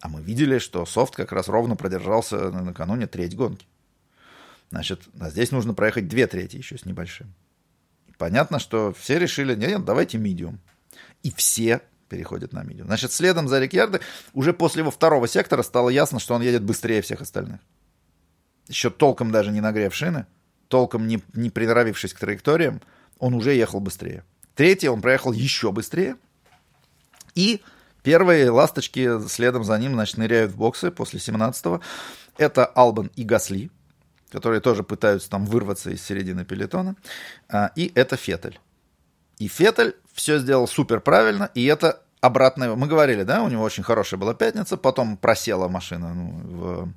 А 0.00 0.08
мы 0.08 0.22
видели, 0.22 0.58
что 0.58 0.86
софт 0.86 1.14
как 1.14 1.30
раз 1.30 1.48
ровно 1.48 1.76
продержался 1.76 2.50
накануне 2.50 3.06
треть 3.06 3.36
гонки. 3.36 3.66
Значит, 4.70 5.02
а 5.20 5.28
здесь 5.28 5.50
нужно 5.50 5.74
проехать 5.74 6.08
две 6.08 6.26
трети 6.26 6.56
еще 6.56 6.78
с 6.78 6.86
небольшим. 6.86 7.34
Понятно, 8.24 8.58
что 8.58 8.94
все 8.98 9.18
решили, 9.18 9.54
нет, 9.54 9.84
давайте 9.84 10.16
медиум. 10.16 10.58
И 11.22 11.30
все 11.30 11.82
переходят 12.08 12.54
на 12.54 12.62
медиум. 12.62 12.86
Значит, 12.86 13.12
следом 13.12 13.48
за 13.48 13.60
Рикьярдо 13.60 14.00
уже 14.32 14.54
после 14.54 14.80
его 14.80 14.90
второго 14.90 15.28
сектора 15.28 15.62
стало 15.62 15.90
ясно, 15.90 16.18
что 16.18 16.32
он 16.32 16.40
едет 16.40 16.62
быстрее 16.62 17.02
всех 17.02 17.20
остальных. 17.20 17.60
Еще 18.66 18.88
толком 18.88 19.30
даже 19.30 19.50
не 19.50 19.60
нагрев 19.60 19.94
шины, 19.94 20.24
толком 20.68 21.06
не, 21.06 21.22
не 21.34 21.50
приноровившись 21.50 22.14
к 22.14 22.18
траекториям, 22.18 22.80
он 23.18 23.34
уже 23.34 23.52
ехал 23.52 23.78
быстрее. 23.78 24.24
Третий 24.54 24.88
он 24.88 25.02
проехал 25.02 25.32
еще 25.32 25.70
быстрее. 25.70 26.16
И 27.34 27.60
первые 28.02 28.48
ласточки 28.48 29.20
следом 29.28 29.64
за 29.64 29.78
ним, 29.78 29.92
значит, 29.92 30.16
ныряют 30.16 30.52
в 30.52 30.56
боксы 30.56 30.90
после 30.90 31.20
17-го. 31.20 31.82
Это 32.38 32.64
Албан 32.64 33.10
и 33.16 33.22
Гасли 33.22 33.70
которые 34.34 34.60
тоже 34.60 34.82
пытаются 34.82 35.30
там 35.30 35.46
вырваться 35.46 35.90
из 35.90 36.02
середины 36.02 36.44
пелетона. 36.44 36.96
А, 37.48 37.70
и 37.76 37.92
это 37.94 38.16
Феттель. 38.16 38.58
И 39.38 39.46
Феттель 39.46 39.94
все 40.12 40.38
сделал 40.38 40.66
супер 40.66 41.00
правильно, 41.00 41.50
и 41.54 41.64
это 41.66 42.02
обратное. 42.20 42.74
Мы 42.74 42.88
говорили, 42.88 43.22
да, 43.22 43.42
у 43.44 43.48
него 43.48 43.62
очень 43.62 43.84
хорошая 43.84 44.18
была 44.18 44.34
пятница, 44.34 44.76
потом 44.76 45.16
просела 45.16 45.68
машина 45.68 46.14
ну, 46.14 46.92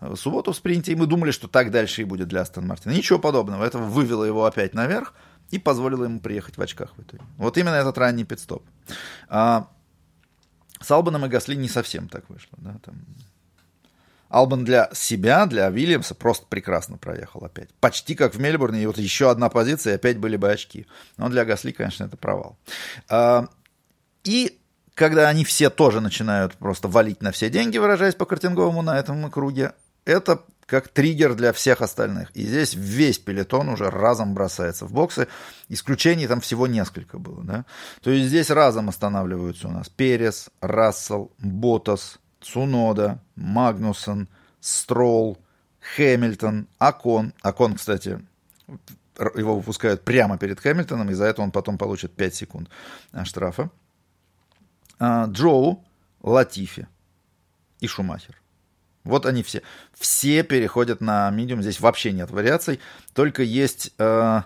в, 0.00 0.16
субботу 0.16 0.52
в 0.52 0.56
спринте, 0.56 0.92
и 0.92 0.94
мы 0.94 1.06
думали, 1.06 1.30
что 1.30 1.48
так 1.48 1.70
дальше 1.70 2.02
и 2.02 2.04
будет 2.04 2.28
для 2.28 2.42
Астон 2.42 2.66
Мартина. 2.66 2.92
Ничего 2.92 3.18
подобного. 3.18 3.64
Это 3.64 3.78
вывело 3.78 4.24
его 4.24 4.44
опять 4.44 4.74
наверх 4.74 5.14
и 5.50 5.58
позволило 5.58 6.04
ему 6.04 6.20
приехать 6.20 6.58
в 6.58 6.60
очках 6.60 6.92
в 6.98 7.02
итоге. 7.02 7.22
Вот 7.38 7.56
именно 7.56 7.76
этот 7.76 7.96
ранний 7.96 8.24
пидстоп. 8.24 8.62
А, 9.28 9.68
с 10.80 10.90
Албаном 10.90 11.24
и 11.24 11.28
Гасли 11.28 11.54
не 11.54 11.68
совсем 11.68 12.08
так 12.08 12.28
вышло. 12.28 12.58
Да, 12.58 12.76
там 12.84 12.96
Албан 14.34 14.64
для 14.64 14.90
себя, 14.92 15.46
для 15.46 15.70
Вильямса 15.70 16.16
просто 16.16 16.46
прекрасно 16.46 16.98
проехал 16.98 17.44
опять. 17.44 17.72
Почти 17.74 18.16
как 18.16 18.34
в 18.34 18.40
Мельбурне, 18.40 18.82
и 18.82 18.86
вот 18.86 18.98
еще 18.98 19.30
одна 19.30 19.48
позиция, 19.48 19.92
и 19.92 19.96
опять 19.96 20.18
были 20.18 20.36
бы 20.36 20.50
очки. 20.50 20.88
Но 21.16 21.28
для 21.28 21.44
Гасли, 21.44 21.70
конечно, 21.70 22.02
это 22.02 22.16
провал. 22.16 22.58
А, 23.08 23.46
и 24.24 24.58
когда 24.94 25.28
они 25.28 25.44
все 25.44 25.70
тоже 25.70 26.00
начинают 26.00 26.54
просто 26.54 26.88
валить 26.88 27.22
на 27.22 27.30
все 27.30 27.48
деньги, 27.48 27.78
выражаясь 27.78 28.16
по 28.16 28.26
картинговому 28.26 28.82
на 28.82 28.98
этом 28.98 29.30
круге, 29.30 29.72
это 30.04 30.42
как 30.66 30.88
триггер 30.88 31.34
для 31.34 31.52
всех 31.52 31.80
остальных. 31.80 32.32
И 32.34 32.44
здесь 32.44 32.74
весь 32.74 33.18
пелетон 33.18 33.68
уже 33.68 33.88
разом 33.88 34.34
бросается 34.34 34.86
в 34.86 34.92
боксы. 34.92 35.28
Исключений 35.68 36.26
там 36.26 36.40
всего 36.40 36.66
несколько 36.66 37.18
было. 37.18 37.44
Да? 37.44 37.64
То 38.02 38.10
есть 38.10 38.26
здесь 38.26 38.50
разом 38.50 38.88
останавливаются 38.88 39.68
у 39.68 39.70
нас 39.70 39.88
Перес, 39.88 40.50
Рассел, 40.60 41.30
Ботас, 41.38 42.18
Цунода, 42.44 43.18
Магнусон, 43.36 44.28
Стролл, 44.60 45.38
Хэмилтон, 45.96 46.68
Акон. 46.78 47.32
Акон, 47.42 47.74
кстати, 47.74 48.20
его 49.34 49.56
выпускают 49.56 50.04
прямо 50.04 50.36
перед 50.36 50.60
Хэмилтоном, 50.60 51.10
и 51.10 51.14
за 51.14 51.24
это 51.24 51.42
он 51.42 51.50
потом 51.50 51.78
получит 51.78 52.12
5 52.14 52.34
секунд 52.34 52.68
а, 53.12 53.24
штрафа. 53.24 53.70
А, 54.98 55.26
Джоу, 55.26 55.84
Латифи 56.22 56.86
и 57.80 57.86
Шумахер. 57.86 58.40
Вот 59.04 59.26
они 59.26 59.42
все. 59.42 59.62
Все 59.92 60.42
переходят 60.42 61.00
на 61.00 61.30
медиум. 61.30 61.62
Здесь 61.62 61.80
вообще 61.80 62.12
нет 62.12 62.30
вариаций. 62.30 62.80
Только 63.12 63.42
есть 63.42 63.92
э, 63.98 64.42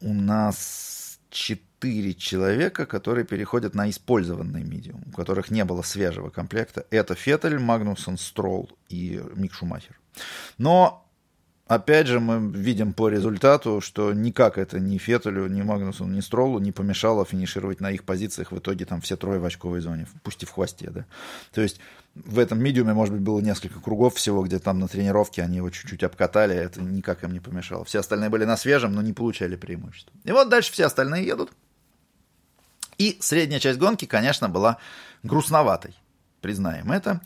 у 0.00 0.12
нас 0.12 1.20
4 1.30 1.60
четыре 1.80 2.14
человека, 2.14 2.84
которые 2.84 3.24
переходят 3.24 3.74
на 3.74 3.88
использованный 3.88 4.62
медиум, 4.62 5.02
у 5.06 5.16
которых 5.16 5.50
не 5.50 5.64
было 5.64 5.82
свежего 5.82 6.28
комплекта. 6.28 6.84
Это 6.90 7.14
Феттель, 7.14 7.58
Магнусон, 7.58 8.18
Стролл 8.18 8.70
и 8.90 9.22
Мик 9.34 9.54
Шумахер. 9.54 9.98
Но 10.58 11.06
Опять 11.66 12.08
же, 12.08 12.18
мы 12.18 12.50
видим 12.50 12.92
по 12.92 13.08
результату, 13.08 13.80
что 13.80 14.12
никак 14.12 14.58
это 14.58 14.80
ни 14.80 14.98
Феттелю, 14.98 15.46
ни 15.46 15.62
Магнусу, 15.62 16.04
ни 16.04 16.18
Строллу 16.18 16.58
не 16.58 16.72
помешало 16.72 17.24
финишировать 17.24 17.80
на 17.80 17.92
их 17.92 18.02
позициях 18.02 18.50
в 18.50 18.58
итоге 18.58 18.86
там 18.86 19.00
все 19.00 19.16
трое 19.16 19.38
в 19.38 19.44
очковой 19.44 19.80
зоне, 19.80 20.08
пусть 20.24 20.42
и 20.42 20.46
в 20.46 20.50
хвосте, 20.50 20.90
да. 20.90 21.04
То 21.52 21.60
есть 21.60 21.78
в 22.16 22.40
этом 22.40 22.58
медиуме, 22.58 22.92
может 22.92 23.14
быть, 23.14 23.22
было 23.22 23.38
несколько 23.38 23.78
кругов 23.78 24.16
всего, 24.16 24.42
где 24.42 24.58
там 24.58 24.80
на 24.80 24.88
тренировке 24.88 25.44
они 25.44 25.58
его 25.58 25.70
чуть-чуть 25.70 26.02
обкатали, 26.02 26.56
это 26.56 26.82
никак 26.82 27.22
им 27.22 27.32
не 27.32 27.38
помешало. 27.38 27.84
Все 27.84 28.00
остальные 28.00 28.30
были 28.30 28.44
на 28.44 28.56
свежем, 28.56 28.92
но 28.92 29.00
не 29.00 29.12
получали 29.12 29.54
преимущества. 29.54 30.12
И 30.24 30.32
вот 30.32 30.48
дальше 30.48 30.72
все 30.72 30.86
остальные 30.86 31.24
едут. 31.24 31.52
И 33.00 33.16
средняя 33.22 33.60
часть 33.60 33.78
гонки, 33.78 34.04
конечно, 34.04 34.50
была 34.50 34.76
грустноватой. 35.22 35.96
Признаем 36.42 36.92
это. 36.92 37.22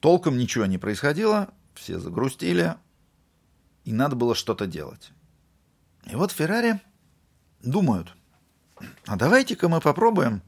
Толком 0.00 0.36
ничего 0.36 0.66
не 0.66 0.78
происходило, 0.78 1.48
все 1.74 2.00
загрустили, 2.00 2.74
и 3.84 3.92
надо 3.92 4.16
было 4.16 4.34
что-то 4.34 4.66
делать. 4.66 5.12
И 6.10 6.16
вот 6.16 6.32
Феррари 6.32 6.80
думают, 7.62 8.12
а 9.06 9.14
давайте-ка 9.14 9.68
мы 9.68 9.80
попробуем 9.80 10.42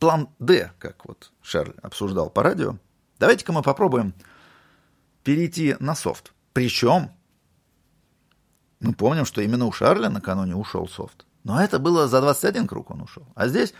план 0.00 0.28
D, 0.40 0.72
как 0.80 1.06
вот 1.06 1.30
Шарль 1.40 1.76
обсуждал 1.82 2.30
по 2.30 2.42
радио. 2.42 2.78
Давайте-ка 3.20 3.52
мы 3.52 3.62
попробуем 3.62 4.12
перейти 5.22 5.76
на 5.78 5.94
софт. 5.94 6.32
Причем 6.52 7.12
мы 8.80 8.92
помним, 8.92 9.24
что 9.24 9.40
именно 9.40 9.66
у 9.66 9.72
Шарля 9.72 10.08
накануне 10.08 10.56
ушел 10.56 10.88
софт. 10.88 11.24
Но 11.44 11.62
это 11.62 11.78
было 11.78 12.08
за 12.08 12.20
21 12.20 12.66
круг 12.66 12.90
он 12.90 13.02
ушел. 13.02 13.26
А 13.34 13.48
здесь 13.48 13.74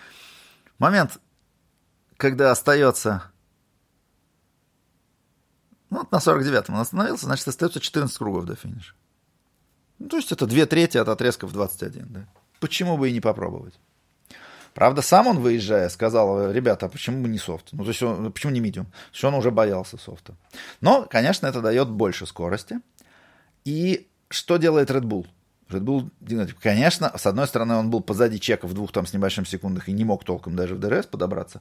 момент, 0.78 1.18
когда 2.16 2.50
остается... 2.50 3.24
Ну, 5.90 5.98
вот 5.98 6.10
на 6.10 6.16
49-м 6.16 6.74
он 6.74 6.80
остановился, 6.80 7.26
значит, 7.26 7.46
остается 7.46 7.80
14 7.80 8.16
кругов 8.16 8.46
до 8.46 8.56
финиша. 8.56 8.94
Ну, 9.98 10.08
то 10.08 10.16
есть 10.16 10.32
это 10.32 10.46
две 10.46 10.66
трети 10.66 10.96
от 10.96 11.08
отрезка 11.08 11.46
в 11.46 11.52
21, 11.52 12.06
да. 12.08 12.26
Почему 12.60 12.96
бы 12.96 13.10
и 13.10 13.12
не 13.12 13.20
попробовать? 13.20 13.74
Правда, 14.74 15.02
сам 15.02 15.26
он, 15.26 15.38
выезжая, 15.38 15.88
сказал, 15.90 16.50
ребята, 16.50 16.86
а 16.86 16.88
почему 16.88 17.26
не 17.26 17.38
софт? 17.38 17.68
Ну, 17.72 17.84
то 17.84 17.90
есть 17.90 18.02
он, 18.02 18.32
почему 18.32 18.52
не 18.52 18.60
медиум? 18.60 18.86
Потому 18.86 19.12
что 19.12 19.28
он 19.28 19.34
уже 19.34 19.50
боялся 19.50 19.98
софта. 19.98 20.34
Но, 20.80 21.06
конечно, 21.10 21.46
это 21.46 21.60
дает 21.60 21.90
больше 21.90 22.26
скорости. 22.26 22.80
И 23.64 24.08
что 24.28 24.56
делает 24.56 24.90
Red 24.90 25.02
Bull? 25.02 25.26
Red 25.72 25.80
Bull, 25.80 26.52
конечно, 26.60 27.12
с 27.16 27.26
одной 27.26 27.46
стороны, 27.46 27.74
он 27.74 27.90
был 27.90 28.00
позади 28.00 28.38
чека 28.40 28.66
в 28.66 28.74
двух 28.74 28.92
там 28.92 29.06
с 29.06 29.12
небольшим 29.12 29.46
секундах 29.46 29.88
и 29.88 29.92
не 29.92 30.04
мог 30.04 30.24
толком 30.24 30.56
даже 30.56 30.74
в 30.74 30.78
ДРС 30.78 31.06
подобраться. 31.06 31.60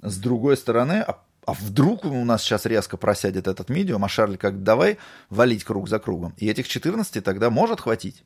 С 0.00 0.18
другой 0.18 0.56
стороны, 0.56 1.04
а, 1.06 1.22
а 1.46 1.52
вдруг 1.54 2.04
у 2.04 2.24
нас 2.24 2.42
сейчас 2.42 2.66
резко 2.66 2.96
просядет 2.96 3.46
этот 3.46 3.68
медиум, 3.68 4.04
а 4.04 4.08
Шарль 4.08 4.36
как 4.36 4.62
давай 4.62 4.98
валить 5.30 5.64
круг 5.64 5.88
за 5.88 5.98
кругом. 5.98 6.34
И 6.36 6.48
этих 6.48 6.68
14 6.68 7.22
тогда 7.22 7.50
может 7.50 7.80
хватить. 7.80 8.24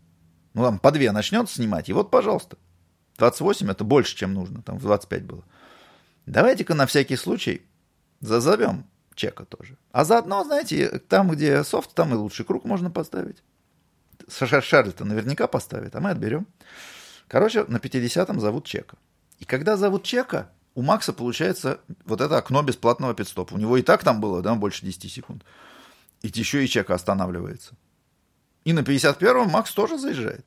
Ну, 0.54 0.62
там 0.62 0.78
по 0.78 0.90
две 0.90 1.12
начнет 1.12 1.50
снимать, 1.50 1.88
и 1.88 1.92
вот, 1.92 2.10
пожалуйста. 2.10 2.56
28 3.18 3.70
это 3.70 3.84
больше, 3.84 4.16
чем 4.16 4.34
нужно, 4.34 4.62
там 4.62 4.78
в 4.78 4.82
25 4.82 5.24
было. 5.24 5.44
Давайте-ка 6.26 6.74
на 6.74 6.86
всякий 6.86 7.16
случай 7.16 7.62
зазовем 8.20 8.86
чека 9.14 9.44
тоже. 9.44 9.76
А 9.92 10.04
заодно, 10.04 10.44
знаете, 10.44 11.00
там, 11.08 11.30
где 11.30 11.64
софт, 11.64 11.94
там 11.94 12.12
и 12.12 12.16
лучший 12.16 12.44
круг 12.44 12.64
можно 12.64 12.90
поставить. 12.90 13.42
Шарль-то 14.28 15.04
наверняка 15.04 15.46
поставит, 15.46 15.94
а 15.94 16.00
мы 16.00 16.10
отберем. 16.10 16.46
Короче, 17.28 17.64
на 17.64 17.76
50-м 17.76 18.40
зовут 18.40 18.66
чека. 18.66 18.96
И 19.38 19.44
когда 19.44 19.76
зовут 19.76 20.04
чека, 20.04 20.50
у 20.74 20.82
Макса 20.82 21.12
получается 21.12 21.80
вот 22.04 22.20
это 22.20 22.36
окно 22.36 22.62
бесплатного 22.62 23.14
пидстопа. 23.14 23.54
У 23.54 23.58
него 23.58 23.76
и 23.76 23.82
так 23.82 24.04
там 24.04 24.20
было, 24.20 24.42
да, 24.42 24.54
больше 24.54 24.84
10 24.84 25.10
секунд. 25.10 25.44
И 26.22 26.28
еще 26.28 26.64
и 26.64 26.68
чека 26.68 26.94
останавливается. 26.94 27.74
И 28.64 28.72
на 28.72 28.80
51-м 28.80 29.48
Макс 29.48 29.72
тоже 29.72 29.98
заезжает. 29.98 30.46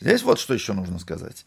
Здесь 0.00 0.22
вот 0.22 0.38
что 0.38 0.54
еще 0.54 0.72
нужно 0.72 0.98
сказать. 0.98 1.46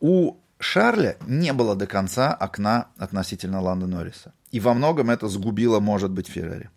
У 0.00 0.36
Шарля 0.58 1.16
не 1.26 1.52
было 1.52 1.74
до 1.74 1.86
конца 1.86 2.32
окна 2.32 2.88
относительно 2.96 3.60
Ланда 3.60 3.86
Норриса. 3.86 4.32
И 4.50 4.60
во 4.60 4.74
многом 4.74 5.10
это 5.10 5.28
сгубило, 5.28 5.80
может 5.80 6.10
быть, 6.10 6.28
Феррари. 6.28 6.70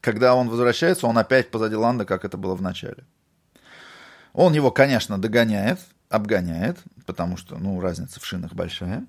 Когда 0.00 0.34
он 0.34 0.48
возвращается, 0.48 1.06
он 1.06 1.18
опять 1.18 1.50
позади 1.50 1.74
Ланда, 1.74 2.04
как 2.04 2.24
это 2.24 2.36
было 2.36 2.54
в 2.54 2.62
начале. 2.62 3.04
Он 4.32 4.52
его, 4.52 4.70
конечно, 4.70 5.20
догоняет, 5.20 5.80
обгоняет, 6.08 6.78
потому 7.06 7.36
что, 7.36 7.56
ну, 7.56 7.80
разница 7.80 8.20
в 8.20 8.24
шинах 8.24 8.52
большая. 8.52 9.06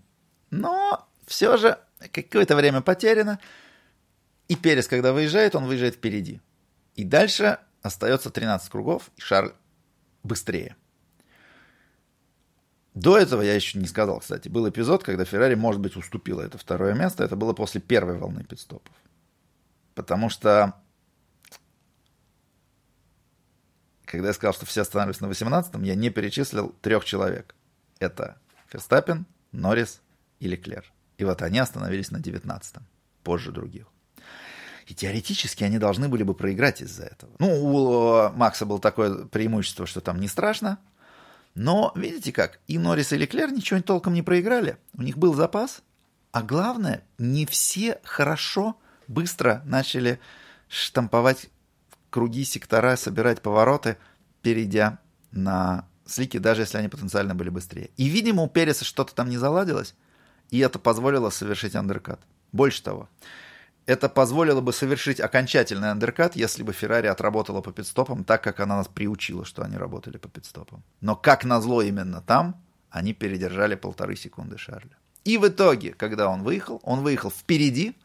Но 0.50 1.08
все 1.28 1.58
же 1.58 1.78
какое-то 2.12 2.56
время 2.56 2.82
потеряно. 2.82 3.40
И 4.48 4.56
Перес, 4.56 4.88
когда 4.88 5.14
выезжает, 5.14 5.56
он 5.56 5.66
выезжает 5.66 5.96
впереди. 5.96 6.42
И 6.96 7.04
дальше 7.04 7.60
остается 7.84 8.32
13 8.32 8.70
кругов, 8.70 9.12
и 9.16 9.22
Шарль 9.22 9.54
быстрее. 10.24 10.76
До 12.96 13.18
этого 13.18 13.44
я 13.44 13.54
еще 13.54 13.78
не 13.78 13.86
сказал, 13.86 14.20
кстати, 14.20 14.50
был 14.50 14.68
эпизод, 14.68 15.04
когда 15.04 15.24
Феррари, 15.24 15.56
может 15.56 15.80
быть, 15.80 15.96
уступила 15.96 16.42
это 16.42 16.58
второе 16.58 16.94
место. 16.96 17.24
Это 17.24 17.36
было 17.36 17.54
после 17.54 17.80
первой 17.80 18.18
волны 18.18 18.44
пидстопов. 18.44 18.94
Потому 20.00 20.30
что, 20.30 20.76
когда 24.06 24.30
я 24.30 24.34
сказал, 24.34 24.54
что 24.54 24.66
все 24.66 24.84
останавливаются 24.84 25.26
на 25.26 25.30
18-м, 25.52 25.84
я 25.84 25.94
не 25.96 26.10
перечислил 26.10 26.70
трех 26.82 27.04
человек. 27.04 27.54
Это 28.00 28.38
Ферстаппин, 28.68 29.26
Норрис 29.52 30.00
и 30.40 30.48
Леклер. 30.48 30.90
И 31.18 31.26
вот 31.26 31.42
они 31.42 31.60
остановились 31.60 32.12
на 32.12 32.18
19-м, 32.20 32.88
позже 33.24 33.52
других. 33.52 33.88
И 34.88 34.96
теоретически 34.96 35.66
они 35.66 35.80
должны 35.80 36.08
были 36.08 36.24
бы 36.24 36.34
проиграть 36.34 36.82
из-за 36.82 37.04
этого. 37.04 37.34
Ну, 37.38 37.66
у 37.66 38.32
Макса 38.38 38.66
было 38.66 38.80
такое 38.80 39.26
преимущество, 39.26 39.86
что 39.86 40.00
там 40.00 40.22
не 40.22 40.30
страшно. 40.30 40.80
Но, 41.56 41.92
видите 41.94 42.32
как, 42.32 42.62
и 42.68 42.78
Норрис, 42.78 43.12
и 43.12 43.18
Леклер 43.18 43.52
ничего 43.52 43.82
толком 43.82 44.14
не 44.14 44.22
проиграли. 44.22 44.78
У 44.94 45.02
них 45.02 45.18
был 45.18 45.34
запас. 45.34 45.82
А 46.32 46.42
главное, 46.42 47.04
не 47.18 47.46
все 47.46 48.00
хорошо, 48.06 48.78
быстро 49.10 49.62
начали 49.66 50.20
штамповать 50.70 51.50
круги, 52.10 52.46
сектора, 52.46 52.96
собирать 52.96 53.42
повороты, 53.42 53.98
перейдя 54.42 55.00
на 55.32 55.86
слики, 56.06 56.38
даже 56.38 56.62
если 56.62 56.78
они 56.78 56.88
потенциально 56.88 57.36
были 57.36 57.50
быстрее. 57.50 57.90
И, 57.98 58.08
видимо, 58.08 58.44
у 58.44 58.48
Переса 58.48 58.86
что-то 58.86 59.14
там 59.14 59.30
не 59.30 59.38
заладилось, 59.38 59.96
и 60.50 60.60
это 60.60 60.80
позволило 60.80 61.30
совершить 61.30 61.76
андеркат. 61.76 62.22
Больше 62.52 62.82
того, 62.82 63.10
это 63.86 64.10
позволило 64.10 64.62
бы 64.62 64.72
совершить 64.72 65.20
окончательный 65.20 65.92
андеркат, 65.92 66.36
если 66.36 66.64
бы 66.64 66.74
Феррари 66.74 67.08
отработала 67.08 67.62
по 67.62 67.72
пидстопам 67.72 68.24
так, 68.24 68.44
как 68.44 68.60
она 68.60 68.78
нас 68.78 68.88
приучила, 68.88 69.46
что 69.46 69.64
они 69.64 69.78
работали 69.78 70.18
по 70.18 70.30
пидстопам. 70.30 70.84
Но 71.02 71.16
как 71.16 71.44
назло 71.44 71.82
именно 71.82 72.22
там, 72.22 72.64
они 72.92 73.14
передержали 73.14 73.76
полторы 73.76 74.16
секунды 74.16 74.58
Шарля. 74.58 74.98
И 75.26 75.38
в 75.38 75.48
итоге, 75.48 75.94
когда 75.94 76.30
он 76.30 76.44
выехал, 76.44 76.80
он 76.84 77.02
выехал 77.02 77.30
впереди, 77.30 77.96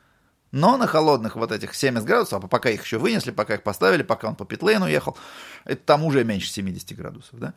но 0.54 0.76
на 0.76 0.86
холодных 0.86 1.34
вот 1.34 1.50
этих 1.50 1.74
70 1.74 2.06
градусов, 2.06 2.44
а 2.44 2.46
пока 2.46 2.70
их 2.70 2.84
еще 2.84 2.98
вынесли, 2.98 3.32
пока 3.32 3.54
их 3.54 3.64
поставили, 3.64 4.04
пока 4.04 4.28
он 4.28 4.36
по 4.36 4.44
питлейну 4.44 4.86
ехал, 4.86 5.18
это 5.64 5.82
там 5.84 6.04
уже 6.04 6.22
меньше 6.22 6.48
70 6.48 6.96
градусов, 6.96 7.40
да? 7.40 7.54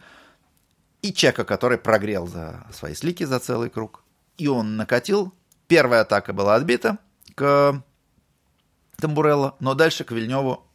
И 1.04 1.14
Чека, 1.14 1.46
который 1.46 1.78
прогрел 1.78 2.26
за 2.26 2.66
свои 2.74 2.96
слики 2.96 3.24
за 3.24 3.38
целый 3.38 3.70
круг. 3.70 4.04
И 4.40 4.48
он 4.48 4.78
накатил. 4.78 5.32
Первая 5.68 6.02
атака 6.02 6.34
была 6.34 6.56
отбита 6.56 6.98
к 7.36 7.84
Тамбурелло, 8.96 9.56
но 9.60 9.76
дальше 9.76 10.04
к 10.04 10.12
Вильневу 10.12 10.66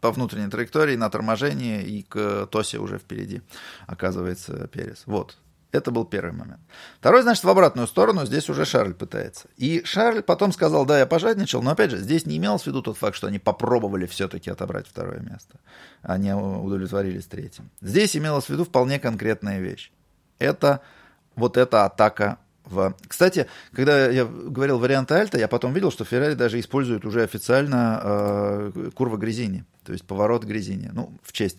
по 0.00 0.12
внутренней 0.12 0.48
траектории 0.48 0.96
на 0.96 1.10
торможении 1.10 1.82
и 1.82 2.02
к 2.02 2.46
Тосе 2.46 2.78
уже 2.78 2.98
впереди 2.98 3.42
оказывается 3.86 4.68
Перес. 4.68 5.02
Вот. 5.04 5.36
Это 5.72 5.90
был 5.90 6.04
первый 6.04 6.32
момент. 6.32 6.60
Второй, 6.98 7.22
значит, 7.22 7.44
в 7.44 7.48
обратную 7.48 7.86
сторону, 7.86 8.26
здесь 8.26 8.48
уже 8.48 8.64
Шарль 8.64 8.94
пытается. 8.94 9.48
И 9.56 9.82
Шарль 9.84 10.22
потом 10.22 10.52
сказал, 10.52 10.84
да, 10.84 10.98
я 10.98 11.06
пожадничал, 11.06 11.62
но 11.62 11.70
опять 11.70 11.90
же, 11.92 11.98
здесь 11.98 12.26
не 12.26 12.36
имелось 12.38 12.62
в 12.62 12.66
виду 12.66 12.82
тот 12.82 12.96
факт, 12.96 13.16
что 13.16 13.28
они 13.28 13.38
попробовали 13.38 14.06
все-таки 14.06 14.50
отобрать 14.50 14.88
второе 14.88 15.20
место. 15.20 15.60
Они 16.02 16.32
удовлетворились 16.32 17.26
третьим. 17.26 17.70
Здесь 17.80 18.16
имелось 18.16 18.46
в 18.46 18.50
виду 18.50 18.64
вполне 18.64 18.98
конкретная 18.98 19.60
вещь. 19.60 19.92
Это 20.38 20.80
вот 21.36 21.56
эта 21.56 21.84
атака 21.84 22.38
в... 22.70 22.94
Кстати, 23.06 23.46
когда 23.72 24.08
я 24.08 24.24
говорил 24.24 24.78
варианты 24.78 25.14
Альта, 25.14 25.38
я 25.38 25.48
потом 25.48 25.72
видел, 25.72 25.90
что 25.90 26.04
Феррари 26.04 26.34
даже 26.34 26.58
использует 26.60 27.04
уже 27.04 27.22
официально 27.22 28.00
э, 28.02 28.90
курва 28.94 29.16
Грязини, 29.16 29.64
то 29.84 29.92
есть 29.92 30.04
поворот 30.04 30.44
Грязини. 30.44 30.90
Ну, 30.92 31.12
в 31.22 31.32
честь 31.32 31.58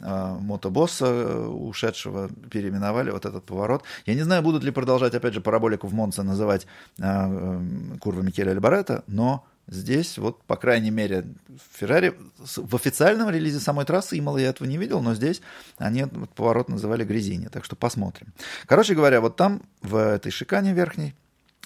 э, 0.00 0.36
мотобосса 0.40 1.06
э, 1.06 1.46
ушедшего 1.46 2.28
переименовали 2.50 3.10
вот 3.10 3.24
этот 3.24 3.44
поворот. 3.44 3.82
Я 4.06 4.14
не 4.14 4.22
знаю, 4.22 4.42
будут 4.42 4.62
ли 4.62 4.70
продолжать, 4.70 5.14
опять 5.14 5.34
же, 5.34 5.40
параболику 5.40 5.86
в 5.86 5.94
Монце 5.94 6.22
называть 6.22 6.66
э, 6.98 7.02
э, 7.02 7.60
курва 7.98 8.22
Микеля 8.22 8.50
Альбарета, 8.50 9.02
но 9.06 9.46
Здесь, 9.70 10.18
вот, 10.18 10.42
по 10.42 10.56
крайней 10.56 10.90
мере, 10.90 11.26
Феррари 11.74 12.14
в 12.38 12.74
официальном 12.74 13.30
релизе 13.30 13.60
самой 13.60 13.84
трассы 13.84 14.18
Имала 14.18 14.38
я 14.38 14.48
этого 14.48 14.66
не 14.66 14.76
видел, 14.76 15.00
но 15.00 15.14
здесь 15.14 15.40
они 15.78 16.00
этот 16.00 16.34
поворот 16.34 16.68
называли 16.68 17.04
Грязини, 17.04 17.46
так 17.46 17.64
что 17.64 17.76
посмотрим. 17.76 18.34
Короче 18.66 18.96
говоря, 18.96 19.20
вот 19.20 19.36
там, 19.36 19.62
в 19.80 19.94
этой 19.94 20.32
шикане 20.32 20.72
верхней, 20.72 21.14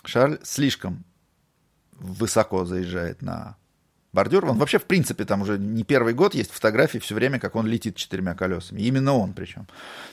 Шарль 0.05 0.39
слишком 0.43 1.03
высоко 1.93 2.67
заезжает 2.67 3.23
на 3.23 3.57
бордюр. 4.13 4.45
Он 4.45 4.59
вообще, 4.59 4.79
в 4.79 4.85
принципе, 4.85 5.25
там 5.25 5.43
уже 5.43 5.59
не 5.59 5.83
первый 5.83 6.13
год 6.13 6.35
есть 6.35 6.51
фотографии 6.51 6.99
все 6.99 7.15
время, 7.15 7.39
как 7.41 7.57
он 7.57 7.67
летит 7.67 7.97
четырьмя 7.97 8.35
колесами. 8.35 8.81
Именно 8.83 9.15
он 9.15 9.33
причем. 9.33 9.67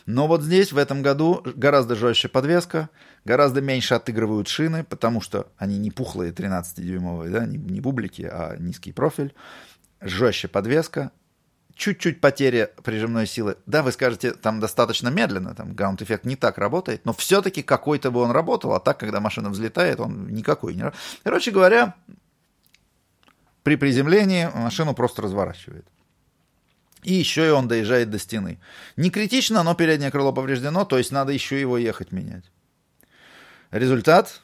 Но 0.06 0.28
вот 0.28 0.42
здесь, 0.42 0.72
в 0.72 0.78
этом 0.78 1.02
году, 1.02 1.44
гораздо 1.56 1.96
жестче 1.96 2.30
подвеска, 2.30 2.90
гораздо 3.26 3.62
меньше 3.62 3.96
отыгрывают 3.96 4.48
шины, 4.48 4.84
потому 4.84 5.22
что 5.22 5.52
они 5.58 5.78
не 5.78 5.92
пухлые 5.92 6.32
13-дюймовые, 6.32 7.30
да, 7.30 7.46
не, 7.46 7.58
не 7.58 7.82
бублики, 7.82 8.24
а 8.24 8.56
низкий 8.58 8.92
профиль. 8.92 9.34
Жестче 10.02 10.48
подвеска, 10.48 11.12
чуть-чуть 11.76 12.22
потеря 12.22 12.72
прижимной 12.84 13.28
силы. 13.28 13.58
Да, 13.66 13.84
вы 13.84 13.92
скажете, 13.92 14.32
там 14.32 14.60
достаточно 14.60 15.10
медленно, 15.10 15.56
там 15.56 15.74
граунд-эффект 15.74 16.26
не 16.26 16.36
так 16.36 16.58
работает, 16.58 17.06
но 17.06 17.14
все-таки 17.14 17.62
какой-то 17.62 18.12
бы 18.12 18.22
он 18.22 18.32
работал, 18.32 18.74
а 18.74 18.80
так, 18.80 19.00
когда 19.00 19.20
машина 19.20 19.50
взлетает, 19.50 20.00
он 20.00 20.28
никакой 20.28 20.76
не 20.76 20.84
работает. 20.84 21.20
Короче 21.24 21.52
говоря, 21.52 21.96
при 23.64 23.76
приземлении 23.76 24.50
машину 24.54 24.94
просто 24.94 25.22
разворачивает. 25.22 25.86
И 27.04 27.14
еще 27.14 27.48
и 27.48 27.50
он 27.50 27.68
доезжает 27.68 28.12
до 28.12 28.20
стены. 28.20 28.60
Не 28.96 29.10
критично, 29.10 29.64
но 29.64 29.74
переднее 29.74 30.12
крыло 30.12 30.32
повреждено, 30.34 30.86
то 30.86 30.98
есть 30.98 31.12
надо 31.12 31.32
еще 31.32 31.60
его 31.60 31.78
ехать 31.78 32.12
менять. 32.12 32.52
Результат 33.72 34.42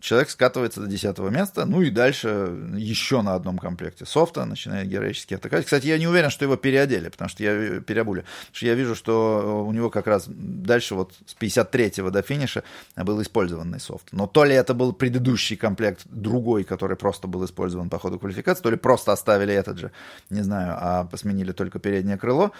человек 0.00 0.30
скатывается 0.30 0.80
до 0.80 0.86
10 0.86 1.18
места, 1.30 1.64
ну 1.64 1.82
и 1.82 1.90
дальше 1.90 2.28
еще 2.76 3.22
на 3.22 3.34
одном 3.34 3.58
комплекте 3.58 4.04
софта 4.04 4.44
начинает 4.44 4.88
героически 4.88 5.34
атаковать. 5.34 5.64
Кстати, 5.64 5.86
я 5.86 5.98
не 5.98 6.06
уверен, 6.06 6.30
что 6.30 6.44
его 6.44 6.56
переодели, 6.56 7.08
потому 7.08 7.28
что 7.28 7.42
я 7.42 7.80
переобули. 7.80 8.20
Потому 8.20 8.54
что 8.54 8.66
я 8.66 8.74
вижу, 8.74 8.94
что 8.94 9.64
у 9.66 9.72
него 9.72 9.90
как 9.90 10.06
раз 10.06 10.24
дальше 10.28 10.94
вот 10.94 11.14
с 11.26 11.34
53-го 11.34 12.10
до 12.10 12.22
финиша 12.22 12.62
был 12.96 13.20
использованный 13.22 13.80
софт. 13.80 14.08
Но 14.12 14.26
то 14.26 14.44
ли 14.44 14.54
это 14.54 14.74
был 14.74 14.92
предыдущий 14.92 15.56
комплект, 15.56 16.02
другой, 16.06 16.64
который 16.64 16.96
просто 16.96 17.26
был 17.26 17.44
использован 17.44 17.90
по 17.90 17.98
ходу 17.98 18.18
квалификации, 18.18 18.62
то 18.62 18.70
ли 18.70 18.76
просто 18.76 19.12
оставили 19.12 19.54
этот 19.54 19.78
же, 19.78 19.92
не 20.30 20.42
знаю, 20.42 20.76
а 20.78 21.08
сменили 21.16 21.52
только 21.52 21.78
переднее 21.78 22.18
крыло. 22.18 22.52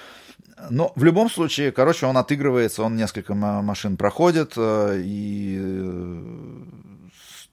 Но 0.71 0.93
в 0.97 1.05
любом 1.05 1.31
случае, 1.31 1.71
короче, 1.71 2.07
он 2.07 2.17
отыгрывается, 2.17 2.83
он 2.83 2.97
несколько 2.97 3.35
машин 3.35 3.97
проходит, 3.97 4.55
э, 4.57 5.01
и 5.05 5.59
э, 5.61 6.63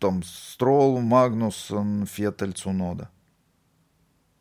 там 0.04 0.22
Строл, 0.24 1.00
Магнусон, 1.00 2.06
Феттель, 2.06 2.52
Цунода. 2.52 3.10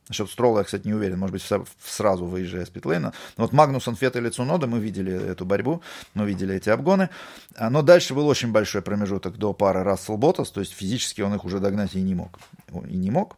Насчет 0.08 0.28
Строла 0.28 0.58
я, 0.58 0.64
кстати, 0.64 0.88
не 0.88 0.92
уверен, 0.92 1.20
может 1.20 1.32
быть, 1.34 1.66
сразу 1.80 2.24
выезжая 2.24 2.66
с 2.66 2.68
питлейна. 2.68 3.12
Но 3.36 3.44
вот 3.44 3.52
Магнусон, 3.52 3.94
Феттель 3.94 4.26
и 4.26 4.30
Цунода, 4.30 4.66
мы 4.66 4.80
видели 4.80 5.12
эту 5.12 5.44
борьбу, 5.44 5.80
мы 6.14 6.26
видели 6.26 6.56
эти 6.56 6.68
обгоны. 6.68 7.10
А, 7.54 7.70
но 7.70 7.82
дальше 7.82 8.12
был 8.12 8.26
очень 8.26 8.50
большой 8.50 8.82
промежуток 8.82 9.36
до 9.38 9.52
пары 9.52 9.84
Рассел 9.84 10.16
Ботас, 10.16 10.50
то 10.50 10.58
есть 10.58 10.72
физически 10.72 11.20
он 11.20 11.32
их 11.32 11.44
уже 11.44 11.60
догнать 11.60 11.94
и 11.94 12.02
не 12.02 12.16
мог. 12.16 12.40
И 12.88 12.96
не 12.96 13.12
мог. 13.12 13.36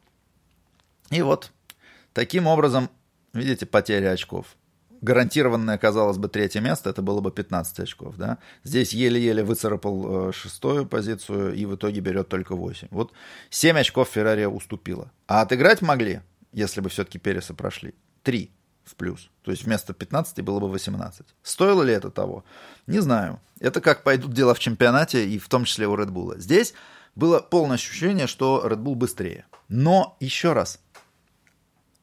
И 1.11 1.21
вот 1.21 1.53
таким 2.15 2.47
образом, 2.47 2.89
видите, 3.35 3.67
потеря 3.67 4.13
очков. 4.13 4.57
Гарантированное, 5.05 5.79
казалось 5.79 6.17
бы, 6.17 6.29
третье 6.29 6.61
место, 6.61 6.91
это 6.91 7.03
было 7.03 7.21
бы 7.21 7.31
15 7.31 7.81
очков, 7.81 8.17
да. 8.17 8.39
Здесь 8.65 8.93
еле-еле 8.93 9.45
выцарапал 9.45 10.29
э, 10.29 10.33
шестую 10.33 10.87
позицию 10.87 11.55
и 11.55 11.67
в 11.67 11.75
итоге 11.77 12.01
берет 12.01 12.29
только 12.29 12.57
8. 12.57 12.89
Вот 12.91 13.13
7 13.51 13.79
очков 13.79 14.09
Феррари 14.09 14.47
уступила. 14.47 15.13
А 15.27 15.43
отыграть 15.43 15.83
могли, 15.83 16.23
если 16.53 16.81
бы 16.81 16.89
все-таки 16.89 17.19
Переса 17.19 17.55
прошли, 17.55 17.95
3 18.23 18.51
в 18.85 18.97
плюс. 18.97 19.31
То 19.43 19.51
есть 19.51 19.65
вместо 19.65 19.93
15 19.93 20.43
было 20.43 20.59
бы 20.59 20.69
18. 20.69 21.27
Стоило 21.43 21.83
ли 21.83 21.93
это 21.93 22.11
того? 22.11 22.45
Не 22.87 23.01
знаю. 23.01 23.41
Это 23.61 23.81
как 23.81 24.03
пойдут 24.03 24.33
дела 24.33 24.55
в 24.55 24.59
чемпионате, 24.59 25.29
и 25.29 25.39
в 25.39 25.49
том 25.49 25.65
числе 25.65 25.87
у 25.87 25.97
Red 25.97 26.11
Bull. 26.11 26.39
Здесь 26.39 26.75
было 27.15 27.41
полное 27.41 27.77
ощущение, 27.77 28.27
что 28.27 28.67
Red 28.67 28.83
Bull 28.83 28.95
быстрее. 28.95 29.47
Но, 29.69 30.17
еще 30.21 30.53
раз, 30.53 30.81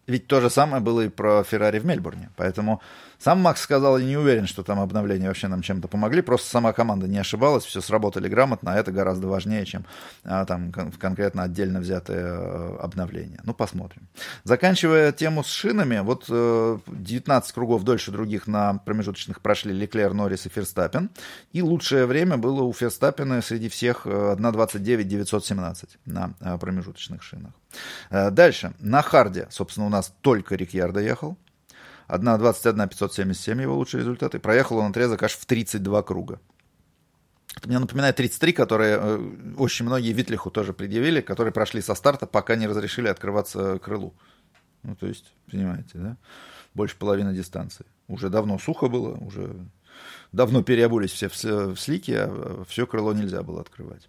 ведь 0.08 0.28
то 0.28 0.41
же 0.41 0.49
самое 0.49 0.82
было 0.82 1.02
и 1.02 1.10
про 1.10 1.43
Феррари 1.43 1.80
в 1.80 1.86
Мельбурне. 1.86 2.30
Поэтому 2.36 2.82
сам 3.22 3.39
Макс 3.39 3.61
сказал, 3.61 3.99
я 3.99 4.05
не 4.05 4.17
уверен, 4.17 4.47
что 4.47 4.63
там 4.63 4.80
обновления 4.80 5.28
вообще 5.28 5.47
нам 5.47 5.61
чем-то 5.61 5.88
помогли. 5.88 6.22
Просто 6.22 6.49
сама 6.49 6.74
команда 6.74 7.07
не 7.07 7.19
ошибалась, 7.19 7.63
все 7.63 7.80
сработали 7.80 8.28
грамотно, 8.28 8.74
а 8.74 8.76
это 8.78 8.91
гораздо 8.91 9.28
важнее, 9.28 9.63
чем 9.65 9.86
а, 10.24 10.45
там 10.45 10.72
кон- 10.72 10.91
конкретно 10.91 11.43
отдельно 11.43 11.80
взятые 11.80 12.19
а, 12.24 12.80
обновления. 12.82 13.39
Ну, 13.43 13.53
посмотрим. 13.53 14.07
Заканчивая 14.43 15.11
тему 15.11 15.43
с 15.43 15.47
шинами, 15.47 15.99
вот 15.99 16.26
э, 16.30 16.80
19 16.88 17.51
кругов 17.51 17.84
дольше 17.84 18.11
других 18.11 18.47
на 18.47 18.80
промежуточных 18.80 19.41
прошли 19.41 19.72
Леклер, 19.72 20.13
Норрис 20.13 20.47
и 20.47 20.49
Ферстаппен. 20.49 21.11
И 21.51 21.61
лучшее 21.61 22.07
время 22.07 22.38
было 22.38 22.63
у 22.63 22.74
Ферстаппена 22.74 23.43
среди 23.43 23.69
всех 23.69 24.07
1.29.917 24.07 25.84
э, 25.84 25.88
на 26.05 26.34
э, 26.39 26.57
промежуточных 26.57 27.22
шинах. 27.22 27.51
Э, 28.09 28.32
дальше. 28.32 28.74
На 28.80 29.03
харде, 29.03 29.47
собственно, 29.51 29.86
у 29.86 29.89
нас 29.89 30.11
только 30.22 30.55
Рикьярдо 30.55 31.01
ехал. 31.01 31.38
1.21 32.12 32.89
577 32.89 33.62
его 33.62 33.76
лучшие 33.76 34.01
результаты. 34.01 34.39
Проехал 34.39 34.78
он 34.78 34.91
отрезок 34.91 35.24
аж 35.24 35.34
в 35.34 35.45
32 35.45 36.03
круга. 36.03 36.39
Это 37.55 37.68
мне 37.68 37.80
напоминает 37.80 38.16
33, 38.16 38.53
которые 38.53 38.97
э, 38.99 39.53
очень 39.57 39.86
многие 39.86 40.14
Витлиху 40.14 40.51
тоже 40.51 40.74
предъявили, 40.74 41.22
которые 41.22 41.53
прошли 41.53 41.82
со 41.82 41.95
старта, 41.95 42.26
пока 42.26 42.55
не 42.55 42.68
разрешили 42.68 43.07
открываться 43.07 43.80
крылу. 43.80 44.14
Ну, 44.84 44.95
то 44.95 45.07
есть, 45.07 45.34
понимаете, 45.49 45.91
да? 45.95 46.18
Больше 46.74 46.95
половины 46.97 47.34
дистанции. 47.34 47.86
Уже 48.07 48.30
давно 48.30 48.57
сухо 48.57 48.88
было, 48.88 49.16
уже 49.16 49.55
давно 50.32 50.64
переобулись 50.64 51.12
все 51.12 51.30
в, 51.30 51.76
в 51.76 51.80
слике, 51.80 52.22
а 52.22 52.64
все 52.68 52.88
крыло 52.88 53.14
нельзя 53.14 53.43
было 53.43 53.62
открывать. 53.62 54.07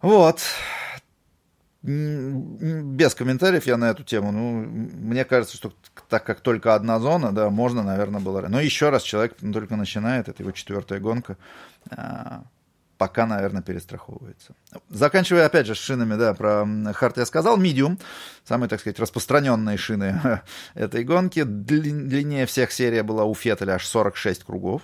Вот 0.00 0.40
без 1.82 3.14
комментариев 3.14 3.66
я 3.66 3.76
на 3.76 3.90
эту 3.90 4.02
тему. 4.02 4.32
Ну, 4.32 4.62
мне 4.62 5.24
кажется, 5.24 5.56
что 5.56 5.72
так 6.08 6.24
как 6.24 6.40
только 6.40 6.74
одна 6.74 6.98
зона, 6.98 7.32
да, 7.32 7.50
можно, 7.50 7.82
наверное, 7.82 8.20
было. 8.20 8.40
Но 8.48 8.60
еще 8.60 8.90
раз, 8.90 9.02
человек 9.02 9.36
только 9.36 9.76
начинает, 9.76 10.28
это 10.28 10.42
его 10.42 10.50
четвертая 10.50 10.98
гонка, 10.98 11.36
а, 11.90 12.42
пока, 12.96 13.26
наверное, 13.26 13.62
перестраховывается. 13.62 14.54
Заканчивая, 14.90 15.46
опять 15.46 15.66
же, 15.66 15.76
с 15.76 15.78
шинами, 15.78 16.16
да, 16.16 16.34
про 16.34 16.66
Харт 16.94 17.18
я 17.18 17.26
сказал. 17.26 17.60
Medium, 17.60 18.00
самые, 18.44 18.68
так 18.68 18.80
сказать, 18.80 18.98
распространенные 18.98 19.76
шины 19.76 20.20
этой 20.74 21.04
гонки. 21.04 21.44
Длиннее 21.44 22.46
всех 22.46 22.72
серия 22.72 23.04
была 23.04 23.24
у 23.24 23.34
Феттеля 23.34 23.74
аж 23.74 23.86
46 23.86 24.42
кругов. 24.42 24.82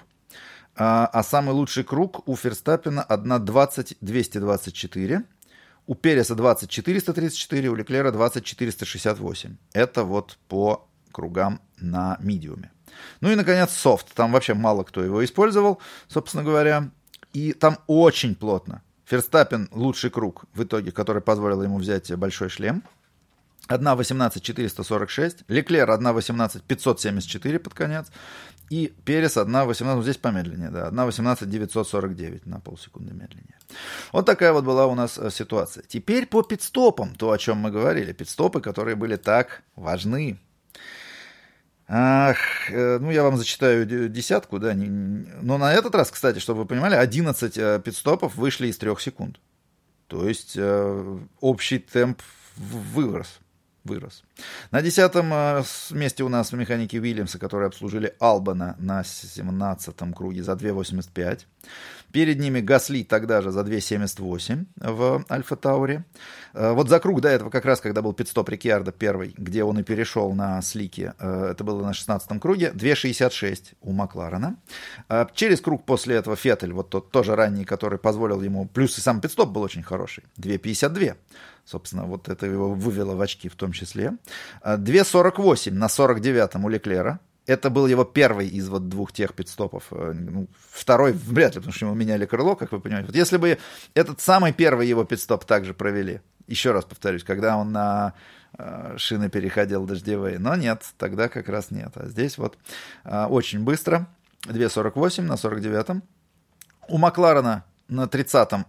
А, 0.76 1.08
а 1.12 1.24
самый 1.24 1.52
лучший 1.52 1.84
круг 1.84 2.28
у 2.28 2.36
Ферстаппина 2.36 3.04
1.20-224. 3.08 5.24
У 5.86 5.94
Переса 5.94 6.34
20 6.34 6.70
у 7.68 7.74
Леклера 7.74 8.10
20 8.10 8.44
Это 9.72 10.04
вот 10.04 10.38
по 10.48 10.88
кругам 11.12 11.60
на 11.78 12.16
медиуме. 12.20 12.70
Ну 13.20 13.30
и, 13.30 13.34
наконец, 13.34 13.70
софт. 13.70 14.14
Там 14.14 14.32
вообще 14.32 14.54
мало 14.54 14.84
кто 14.84 15.04
его 15.04 15.24
использовал, 15.24 15.80
собственно 16.08 16.42
говоря. 16.42 16.90
И 17.32 17.52
там 17.52 17.78
очень 17.86 18.34
плотно. 18.34 18.82
Ферстаппин 19.06 19.68
лучший 19.72 20.10
круг 20.10 20.44
в 20.54 20.62
итоге, 20.62 20.90
который 20.90 21.20
позволил 21.20 21.62
ему 21.62 21.78
взять 21.78 22.14
большой 22.16 22.48
шлем. 22.48 22.82
1.18.446. 23.68 25.44
Леклер 25.48 25.90
1.18.574 25.90 27.58
под 27.58 27.74
конец. 27.74 28.06
И 28.70 28.94
Перес 29.04 29.36
1.18, 29.36 29.94
ну, 29.94 30.02
здесь 30.02 30.16
помедленнее, 30.16 30.70
да, 30.70 30.88
1.18.949 30.88 32.42
на 32.46 32.60
полсекунды 32.60 33.12
медленнее. 33.12 33.53
Вот 34.12 34.26
такая 34.26 34.52
вот 34.52 34.64
была 34.64 34.86
у 34.86 34.94
нас 34.94 35.18
э, 35.18 35.30
ситуация. 35.30 35.84
Теперь 35.86 36.26
по 36.26 36.42
пидстопам, 36.42 37.14
то, 37.14 37.30
о 37.30 37.38
чем 37.38 37.58
мы 37.58 37.70
говорили. 37.70 38.12
Пидстопы, 38.12 38.60
которые 38.60 38.96
были 38.96 39.16
так 39.16 39.62
важны. 39.76 40.38
Ах, 41.86 42.36
э, 42.70 42.98
ну, 42.98 43.10
я 43.10 43.22
вам 43.22 43.36
зачитаю 43.36 43.86
десятку, 44.08 44.58
да. 44.58 44.74
Но 44.74 45.58
на 45.58 45.72
этот 45.72 45.94
раз, 45.94 46.10
кстати, 46.10 46.38
чтобы 46.38 46.60
вы 46.60 46.66
понимали, 46.66 46.94
11 46.94 47.58
э, 47.58 47.80
пидстопов 47.84 48.36
вышли 48.36 48.68
из 48.68 48.78
3 48.78 48.96
секунд. 48.98 49.40
То 50.06 50.28
есть 50.28 50.58
общий 51.40 51.78
темп 51.78 52.20
вырос 52.56 53.40
вырос. 53.84 54.24
На 54.70 54.82
десятом 54.82 55.28
месте 55.90 56.24
у 56.24 56.28
нас 56.28 56.52
механики 56.52 56.96
Уильямса, 56.96 57.38
которые 57.38 57.68
обслужили 57.68 58.14
Албана 58.18 58.76
на 58.78 59.02
17-м 59.02 60.14
круге 60.14 60.42
за 60.42 60.52
2.85. 60.52 61.40
Перед 62.14 62.38
ними 62.38 62.60
Гасли 62.60 63.02
тогда 63.02 63.42
же 63.42 63.50
за 63.50 63.62
2.78 63.62 64.66
в 64.76 65.24
Альфа 65.28 65.56
Тауре. 65.56 66.04
Э, 66.52 66.70
вот 66.70 66.88
за 66.88 67.00
круг 67.00 67.20
до 67.20 67.28
этого, 67.28 67.50
как 67.50 67.64
раз 67.64 67.80
когда 67.80 68.02
был 68.02 68.12
пидстоп 68.12 68.50
Рикьярда 68.50 68.92
первый, 68.92 69.34
где 69.36 69.64
он 69.64 69.80
и 69.80 69.82
перешел 69.82 70.32
на 70.32 70.62
слике, 70.62 71.14
э, 71.18 71.48
это 71.50 71.64
было 71.64 71.84
на 71.84 71.90
16-м 71.90 72.38
круге, 72.38 72.70
2.66 72.72 73.74
у 73.80 73.90
Макларена. 73.90 74.56
Через 75.34 75.60
круг 75.60 75.84
после 75.84 76.14
этого 76.14 76.36
Феттель, 76.36 76.72
вот 76.72 76.90
тот 76.90 77.10
тоже 77.10 77.34
ранний, 77.34 77.64
который 77.64 77.98
позволил 77.98 78.42
ему, 78.42 78.68
плюс 78.68 78.96
и 78.96 79.00
сам 79.00 79.20
пидстоп 79.20 79.48
был 79.48 79.62
очень 79.62 79.82
хороший, 79.82 80.22
2.52. 80.38 81.16
Собственно, 81.64 82.04
вот 82.04 82.28
это 82.28 82.46
его 82.46 82.74
вывело 82.74 83.16
в 83.16 83.20
очки 83.22 83.48
в 83.48 83.56
том 83.56 83.72
числе. 83.72 84.12
2.48 84.64 85.72
на 85.72 85.86
49-м 85.86 86.64
у 86.64 86.68
Леклера. 86.68 87.18
Это 87.46 87.68
был 87.68 87.86
его 87.86 88.04
первый 88.04 88.48
из 88.48 88.68
вот 88.68 88.88
двух 88.88 89.12
тех 89.12 89.34
пидстопов. 89.34 89.84
Э, 89.90 90.12
ну, 90.14 90.48
второй 90.70 91.12
вряд 91.12 91.54
ли, 91.54 91.60
потому 91.60 91.72
что 91.72 91.86
ему 91.86 91.94
меняли 91.94 92.24
крыло, 92.24 92.56
как 92.56 92.72
вы 92.72 92.80
понимаете. 92.80 93.08
Вот 93.08 93.16
если 93.16 93.36
бы 93.36 93.58
этот 93.94 94.20
самый 94.20 94.52
первый 94.52 94.88
его 94.88 95.04
пидстоп 95.04 95.44
также 95.44 95.74
провели, 95.74 96.20
еще 96.46 96.72
раз 96.72 96.84
повторюсь, 96.84 97.22
когда 97.22 97.56
он 97.56 97.72
на 97.72 98.14
э, 98.56 98.94
шины 98.96 99.28
переходил 99.28 99.84
дождевые, 99.84 100.38
но 100.38 100.56
нет, 100.56 100.84
тогда 100.98 101.28
как 101.28 101.48
раз 101.48 101.70
нет. 101.70 101.92
А 101.96 102.06
здесь 102.08 102.38
вот 102.38 102.56
э, 103.04 103.26
очень 103.26 103.60
быстро, 103.60 104.06
2.48 104.46 105.22
на 105.22 105.34
49-м. 105.34 106.02
У 106.88 106.98
Макларена 106.98 107.64
на 107.88 108.04
30-м 108.04 108.66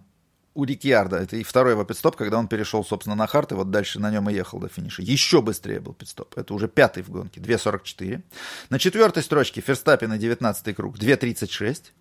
у 0.55 0.63
Рикьярда, 0.63 1.17
это 1.17 1.35
и 1.35 1.43
второй 1.43 1.73
его 1.73 1.83
пидстоп, 1.83 2.15
когда 2.15 2.39
он 2.39 2.47
перешел, 2.47 2.83
собственно, 2.83 3.15
на 3.15 3.27
хард, 3.27 3.51
и 3.51 3.55
вот 3.55 3.71
дальше 3.71 3.99
на 3.99 4.09
нем 4.09 4.29
и 4.29 4.33
ехал 4.33 4.57
до 4.59 4.69
финиша. 4.69 5.01
Еще 5.01 5.41
быстрее 5.41 5.81
был 5.81 5.93
пидстоп. 5.93 6.37
Это 6.37 6.53
уже 6.53 6.69
пятый 6.69 7.03
в 7.03 7.09
гонке, 7.09 7.41
2.44. 7.41 8.23
На 8.69 8.79
четвертой 8.79 9.21
строчке 9.21 9.59
Ферстаппин 9.59 10.09
на 10.09 10.17
19 10.17 10.75
круг, 10.75 10.97
2.36. 10.97 11.91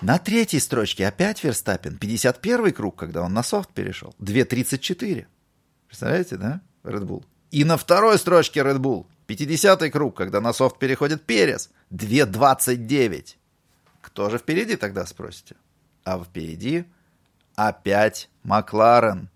На 0.00 0.18
третьей 0.18 0.60
строчке 0.60 1.06
опять 1.06 1.40
Ферстаппин, 1.40 1.98
51 1.98 2.72
круг, 2.72 2.96
когда 2.96 3.22
он 3.22 3.34
на 3.34 3.42
софт 3.42 3.70
перешел, 3.74 4.14
2.34. 4.18 5.26
Представляете, 5.86 6.36
да, 6.36 6.62
Red 6.84 7.02
Bull? 7.02 7.24
И 7.50 7.64
на 7.64 7.76
второй 7.76 8.18
строчке 8.18 8.60
Red 8.60 8.78
Bull, 8.78 9.06
50 9.26 9.92
круг, 9.92 10.16
когда 10.16 10.40
на 10.40 10.54
софт 10.54 10.78
переходит 10.78 11.26
Перес, 11.26 11.70
2.29. 11.92 13.36
Кто 14.00 14.30
же 14.30 14.38
впереди 14.38 14.76
тогда, 14.76 15.04
спросите? 15.04 15.56
А 16.04 16.18
впереди 16.18 16.86
Опять 17.58 18.30
Макларен. 18.44 19.30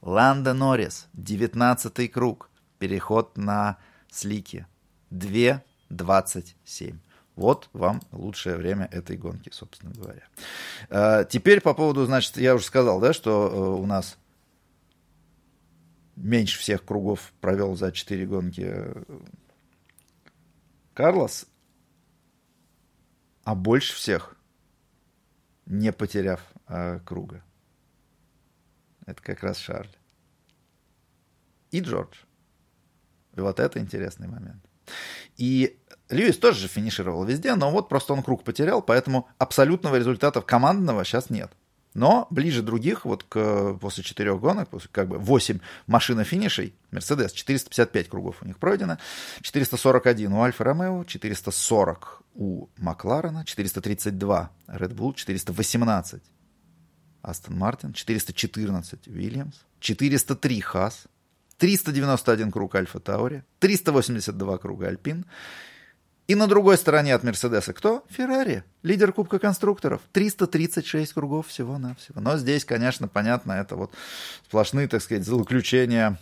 Ланда 0.00 0.52
Норрис, 0.52 1.06
19 1.12 2.10
круг. 2.10 2.50
Переход 2.80 3.38
на 3.38 3.78
слики. 4.10 4.66
2.27. 5.12 6.96
Вот 7.36 7.70
вам 7.72 8.02
лучшее 8.10 8.56
время 8.56 8.88
этой 8.90 9.16
гонки, 9.16 9.50
собственно 9.52 9.92
говоря. 9.92 10.26
А, 10.90 11.22
теперь 11.22 11.60
по 11.60 11.72
поводу, 11.72 12.04
значит, 12.04 12.36
я 12.36 12.56
уже 12.56 12.64
сказал, 12.64 12.98
да, 12.98 13.12
что 13.12 13.46
э, 13.46 13.80
у 13.80 13.86
нас 13.86 14.18
меньше 16.16 16.58
всех 16.58 16.84
кругов 16.84 17.32
провел 17.40 17.76
за 17.76 17.92
4 17.92 18.26
гонки 18.26 18.64
э, 18.66 19.04
Карлос, 20.94 21.46
а 23.44 23.54
больше 23.54 23.94
всех 23.94 24.34
не 25.66 25.92
потеряв 25.92 26.40
э, 26.66 26.98
круга. 27.04 27.44
Это 29.06 29.22
как 29.22 29.42
раз 29.42 29.58
Шарль. 29.58 29.88
И 31.70 31.80
Джордж. 31.80 32.16
И 33.34 33.40
вот 33.40 33.60
это 33.60 33.78
интересный 33.78 34.28
момент. 34.28 34.62
И 35.36 35.78
Льюис 36.10 36.36
тоже 36.38 36.60
же 36.60 36.68
финишировал 36.68 37.24
везде, 37.24 37.54
но 37.54 37.70
вот 37.70 37.88
просто 37.88 38.12
он 38.12 38.22
круг 38.22 38.44
потерял, 38.44 38.82
поэтому 38.82 39.28
абсолютного 39.38 39.96
результата 39.96 40.40
командного 40.42 41.04
сейчас 41.04 41.30
нет. 41.30 41.50
Но 41.94 42.26
ближе 42.30 42.62
других, 42.62 43.04
вот 43.04 43.24
к, 43.24 43.74
после 43.74 44.02
четырех 44.02 44.40
гонок, 44.40 44.68
после 44.70 44.88
как 44.90 45.08
бы 45.08 45.18
8 45.18 45.58
машина 45.86 46.24
финишей, 46.24 46.74
Мерседес, 46.90 47.32
455 47.32 48.08
кругов 48.08 48.36
у 48.42 48.46
них 48.46 48.58
пройдено, 48.58 48.98
441 49.42 50.32
у 50.32 50.42
Альфа 50.42 50.64
Ромео, 50.64 51.04
440 51.04 52.22
у 52.34 52.68
Макларена, 52.78 53.44
432 53.44 54.50
Red 54.68 54.94
Bull, 54.94 55.14
418 55.14 56.22
Астон 57.22 57.56
Мартин, 57.56 57.92
414 57.92 59.08
Уильямс, 59.08 59.54
403 59.80 60.60
Хас, 60.60 61.04
391 61.58 62.50
круг 62.50 62.74
Альфа 62.74 62.98
Таури, 63.00 63.44
382 63.60 64.58
круга 64.58 64.88
Альпин. 64.88 65.24
И 66.28 66.34
на 66.34 66.46
другой 66.46 66.76
стороне 66.76 67.14
от 67.14 67.24
Мерседеса 67.24 67.72
кто? 67.72 68.04
Феррари, 68.08 68.64
лидер 68.82 69.12
Кубка 69.12 69.38
конструкторов. 69.38 70.00
336 70.12 71.12
кругов 71.12 71.48
всего-навсего. 71.48 72.20
Но 72.20 72.36
здесь, 72.38 72.64
конечно, 72.64 73.08
понятно, 73.08 73.52
это 73.52 73.76
вот 73.76 73.92
сплошные, 74.46 74.88
так 74.88 75.02
сказать, 75.02 75.24
злоключения 75.24 76.18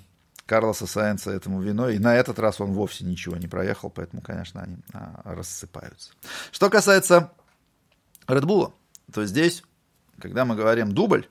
Карлоса 0.46 0.86
Сайенса 0.86 1.30
этому 1.30 1.62
виной. 1.62 1.96
И 1.96 1.98
на 1.98 2.16
этот 2.16 2.38
раз 2.38 2.60
он 2.60 2.72
вовсе 2.72 3.04
ничего 3.04 3.36
не 3.36 3.46
проехал, 3.46 3.88
поэтому, 3.88 4.20
конечно, 4.20 4.62
они 4.62 4.78
а, 4.92 5.20
рассыпаются. 5.24 6.10
Что 6.50 6.68
касается 6.70 7.30
Bull, 8.26 8.72
то 9.12 9.24
здесь, 9.26 9.62
когда 10.20 10.44
мы 10.44 10.54
говорим 10.54 10.92
дубль, 10.92 11.26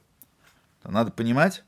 то 0.82 0.92
надо 0.92 1.12
понимать, 1.12 1.64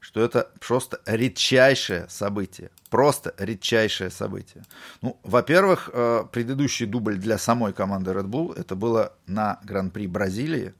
что 0.00 0.20
это 0.20 0.50
просто 0.60 1.00
редчайшее 1.06 2.06
событие. 2.08 2.70
Просто 2.90 3.34
редчайшее 3.38 4.10
событие. 4.10 4.64
Ну, 5.00 5.18
во-первых, 5.22 5.90
э, 5.92 6.24
предыдущий 6.30 6.86
дубль 6.86 7.16
для 7.16 7.38
самой 7.38 7.72
команды 7.72 8.10
Red 8.10 8.26
Bull 8.26 8.58
это 8.58 8.76
было 8.76 9.14
на 9.26 9.60
Гран-при 9.64 10.06
Бразилии 10.06 10.74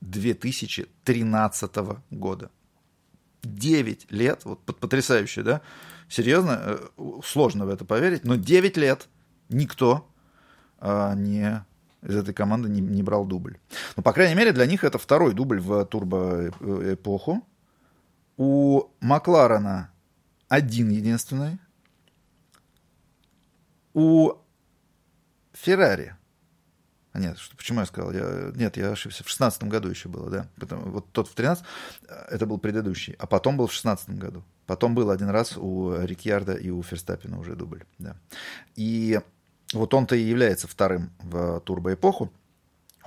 2013 0.00 2.02
года. 2.10 2.50
9 3.42 4.10
лет, 4.10 4.44
вот 4.44 4.64
потрясающе, 4.64 5.42
да? 5.42 5.60
Серьезно, 6.08 6.60
э, 6.62 6.88
сложно 7.24 7.66
в 7.66 7.68
это 7.68 7.84
поверить, 7.84 8.24
но 8.24 8.36
9 8.36 8.76
лет 8.76 9.08
никто 9.48 10.08
а, 10.78 11.14
не 11.14 11.64
из 12.02 12.16
этой 12.16 12.34
команды 12.34 12.68
не, 12.68 12.80
не 12.80 13.02
брал 13.02 13.26
дубль. 13.26 13.58
Ну, 13.96 14.02
по 14.02 14.12
крайней 14.12 14.34
мере, 14.34 14.52
для 14.52 14.66
них 14.66 14.84
это 14.84 14.98
второй 14.98 15.34
дубль 15.34 15.60
в 15.60 15.84
турбо-эпоху. 15.84 17.46
У 18.36 18.84
Макларена 19.00 19.90
один 20.48 20.90
единственный. 20.90 21.58
У 23.94 24.32
Феррари. 25.52 26.14
А 27.12 27.18
нет, 27.18 27.38
что, 27.38 27.56
почему 27.56 27.80
я 27.80 27.86
сказал? 27.86 28.12
Я, 28.12 28.52
нет, 28.54 28.76
я 28.76 28.90
ошибся. 28.90 29.24
В 29.24 29.28
шестнадцатом 29.28 29.68
году 29.68 29.88
еще 29.88 30.08
было, 30.08 30.30
да. 30.30 30.48
Потом, 30.60 30.90
вот 30.92 31.10
тот 31.10 31.28
в 31.28 31.34
13 31.34 31.64
это 32.28 32.46
был 32.46 32.58
предыдущий. 32.58 33.14
А 33.18 33.26
потом 33.26 33.56
был 33.56 33.66
в 33.66 33.72
шестнадцатом 33.72 34.18
году. 34.18 34.44
Потом 34.66 34.94
был 34.94 35.10
один 35.10 35.30
раз 35.30 35.56
у 35.56 35.96
Рикьярда 36.00 36.54
и 36.54 36.70
у 36.70 36.82
Ферстаппина 36.82 37.40
уже 37.40 37.56
дубль. 37.56 37.84
Да. 37.98 38.16
И 38.76 39.20
вот 39.72 39.94
он-то 39.94 40.16
и 40.16 40.22
является 40.22 40.66
вторым 40.66 41.10
в 41.22 41.60
турбоэпоху. 41.60 42.32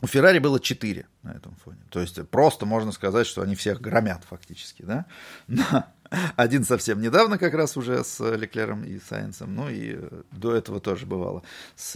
У 0.02 0.08
Феррари 0.08 0.40
было 0.40 0.60
4 0.60 1.06
на 1.22 1.30
этом 1.30 1.56
фоне. 1.64 1.80
То 1.90 2.00
есть 2.00 2.28
просто 2.30 2.66
можно 2.66 2.92
сказать, 2.92 3.28
что 3.28 3.44
они 3.44 3.56
всех 3.56 3.82
громят 3.82 4.24
фактически. 4.28 4.82
Да? 4.82 5.06
Но 5.48 5.86
один 6.36 6.64
совсем 6.64 7.02
недавно 7.02 7.38
как 7.38 7.54
раз 7.54 7.78
уже 7.78 8.04
с 8.04 8.20
Леклером 8.36 8.84
и 8.84 9.00
Сайенсом. 9.00 9.56
Ну 9.56 9.70
и 9.70 10.00
до 10.32 10.56
этого 10.56 10.80
тоже 10.80 11.06
бывало 11.06 11.44
с 11.76 11.94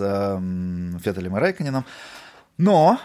Феттелем 1.03 1.35
и 1.35 1.39
Райконином. 1.39 1.85
Но 2.57 2.99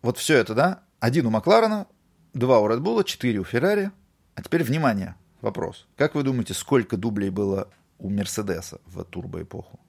вот 0.00 0.16
все 0.16 0.36
это, 0.36 0.54
да, 0.54 0.82
один 1.00 1.26
у 1.26 1.30
Макларена, 1.30 1.86
два 2.32 2.60
у 2.60 2.68
Редбула, 2.68 3.04
четыре 3.04 3.40
у 3.40 3.44
Феррари. 3.44 3.90
А 4.34 4.42
теперь 4.42 4.64
внимание, 4.64 5.16
вопрос. 5.42 5.86
Как 5.96 6.14
вы 6.14 6.22
думаете, 6.22 6.54
сколько 6.54 6.96
дублей 6.96 7.30
было 7.30 7.68
у 7.98 8.10
Мерседеса 8.10 8.80
в 8.86 9.04
турбоэпоху? 9.04 9.80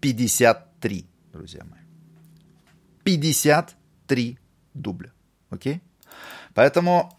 53, 0.00 1.06
друзья 1.32 1.64
мои. 1.64 1.80
53 3.04 4.38
дубля. 4.74 5.12
Окей? 5.50 5.80
Поэтому 6.54 7.16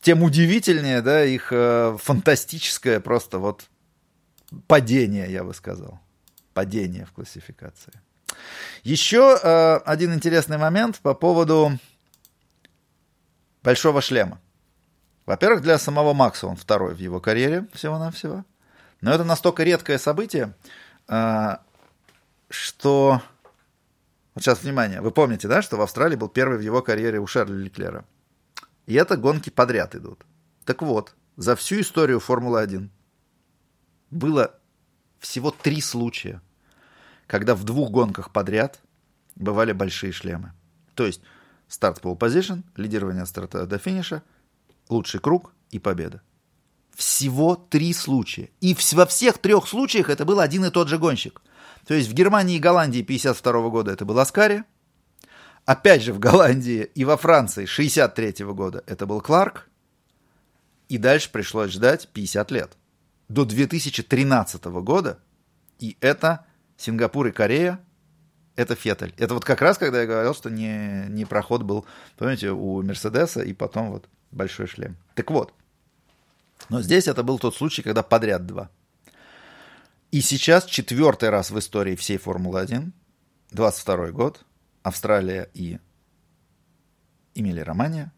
тем 0.00 0.22
удивительнее, 0.22 1.00
да, 1.00 1.24
их 1.24 1.48
э, 1.50 1.96
фантастическое 1.98 3.00
просто 3.00 3.38
вот 3.38 3.70
падение, 4.66 5.32
я 5.32 5.44
бы 5.44 5.54
сказал. 5.54 5.98
Падение 6.52 7.06
в 7.06 7.12
классификации. 7.12 7.92
Еще 8.82 9.38
э, 9.42 9.76
один 9.86 10.12
интересный 10.12 10.58
момент 10.58 10.98
по 10.98 11.14
поводу 11.14 11.78
большого 13.62 14.02
шлема. 14.02 14.40
Во-первых, 15.26 15.62
для 15.62 15.78
самого 15.78 16.12
Макса 16.12 16.46
он 16.46 16.56
второй 16.56 16.94
в 16.94 16.98
его 16.98 17.20
карьере 17.20 17.66
всего-навсего. 17.72 18.44
Но 19.00 19.12
это 19.12 19.24
настолько 19.24 19.62
редкое 19.62 19.98
событие, 19.98 20.54
э, 21.08 21.56
что 22.48 23.22
вот 24.34 24.42
сейчас, 24.42 24.62
внимание, 24.62 25.00
вы 25.00 25.12
помните, 25.12 25.46
да, 25.46 25.62
что 25.62 25.76
в 25.76 25.80
Австралии 25.80 26.16
был 26.16 26.28
первый 26.28 26.58
в 26.58 26.62
его 26.62 26.82
карьере 26.82 27.20
у 27.20 27.26
Шарля 27.26 27.56
Леклера. 27.56 28.04
И 28.86 28.94
это 28.94 29.16
гонки 29.16 29.50
подряд 29.50 29.94
идут. 29.94 30.24
Так 30.64 30.82
вот, 30.82 31.14
за 31.36 31.54
всю 31.54 31.80
историю 31.80 32.20
Формулы-1 32.20 32.88
было 34.10 34.54
всего 35.18 35.50
три 35.50 35.80
случая, 35.80 36.42
когда 37.26 37.54
в 37.54 37.64
двух 37.64 37.90
гонках 37.90 38.30
подряд 38.30 38.80
бывали 39.36 39.72
большие 39.72 40.12
шлемы. 40.12 40.52
То 40.94 41.06
есть 41.06 41.20
старт 41.68 42.00
pole 42.02 42.18
position, 42.18 42.62
лидирование 42.76 43.22
от 43.22 43.28
старта 43.28 43.66
до 43.66 43.78
финиша, 43.78 44.22
лучший 44.88 45.20
круг 45.20 45.52
и 45.70 45.78
победа. 45.78 46.22
Всего 46.94 47.56
три 47.56 47.92
случая. 47.92 48.50
И 48.60 48.76
во 48.92 49.06
всех 49.06 49.38
трех 49.38 49.66
случаях 49.66 50.10
это 50.10 50.24
был 50.24 50.40
один 50.40 50.64
и 50.64 50.70
тот 50.70 50.88
же 50.88 50.98
гонщик– 50.98 51.40
то 51.86 51.94
есть 51.94 52.08
в 52.08 52.14
Германии 52.14 52.56
и 52.56 52.60
Голландии 52.60 53.02
52 53.02 53.68
года 53.68 53.92
это 53.92 54.04
был 54.04 54.18
Аскари. 54.18 54.64
Опять 55.64 56.02
же 56.02 56.12
в 56.12 56.18
Голландии 56.18 56.90
и 56.94 57.04
во 57.04 57.16
Франции 57.16 57.66
63 57.66 58.44
года 58.46 58.82
это 58.86 59.06
был 59.06 59.20
Кларк. 59.20 59.68
И 60.88 60.98
дальше 60.98 61.30
пришлось 61.30 61.72
ждать 61.72 62.08
50 62.08 62.50
лет. 62.50 62.76
До 63.28 63.44
2013 63.44 64.64
года. 64.64 65.18
И 65.78 65.96
это 66.00 66.46
Сингапур 66.76 67.26
и 67.26 67.32
Корея. 67.32 67.80
Это 68.56 68.76
Феттель. 68.76 69.14
Это 69.18 69.34
вот 69.34 69.44
как 69.44 69.60
раз, 69.62 69.78
когда 69.78 70.02
я 70.02 70.06
говорил, 70.06 70.34
что 70.34 70.48
не, 70.48 71.06
не 71.08 71.24
проход 71.24 71.62
был, 71.62 71.86
помните, 72.16 72.50
у 72.50 72.82
Мерседеса 72.82 73.42
и 73.42 73.52
потом 73.52 73.90
вот 73.90 74.08
большой 74.34 74.66
шлем. 74.66 74.96
Так 75.14 75.30
вот. 75.30 75.52
Но 76.68 76.82
здесь 76.82 77.08
это 77.08 77.22
был 77.22 77.38
тот 77.38 77.54
случай, 77.56 77.82
когда 77.82 78.02
подряд 78.02 78.46
два. 78.46 78.70
И 80.10 80.20
сейчас 80.20 80.64
четвертый 80.64 81.30
раз 81.30 81.50
в 81.50 81.58
истории 81.58 81.96
всей 81.96 82.18
Формулы-1, 82.18 82.92
22 83.50 84.10
год, 84.12 84.44
Австралия 84.82 85.50
и 85.54 85.78
Эмилия-Романия. 87.34 88.12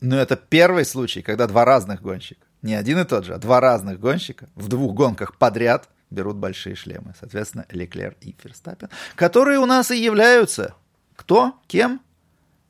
Но 0.00 0.16
это 0.16 0.36
первый 0.36 0.84
случай, 0.84 1.22
когда 1.22 1.46
два 1.46 1.64
разных 1.64 2.00
гонщика, 2.00 2.46
не 2.62 2.74
один 2.74 2.98
и 2.98 3.04
тот 3.04 3.24
же, 3.24 3.34
а 3.34 3.38
два 3.38 3.60
разных 3.60 4.00
гонщика 4.00 4.48
в 4.54 4.68
двух 4.68 4.94
гонках 4.94 5.36
подряд 5.36 5.88
берут 6.10 6.36
большие 6.36 6.74
шлемы. 6.74 7.14
Соответственно, 7.18 7.66
Леклер 7.70 8.16
и 8.20 8.34
Ферстаппин, 8.40 8.88
которые 9.14 9.58
у 9.58 9.66
нас 9.66 9.90
и 9.90 10.02
являются 10.02 10.74
кто, 11.16 11.54
кем? 11.66 12.00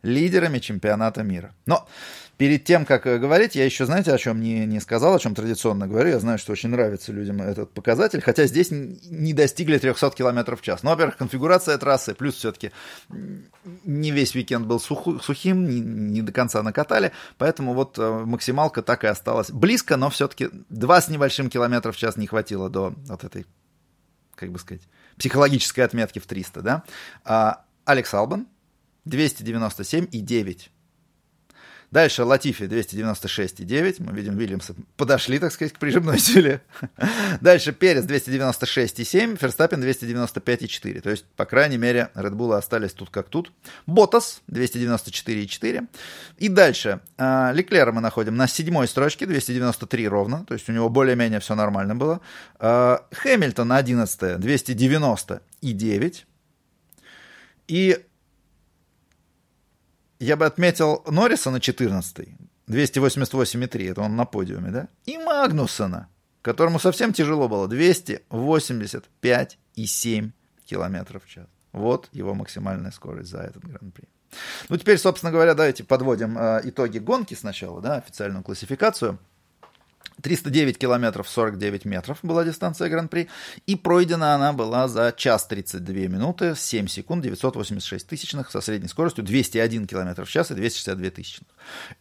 Лидерами 0.03 0.59
чемпионата 0.59 1.23
мира. 1.23 1.55
Но 1.67 1.89
Перед 2.39 2.65
тем, 2.65 2.87
как 2.87 3.05
э, 3.09 3.19
говорить, 3.19 3.57
я 3.57 3.65
еще, 3.65 3.85
знаете, 3.85 4.13
о 4.13 4.19
чем 4.19 4.41
не, 4.41 4.65
не 4.65 4.79
сказал, 4.79 5.17
о 5.17 5.19
чем 5.19 5.35
традиционно 5.35 5.89
говорю. 5.89 6.11
Я 6.11 6.21
знаю, 6.21 6.39
что 6.39 6.53
очень 6.53 6.69
нравится 6.69 7.11
людям 7.11 7.43
этот 7.43 7.75
показатель, 7.75 8.21
хотя 8.21 8.47
здесь 8.47 8.69
не 8.71 9.35
достигли 9.35 9.77
300 9.77 10.13
км 10.13 10.55
в 10.55 10.63
час. 10.63 10.85
Но, 10.85 10.91
во-первых, 10.91 11.17
конфигурация 11.17 11.77
трассы, 11.79 12.15
плюс 12.15 12.37
все-таки 12.37 12.71
не 13.85 14.13
весь 14.13 14.37
уикенд 14.37 14.67
был 14.67 14.79
суху, 14.79 15.19
сухим, 15.19 15.69
не, 15.69 15.81
не 15.81 16.23
до 16.23 16.31
конца 16.31 16.63
накатали, 16.63 17.11
поэтому 17.39 17.75
вот 17.75 17.99
э, 17.99 18.09
максималка 18.25 18.83
так 18.83 19.03
и 19.03 19.09
осталась 19.09 19.51
близко, 19.51 19.97
но 19.97 20.09
все-таки 20.09 20.49
2 20.69 21.01
с 21.01 21.09
небольшим 21.09 21.51
километров 21.51 21.97
в 21.97 21.99
час 21.99 22.17
не 22.17 22.29
хватило 22.29 22.71
до 22.71 22.95
вот 23.09 23.25
этой, 23.25 23.47
как 24.37 24.53
бы 24.53 24.61
сказать, 24.61 24.83
психологической 25.19 25.83
отметки 25.83 26.21
в 26.21 26.27
300, 26.29 26.63
да. 26.63 26.85
А 27.25 27.65
Алекс 27.85 28.15
Албан 28.15 28.47
297,9 29.09 30.69
Дальше 31.91 32.25
Латифи 32.25 32.65
296,9. 32.65 33.97
Мы 34.01 34.13
видим, 34.13 34.37
Вильямсы 34.37 34.75
подошли, 34.97 35.39
так 35.39 35.53
сказать, 35.53 35.73
к 35.73 35.79
прижимной 35.79 36.19
силе. 36.19 36.61
Дальше 37.41 37.73
Перес 37.73 38.05
296,7. 38.05 39.39
Ферстаппин 39.39 39.83
295,4. 39.83 41.01
То 41.01 41.11
есть, 41.11 41.25
по 41.37 41.47
крайней 41.47 41.79
мере, 41.79 42.11
Редбулы 42.15 42.57
остались 42.57 42.93
тут 42.93 43.09
как 43.09 43.29
тут. 43.29 43.53
Ботас 43.87 44.43
294,4. 44.51 45.89
И 46.37 46.49
дальше 46.49 47.01
э, 47.17 47.53
Леклера 47.55 47.93
мы 47.93 48.03
находим 48.03 48.37
на 48.37 48.49
седьмой 48.49 48.87
строчке, 48.87 49.25
293 49.25 50.09
ровно. 50.09 50.45
То 50.45 50.53
есть, 50.55 50.69
у 50.69 50.73
него 50.73 50.91
более-менее 50.91 51.41
все 51.41 51.55
нормально 51.55 51.95
было. 51.95 52.21
Э, 52.61 52.99
Хэмилтон 53.13 53.73
11 53.73 54.39
290,9. 54.39 56.25
И 57.69 57.99
я 60.21 60.37
бы 60.37 60.47
отметил 60.47 61.03
Норриса 61.07 61.51
на 61.51 61.61
14 61.61 62.29
288,3, 62.69 63.91
это 63.91 64.03
он 64.03 64.17
на 64.17 64.27
подиуме, 64.27 64.71
да? 64.71 64.89
И 65.07 65.17
Магнусона, 65.17 66.09
которому 66.43 66.79
совсем 66.79 67.13
тяжело 67.13 67.49
было, 67.49 67.67
285,7 67.67 70.31
километров 70.67 71.25
в 71.25 71.29
час. 71.29 71.47
Вот 71.73 72.09
его 72.13 72.35
максимальная 72.35 72.91
скорость 72.91 73.31
за 73.31 73.39
этот 73.39 73.65
гран-при. 73.65 74.05
Ну, 74.69 74.77
теперь, 74.77 74.99
собственно 74.99 75.33
говоря, 75.33 75.55
давайте 75.55 75.85
подводим 75.85 76.37
э, 76.37 76.61
итоги 76.65 76.99
гонки 76.99 77.33
сначала, 77.35 77.81
да, 77.81 77.95
официальную 77.97 78.45
классификацию. 78.45 79.19
309 80.23 80.79
километров 80.79 81.29
49 81.29 81.85
метров 81.85 82.19
была 82.23 82.45
дистанция 82.45 82.89
Гран-при, 82.89 83.29
и 83.67 83.77
пройдена 83.77 84.35
она 84.35 84.53
была 84.53 84.89
за 84.89 85.13
час 85.17 85.47
32 85.47 85.95
минуты 86.09 86.55
7 86.57 86.89
секунд 86.89 87.23
986 87.23 88.07
тысячных 88.07 88.51
со 88.51 88.61
средней 88.61 88.89
скоростью 88.89 89.25
201 89.25 89.87
километр 89.87 90.25
в 90.25 90.31
час 90.31 90.51
и 90.51 90.55
262 90.55 91.11
тысячных. 91.11 91.49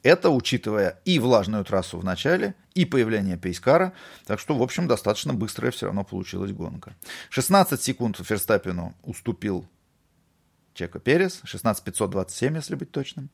Это 0.03 0.30
учитывая 0.30 0.99
и 1.05 1.20
влажную 1.20 1.63
трассу 1.65 1.97
в 1.99 2.03
начале, 2.03 2.55
и 2.74 2.86
появление 2.86 3.38
Пейскара, 3.38 3.93
так 4.26 4.39
что, 4.39 4.55
в 4.55 4.61
общем, 4.61 4.88
достаточно 4.88 5.34
быстрая 5.34 5.72
все 5.72 5.88
равно 5.88 6.03
получилась 6.03 6.51
гонка. 6.51 6.95
16 7.30 7.82
секунд 7.82 8.18
Ферстаппину 8.18 8.95
уступил 9.03 9.68
Чека 10.78 10.99
Перес, 10.99 11.41
16527, 11.43 12.55
если 12.55 12.75
быть 12.75 12.91
точным. 12.91 13.30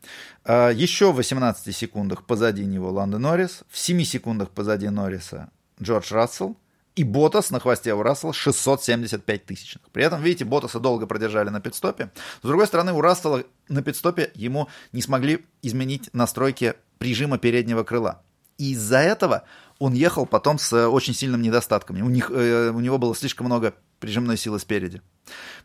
А, 0.45 0.69
еще 0.69 1.11
в 1.11 1.17
18 1.17 1.75
секундах 1.75 2.25
позади 2.25 2.65
него 2.65 2.89
Ландо 2.89 3.19
Норрис, 3.19 3.63
в 3.69 3.77
7 3.77 4.03
секундах 4.03 4.49
позади 4.49 4.87
Норриса 4.89 5.49
Джордж 5.81 6.13
Рассел, 6.13 6.57
и 6.95 7.03
Ботас 7.03 7.49
на 7.49 7.59
хвосте 7.59 7.93
у 7.93 8.03
Рассела 8.03 8.33
675 8.33 9.45
тысячных. 9.45 9.89
При 9.91 10.03
этом, 10.03 10.21
видите, 10.21 10.45
Ботаса 10.45 10.79
долго 10.79 11.07
продержали 11.07 11.49
на 11.49 11.59
пидстопе. 11.59 12.11
С 12.41 12.47
другой 12.47 12.67
стороны, 12.67 12.93
у 12.93 13.01
Рассела 13.01 13.43
на 13.67 13.81
пидстопе 13.81 14.31
ему 14.35 14.69
не 14.91 15.01
смогли 15.01 15.43
изменить 15.61 16.09
настройки 16.13 16.75
прижима 16.99 17.39
переднего 17.39 17.83
крыла. 17.83 18.21
И 18.57 18.73
из-за 18.73 18.99
этого 18.99 19.43
он 19.79 19.93
ехал 19.93 20.25
потом 20.25 20.59
с 20.59 20.87
очень 20.87 21.15
сильным 21.15 21.41
недостатками. 21.41 22.01
У, 22.01 22.09
них, 22.09 22.29
э, 22.31 22.69
у 22.69 22.79
него 22.79 22.99
было 22.99 23.15
слишком 23.15 23.47
много 23.47 23.73
прижимной 23.99 24.37
силы 24.37 24.59
спереди. 24.59 25.01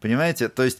Понимаете? 0.00 0.48
То 0.48 0.64
есть 0.64 0.78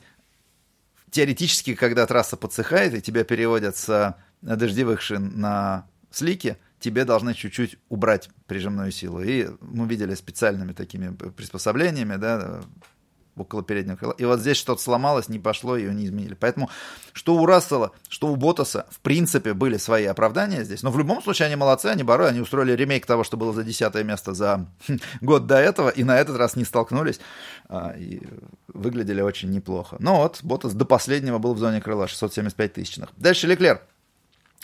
теоретически, 1.10 1.74
когда 1.74 2.06
трасса 2.06 2.36
подсыхает 2.36 2.94
и 2.94 3.00
тебя 3.00 3.24
переводят 3.24 3.76
с 3.76 3.88
э, 3.88 4.56
дождевых 4.56 5.00
шин 5.00 5.40
на 5.40 5.86
слики, 6.10 6.56
тебе 6.80 7.04
должны 7.04 7.34
чуть-чуть 7.34 7.78
убрать 7.88 8.30
прижимную 8.46 8.92
силу. 8.92 9.22
И 9.22 9.48
мы 9.60 9.86
видели 9.86 10.14
специальными 10.14 10.72
такими 10.72 11.14
приспособлениями, 11.14 12.16
да, 12.16 12.60
около 13.40 13.62
переднего 13.62 13.96
крыла. 13.96 14.14
И 14.18 14.24
вот 14.24 14.40
здесь 14.40 14.56
что-то 14.56 14.82
сломалось, 14.82 15.28
не 15.28 15.38
пошло, 15.38 15.76
ее 15.76 15.94
не 15.94 16.06
изменили. 16.06 16.34
Поэтому 16.34 16.70
что 17.12 17.34
у 17.36 17.46
Рассела, 17.46 17.92
что 18.08 18.28
у 18.28 18.36
Ботаса, 18.36 18.86
в 18.90 19.00
принципе, 19.00 19.54
были 19.54 19.76
свои 19.76 20.04
оправдания 20.04 20.64
здесь. 20.64 20.82
Но 20.82 20.90
в 20.90 20.98
любом 20.98 21.22
случае 21.22 21.46
они 21.46 21.56
молодцы, 21.56 21.86
они 21.86 22.02
боролись, 22.02 22.32
они 22.32 22.40
устроили 22.40 22.72
ремейк 22.72 23.06
того, 23.06 23.24
что 23.24 23.36
было 23.36 23.52
за 23.52 23.64
десятое 23.64 24.04
место 24.04 24.34
за 24.34 24.66
год 25.20 25.46
до 25.46 25.56
этого, 25.56 25.88
и 25.88 26.04
на 26.04 26.18
этот 26.18 26.36
раз 26.36 26.56
не 26.56 26.64
столкнулись. 26.64 27.20
А, 27.68 27.94
и 27.96 28.22
выглядели 28.68 29.20
очень 29.20 29.50
неплохо. 29.50 29.96
Но 29.98 30.22
вот 30.22 30.40
Ботас 30.42 30.74
до 30.74 30.84
последнего 30.84 31.38
был 31.38 31.54
в 31.54 31.58
зоне 31.58 31.80
крыла, 31.80 32.08
675 32.08 32.72
тысячных. 32.72 33.10
Дальше 33.16 33.46
Леклер. 33.46 33.82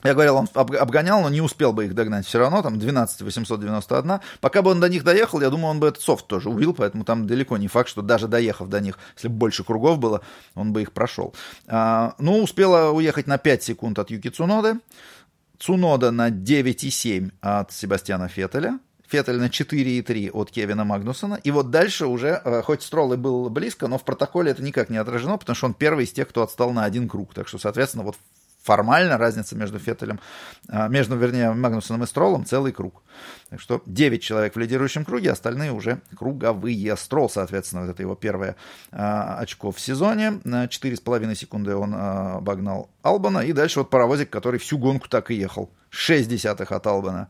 Я 0.04 0.12
говорил, 0.12 0.36
он 0.36 0.48
обгонял, 0.54 1.22
но 1.22 1.30
не 1.30 1.40
успел 1.40 1.72
бы 1.72 1.86
их 1.86 1.94
догнать 1.94 2.26
все 2.26 2.38
равно, 2.38 2.60
там 2.60 2.78
12 2.78 3.22
891. 3.22 4.20
Пока 4.40 4.60
бы 4.60 4.70
он 4.70 4.78
до 4.78 4.90
них 4.90 5.02
доехал, 5.02 5.40
я 5.40 5.48
думаю, 5.48 5.70
он 5.70 5.80
бы 5.80 5.88
этот 5.88 6.02
софт 6.02 6.26
тоже 6.26 6.50
убил, 6.50 6.74
поэтому 6.74 7.04
там 7.04 7.26
далеко 7.26 7.56
не 7.56 7.68
факт, 7.68 7.88
что 7.88 8.02
даже 8.02 8.28
доехав 8.28 8.68
до 8.68 8.80
них, 8.80 8.98
если 9.16 9.28
бы 9.28 9.36
больше 9.36 9.64
кругов 9.64 9.98
было, 9.98 10.20
он 10.54 10.74
бы 10.74 10.82
их 10.82 10.92
прошел. 10.92 11.34
А, 11.66 12.14
ну, 12.18 12.42
успела 12.42 12.90
уехать 12.90 13.26
на 13.26 13.38
5 13.38 13.62
секунд 13.62 13.98
от 13.98 14.10
Юки 14.10 14.28
Цуноды, 14.28 14.78
Цунода 15.58 16.10
на 16.10 16.28
9,7 16.28 17.32
от 17.40 17.72
Себастьяна 17.72 18.28
Феттеля, 18.28 18.78
Феттель 19.08 19.38
на 19.38 19.46
4,3 19.46 20.30
от 20.32 20.50
Кевина 20.50 20.84
Магнусона. 20.84 21.36
И 21.44 21.50
вот 21.50 21.70
дальше 21.70 22.06
уже, 22.06 22.42
э, 22.44 22.62
хоть 22.62 22.82
Стролл 22.82 23.14
и 23.14 23.16
был 23.16 23.48
близко, 23.48 23.86
но 23.86 23.96
в 23.96 24.04
протоколе 24.04 24.50
это 24.50 24.62
никак 24.62 24.90
не 24.90 24.98
отражено, 24.98 25.38
потому 25.38 25.56
что 25.56 25.66
он 25.66 25.74
первый 25.74 26.04
из 26.04 26.12
тех, 26.12 26.28
кто 26.28 26.42
отстал 26.42 26.72
на 26.72 26.84
один 26.84 27.08
круг. 27.08 27.32
Так 27.32 27.48
что, 27.48 27.58
соответственно, 27.58 28.04
вот 28.04 28.16
формально 28.64 29.18
разница 29.18 29.54
между 29.56 29.78
Феттелем, 29.78 30.18
а, 30.68 30.88
между, 30.88 31.16
вернее, 31.16 31.52
Магнусоном 31.52 32.04
и 32.04 32.06
Стролом 32.06 32.46
целый 32.46 32.72
круг. 32.72 33.02
Так 33.50 33.60
что 33.60 33.82
9 33.84 34.22
человек 34.22 34.56
в 34.56 34.58
лидирующем 34.58 35.04
круге, 35.04 35.30
остальные 35.32 35.72
уже 35.72 36.00
круговые. 36.16 36.96
Строл, 36.96 37.28
соответственно, 37.28 37.82
вот 37.82 37.90
это 37.90 38.02
его 38.02 38.14
первое 38.14 38.56
а, 38.90 39.38
очко 39.38 39.70
в 39.70 39.78
сезоне. 39.78 40.40
На 40.44 40.64
4,5 40.64 41.34
секунды 41.34 41.76
он 41.76 41.92
а, 41.94 42.36
обогнал 42.38 42.88
Албана. 43.02 43.40
И 43.40 43.52
дальше 43.52 43.80
вот 43.80 43.90
паровозик, 43.90 44.30
который 44.30 44.58
всю 44.58 44.78
гонку 44.78 45.08
так 45.08 45.30
и 45.30 45.34
ехал. 45.34 45.70
6 45.90 46.28
десятых 46.28 46.72
от 46.72 46.86
Албана 46.86 47.28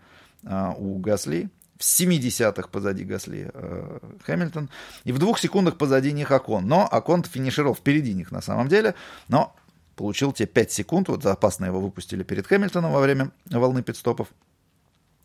у 0.78 0.99
Гасли. 0.99 1.51
В 1.78 1.82
70-х 1.82 2.68
позади 2.68 3.05
Гасли 3.05 3.51
э, 3.53 3.99
Хэмилтон. 4.24 4.70
И 5.03 5.12
в 5.12 5.18
двух 5.18 5.41
секундах 5.41 5.76
позади 5.76 6.12
них 6.12 6.30
Акон. 6.30 6.68
Но 6.68 6.87
Акон 6.89 7.24
финишировал 7.24 7.74
впереди 7.74 8.14
них 8.14 8.30
на 8.30 8.41
самом 8.41 8.68
деле. 8.68 8.95
Но 9.28 9.57
получил 9.97 10.32
те 10.32 10.47
5 10.47 10.72
секунд, 10.72 11.09
вот 11.09 11.24
опасно 11.26 11.66
его 11.66 11.80
выпустили 11.80 12.22
перед 12.22 12.47
Хэмилтоном 12.47 12.92
во 12.92 13.01
время 13.01 13.30
волны 13.51 13.82
пидстопов. 13.82 14.28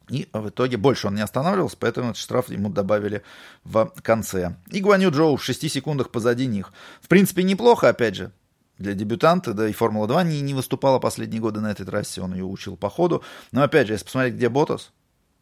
И 0.09 0.27
в 0.33 0.49
итоге 0.49 0.77
больше 0.77 1.07
он 1.07 1.15
не 1.15 1.21
останавливался, 1.21 1.77
поэтому 1.79 2.09
этот 2.09 2.17
штраф 2.17 2.49
ему 2.49 2.69
добавили 2.69 3.21
в 3.63 3.93
конце. 4.01 4.55
И 4.71 4.81
Гуаню 4.81 5.11
Джоу 5.11 5.37
в 5.37 5.43
6 5.43 5.69
секундах 5.69 6.09
позади 6.09 6.47
них. 6.47 6.73
В 7.01 7.07
принципе, 7.07 7.43
неплохо, 7.43 7.89
опять 7.89 8.15
же, 8.15 8.31
для 8.79 8.93
дебютанта, 8.93 9.53
да 9.53 9.67
и 9.67 9.73
Формула-2 9.73 10.23
не, 10.23 10.41
не 10.41 10.53
выступала 10.53 10.99
последние 10.99 11.41
годы 11.41 11.59
на 11.59 11.69
этой 11.71 11.85
трассе, 11.85 12.21
он 12.21 12.33
ее 12.33 12.45
учил 12.45 12.75
по 12.75 12.89
ходу. 12.89 13.23
Но 13.51 13.61
опять 13.61 13.87
же, 13.87 13.93
если 13.93 14.05
посмотреть, 14.05 14.35
где 14.35 14.49
Ботас, 14.49 14.91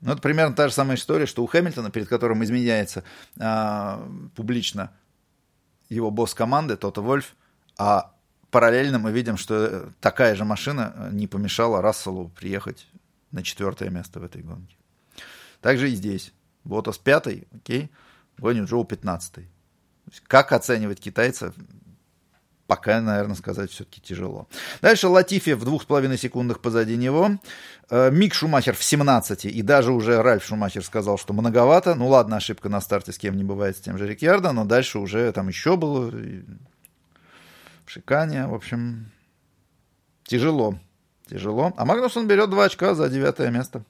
ну, 0.02 0.12
это 0.12 0.22
примерно 0.22 0.56
та 0.56 0.68
же 0.68 0.74
самая 0.74 0.98
история, 0.98 1.26
что 1.26 1.44
у 1.44 1.48
Хэмилтона, 1.48 1.90
перед 1.90 2.08
которым 2.08 2.44
изменяется 2.44 3.04
а, 3.40 4.08
публично 4.36 4.92
его 5.90 6.12
босс 6.12 6.34
команды, 6.34 6.76
Тота 6.76 7.02
Вольф, 7.02 7.36
а 7.78 8.12
параллельно 8.52 9.00
мы 9.00 9.12
видим, 9.12 9.38
что 9.38 9.92
такая 10.00 10.36
же 10.36 10.46
машина 10.46 11.10
не 11.12 11.28
помешала 11.28 11.82
Расселу 11.82 12.30
приехать 12.30 12.88
на 13.32 13.44
четвертое 13.44 13.90
место 13.90 14.20
в 14.20 14.24
этой 14.24 14.42
гонке. 14.42 14.76
Также 15.62 15.92
и 15.92 15.96
здесь. 15.96 16.34
Ботас 16.64 16.98
пятый, 16.98 17.48
окей, 17.56 17.90
Гоню 18.38 18.66
Джоу 18.66 18.84
пятнадцатый. 18.84 19.50
Как 20.28 20.52
оценивать 20.52 21.00
китайцев, 21.00 21.54
пока, 22.68 23.02
наверное, 23.02 23.36
сказать 23.36 23.72
все-таки 23.72 24.02
тяжело. 24.02 24.48
Дальше 24.82 25.08
Латифи 25.08 25.54
в 25.54 25.64
двух 25.64 25.84
с 25.84 25.86
половиной 25.86 26.18
секундах 26.18 26.60
позади 26.60 26.96
него. 26.98 27.32
Э, 27.90 28.12
Мик 28.12 28.34
Шумахер 28.34 28.76
в 28.76 28.84
17, 28.84 29.46
и 29.46 29.62
даже 29.62 29.92
уже 29.92 30.22
Ральф 30.22 30.44
Шумахер 30.44 30.84
сказал, 30.84 31.18
что 31.18 31.34
многовато. 31.34 31.96
Ну 31.96 32.08
ладно, 32.10 32.38
ошибка 32.38 32.70
на 32.70 32.82
старте 32.82 33.12
с 33.12 33.18
кем 33.18 33.36
не 33.38 33.44
бывает, 33.44 33.78
с 33.78 33.82
тем 33.82 33.98
же 33.98 34.08
Рикьярдо, 34.08 34.52
но 34.52 34.66
дальше 34.66 35.00
уже 35.00 35.32
там 35.32 35.48
еще 35.48 35.78
было 35.78 36.12
Шикания, 37.88 38.48
в 38.48 38.54
общем, 38.54 39.12
тяжело. 40.26 40.78
Тяжело. 41.30 41.74
А 41.78 41.86
Магнусон 41.86 42.28
берет 42.28 42.50
2 42.50 42.66
очка 42.66 42.94
за 42.94 43.10
девятое 43.10 43.50
место. 43.50 43.84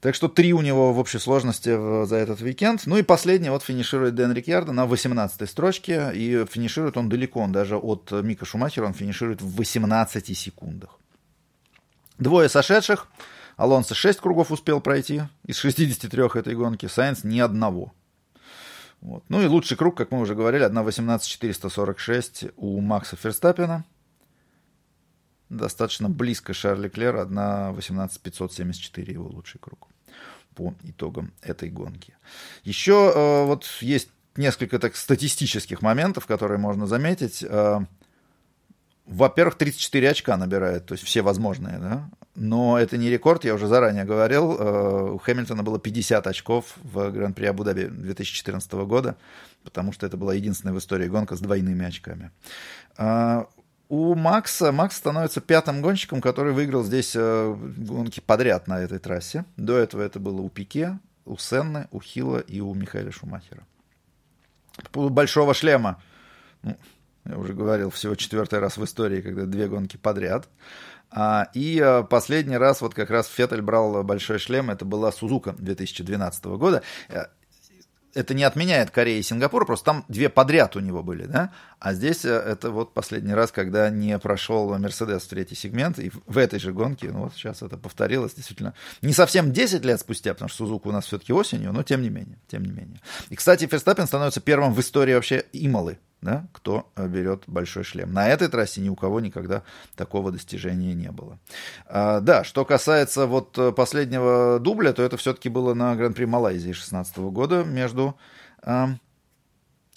Так 0.00 0.16
что 0.16 0.26
три 0.26 0.52
у 0.52 0.62
него 0.62 0.92
в 0.92 0.98
общей 0.98 1.18
сложности 1.18 2.06
за 2.06 2.16
этот 2.16 2.40
уикенд. 2.40 2.82
Ну 2.86 2.96
и 2.96 3.02
последний 3.02 3.50
вот 3.50 3.62
финиширует 3.62 4.16
Дэн 4.16 4.32
Рикьярдо 4.32 4.72
на 4.72 4.86
18 4.86 5.48
строчке. 5.48 6.10
И 6.14 6.44
финиширует 6.46 6.96
он 6.96 7.08
далеко, 7.08 7.40
он 7.40 7.52
даже 7.52 7.76
от 7.76 8.10
Мика 8.10 8.44
Шумахера 8.44 8.86
он 8.86 8.94
финиширует 8.94 9.42
в 9.42 9.54
18 9.56 10.36
секундах. 10.36 10.98
Двое 12.18 12.48
сошедших. 12.48 13.06
Алонсо 13.56 13.94
6 13.94 14.20
кругов 14.20 14.50
успел 14.50 14.80
пройти 14.80 15.22
из 15.44 15.58
63 15.58 16.22
этой 16.34 16.56
гонки. 16.56 16.86
Сайенс 16.86 17.22
ни 17.22 17.38
одного. 17.38 17.92
Вот. 19.02 19.24
Ну 19.28 19.42
и 19.42 19.46
лучший 19.46 19.76
круг, 19.76 19.96
как 19.96 20.12
мы 20.12 20.20
уже 20.20 20.34
говорили, 20.36 20.64
1.18.446 20.64 22.54
у 22.56 22.80
Макса 22.80 23.16
Ферстаппина. 23.16 23.84
Достаточно 25.48 26.08
близко 26.08 26.54
Шарли 26.54 26.88
Клер, 26.88 27.16
1.18.574 27.16 29.12
его 29.12 29.26
лучший 29.26 29.60
круг 29.60 29.88
по 30.54 30.74
итогам 30.84 31.32
этой 31.42 31.68
гонки. 31.68 32.14
Еще 32.62 33.12
э, 33.14 33.44
вот 33.44 33.66
есть 33.80 34.08
несколько 34.36 34.78
так 34.78 34.94
статистических 34.96 35.82
моментов, 35.82 36.26
которые 36.26 36.58
можно 36.58 36.86
заметить. 36.86 37.42
Э, 37.42 37.80
во-первых, 39.06 39.56
34 39.56 40.10
очка 40.10 40.36
набирает, 40.36 40.86
то 40.86 40.92
есть 40.92 41.04
все 41.04 41.22
возможные, 41.22 41.78
да. 41.78 42.08
Но 42.34 42.78
это 42.78 42.96
не 42.96 43.10
рекорд, 43.10 43.44
я 43.44 43.54
уже 43.54 43.66
заранее 43.66 44.04
говорил. 44.04 44.56
Э, 44.58 45.10
у 45.12 45.18
Хэмилтона 45.18 45.62
было 45.62 45.78
50 45.78 46.26
очков 46.26 46.76
в 46.82 47.10
Гран-при 47.10 47.46
Абу-Даби 47.46 47.86
2014 47.86 48.72
года, 48.72 49.16
потому 49.64 49.92
что 49.92 50.06
это 50.06 50.16
была 50.16 50.34
единственная 50.34 50.72
в 50.72 50.78
истории 50.78 51.08
гонка 51.08 51.36
с 51.36 51.40
двойными 51.40 51.84
очками. 51.84 52.30
А, 52.96 53.48
у 53.88 54.14
Макса, 54.14 54.72
Макс 54.72 54.96
становится 54.96 55.42
пятым 55.42 55.82
гонщиком, 55.82 56.22
который 56.22 56.54
выиграл 56.54 56.82
здесь 56.84 57.12
э, 57.14 57.54
гонки 57.76 58.20
подряд 58.20 58.66
на 58.66 58.80
этой 58.80 58.98
трассе. 58.98 59.44
До 59.58 59.76
этого 59.76 60.00
это 60.00 60.18
было 60.18 60.40
у 60.40 60.48
Пике, 60.48 60.98
у 61.26 61.36
Сенны, 61.36 61.88
у 61.90 62.00
Хила 62.00 62.38
и 62.38 62.60
у 62.60 62.72
Михаила 62.72 63.12
Шумахера. 63.12 63.66
По 64.92 65.10
большого 65.10 65.52
шлема. 65.52 66.00
Ну, 66.62 66.76
Я 67.24 67.38
уже 67.38 67.52
говорил, 67.52 67.90
всего 67.90 68.14
четвертый 68.14 68.58
раз 68.58 68.76
в 68.76 68.84
истории, 68.84 69.20
когда 69.20 69.44
две 69.44 69.68
гонки 69.68 69.96
подряд. 69.96 70.48
А, 71.10 71.48
и 71.54 71.78
а, 71.78 72.02
последний 72.02 72.56
раз 72.56 72.80
вот 72.80 72.94
как 72.94 73.10
раз 73.10 73.26
Феттель 73.28 73.62
брал 73.62 74.02
большой 74.02 74.38
шлем, 74.38 74.70
это 74.70 74.84
была 74.84 75.12
Сузука 75.12 75.54
2012 75.58 76.44
года 76.44 76.82
это 78.14 78.34
не 78.34 78.44
отменяет 78.44 78.90
Корея 78.90 79.18
и 79.18 79.22
Сингапур, 79.22 79.66
просто 79.66 79.86
там 79.86 80.04
две 80.08 80.28
подряд 80.28 80.76
у 80.76 80.80
него 80.80 81.02
были, 81.02 81.26
да, 81.26 81.52
а 81.78 81.94
здесь 81.94 82.24
э, 82.24 82.30
это 82.30 82.70
вот 82.70 82.94
последний 82.94 83.32
раз, 83.32 83.52
когда 83.52 83.90
не 83.90 84.18
прошел 84.18 84.76
Мерседес 84.78 85.22
в 85.22 85.28
третий 85.28 85.54
сегмент, 85.54 85.98
и 85.98 86.10
в 86.26 86.38
этой 86.38 86.58
же 86.58 86.72
гонке, 86.72 87.10
ну 87.10 87.24
вот 87.24 87.34
сейчас 87.34 87.62
это 87.62 87.76
повторилось, 87.76 88.34
действительно, 88.34 88.74
не 89.00 89.12
совсем 89.12 89.52
10 89.52 89.84
лет 89.84 90.00
спустя, 90.00 90.34
потому 90.34 90.48
что 90.48 90.58
Сузуку 90.58 90.90
у 90.90 90.92
нас 90.92 91.06
все-таки 91.06 91.32
осенью, 91.32 91.72
но 91.72 91.82
тем 91.82 92.02
не 92.02 92.10
менее, 92.10 92.38
тем 92.48 92.64
не 92.64 92.70
менее. 92.70 93.00
И, 93.30 93.36
кстати, 93.36 93.66
Ферстаппин 93.66 94.06
становится 94.06 94.40
первым 94.40 94.74
в 94.74 94.80
истории 94.80 95.14
вообще 95.14 95.44
Ималы, 95.52 95.98
да, 96.22 96.46
кто 96.52 96.90
э, 96.94 97.08
берет 97.08 97.42
большой 97.48 97.82
шлем. 97.82 98.12
На 98.12 98.28
этой 98.28 98.48
трассе 98.48 98.80
ни 98.80 98.88
у 98.88 98.94
кого 98.94 99.20
никогда 99.20 99.64
такого 99.96 100.30
достижения 100.30 100.94
не 100.94 101.10
было. 101.10 101.38
А, 101.86 102.20
да, 102.20 102.44
что 102.44 102.64
касается 102.64 103.26
вот 103.26 103.58
э, 103.58 103.72
последнего 103.72 104.60
дубля, 104.60 104.92
то 104.92 105.02
это 105.02 105.16
все-таки 105.16 105.48
было 105.48 105.74
на 105.74 105.94
Гран-при 105.96 106.24
Малайзии 106.24 106.66
2016 106.66 107.18
года 107.18 107.64
между 107.64 108.16
а, 108.62 108.90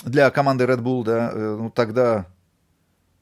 для 0.03 0.32
команды 0.32 0.65
Red 0.65 0.82
Bull, 0.82 1.03
да, 1.03 1.32
э, 1.32 1.57
ну 1.59 1.69
тогда, 1.69 2.26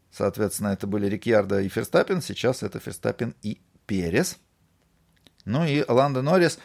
соответственно, 0.09 0.69
это 0.69 0.87
были 0.87 1.07
Рикьярдо 1.07 1.59
и 1.59 1.67
Ферстаппин, 1.67 2.21
сейчас 2.21 2.63
это 2.63 2.79
Ферстаппин 2.79 3.35
и 3.41 3.61
Перес. 3.85 4.37
Ну 5.43 5.65
и 5.65 5.83
Ландо 5.89 6.21
Норрис, 6.21 6.57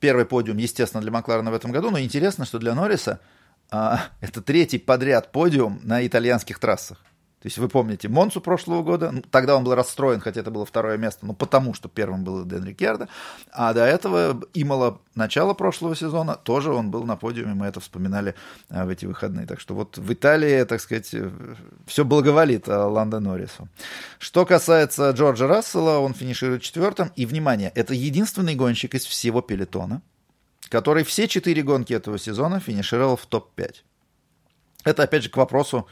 первый 0.00 0.24
подиум, 0.26 0.56
естественно, 0.56 1.00
для 1.00 1.12
Макларена 1.12 1.52
в 1.52 1.54
этом 1.54 1.70
году, 1.70 1.92
но 1.92 2.00
интересно, 2.00 2.44
что 2.44 2.58
для 2.58 2.74
Норриса– 2.74 3.20
это 4.20 4.42
третий 4.42 4.78
подряд 4.78 5.32
подиум 5.32 5.80
на 5.82 6.06
итальянских 6.06 6.58
трассах. 6.58 6.98
То 7.44 7.48
есть 7.48 7.58
вы 7.58 7.68
помните 7.68 8.08
Монцу 8.08 8.40
прошлого 8.40 8.82
года, 8.82 9.10
ну, 9.12 9.20
тогда 9.20 9.54
он 9.54 9.64
был 9.64 9.74
расстроен, 9.74 10.20
хотя 10.20 10.40
это 10.40 10.50
было 10.50 10.64
второе 10.64 10.96
место, 10.96 11.26
ну 11.26 11.34
потому 11.34 11.74
что 11.74 11.90
первым 11.90 12.24
был 12.24 12.42
Дэн 12.46 12.64
Рикьярдо, 12.64 13.10
а 13.52 13.74
до 13.74 13.84
этого 13.84 14.40
Имало 14.54 15.02
начало 15.14 15.52
прошлого 15.52 15.94
сезона, 15.94 16.36
тоже 16.36 16.72
он 16.72 16.90
был 16.90 17.04
на 17.04 17.16
подиуме, 17.16 17.52
мы 17.52 17.66
это 17.66 17.80
вспоминали 17.80 18.34
а, 18.70 18.86
в 18.86 18.88
эти 18.88 19.04
выходные. 19.04 19.46
Так 19.46 19.60
что 19.60 19.74
вот 19.74 19.98
в 19.98 20.10
Италии, 20.10 20.64
так 20.64 20.80
сказать, 20.80 21.12
э, 21.12 21.30
все 21.86 22.06
благоволит 22.06 22.66
а, 22.66 22.86
Ландо 22.86 23.20
Норрису. 23.20 23.68
Что 24.18 24.46
касается 24.46 25.10
Джорджа 25.10 25.46
Рассела, 25.46 25.98
он 25.98 26.14
финиширует 26.14 26.62
четвертым, 26.62 27.12
и, 27.14 27.26
внимание, 27.26 27.70
это 27.74 27.92
единственный 27.92 28.54
гонщик 28.54 28.94
из 28.94 29.04
всего 29.04 29.42
пелетона, 29.42 30.00
который 30.74 31.04
все 31.04 31.28
четыре 31.28 31.62
гонки 31.62 31.92
этого 31.92 32.18
сезона 32.18 32.58
финишировал 32.58 33.14
в 33.16 33.26
топ-5. 33.26 33.74
Это, 34.82 35.04
опять 35.04 35.22
же, 35.22 35.30
к 35.30 35.36
вопросу 35.36 35.86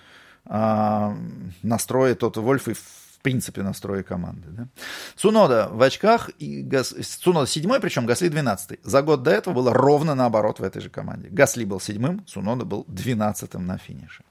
э, 0.45 1.17
настроя 1.63 2.17
Тота 2.17 2.41
Вольфа 2.41 2.73
и 2.73 2.75
в 2.75 3.21
принципе 3.23 3.63
настроя 3.63 4.03
команды. 4.03 4.49
Да? 4.49 4.67
Цунода 5.15 5.69
в 5.71 5.81
очках, 5.81 6.31
и 6.41 6.63
Гас... 6.63 6.89
Цунода 7.21 7.47
седьмой, 7.47 7.79
причем 7.79 8.07
Гасли 8.07 8.27
двенадцатый. 8.27 8.81
За 8.83 9.03
год 9.03 9.23
до 9.23 9.31
этого 9.31 9.55
было 9.55 9.73
ровно 9.73 10.17
наоборот 10.17 10.59
в 10.59 10.65
этой 10.65 10.83
же 10.83 10.91
команде. 10.91 11.29
Гасли 11.29 11.65
был 11.65 11.79
седьмым, 11.79 12.27
Цунода 12.27 12.65
был 12.65 12.85
двенадцатым 12.89 13.65
на 13.65 13.79
финише. 13.79 14.25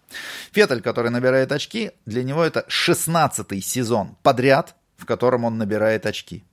Феттель, 0.51 0.81
который 0.81 1.11
набирает 1.11 1.53
очки, 1.53 1.91
для 2.05 2.23
него 2.23 2.43
это 2.43 2.65
шестнадцатый 2.67 3.61
сезон 3.61 4.17
подряд, 4.21 4.75
в 4.97 5.05
котором 5.05 5.45
он 5.45 5.57
набирает 5.57 6.05
очки. 6.05 6.43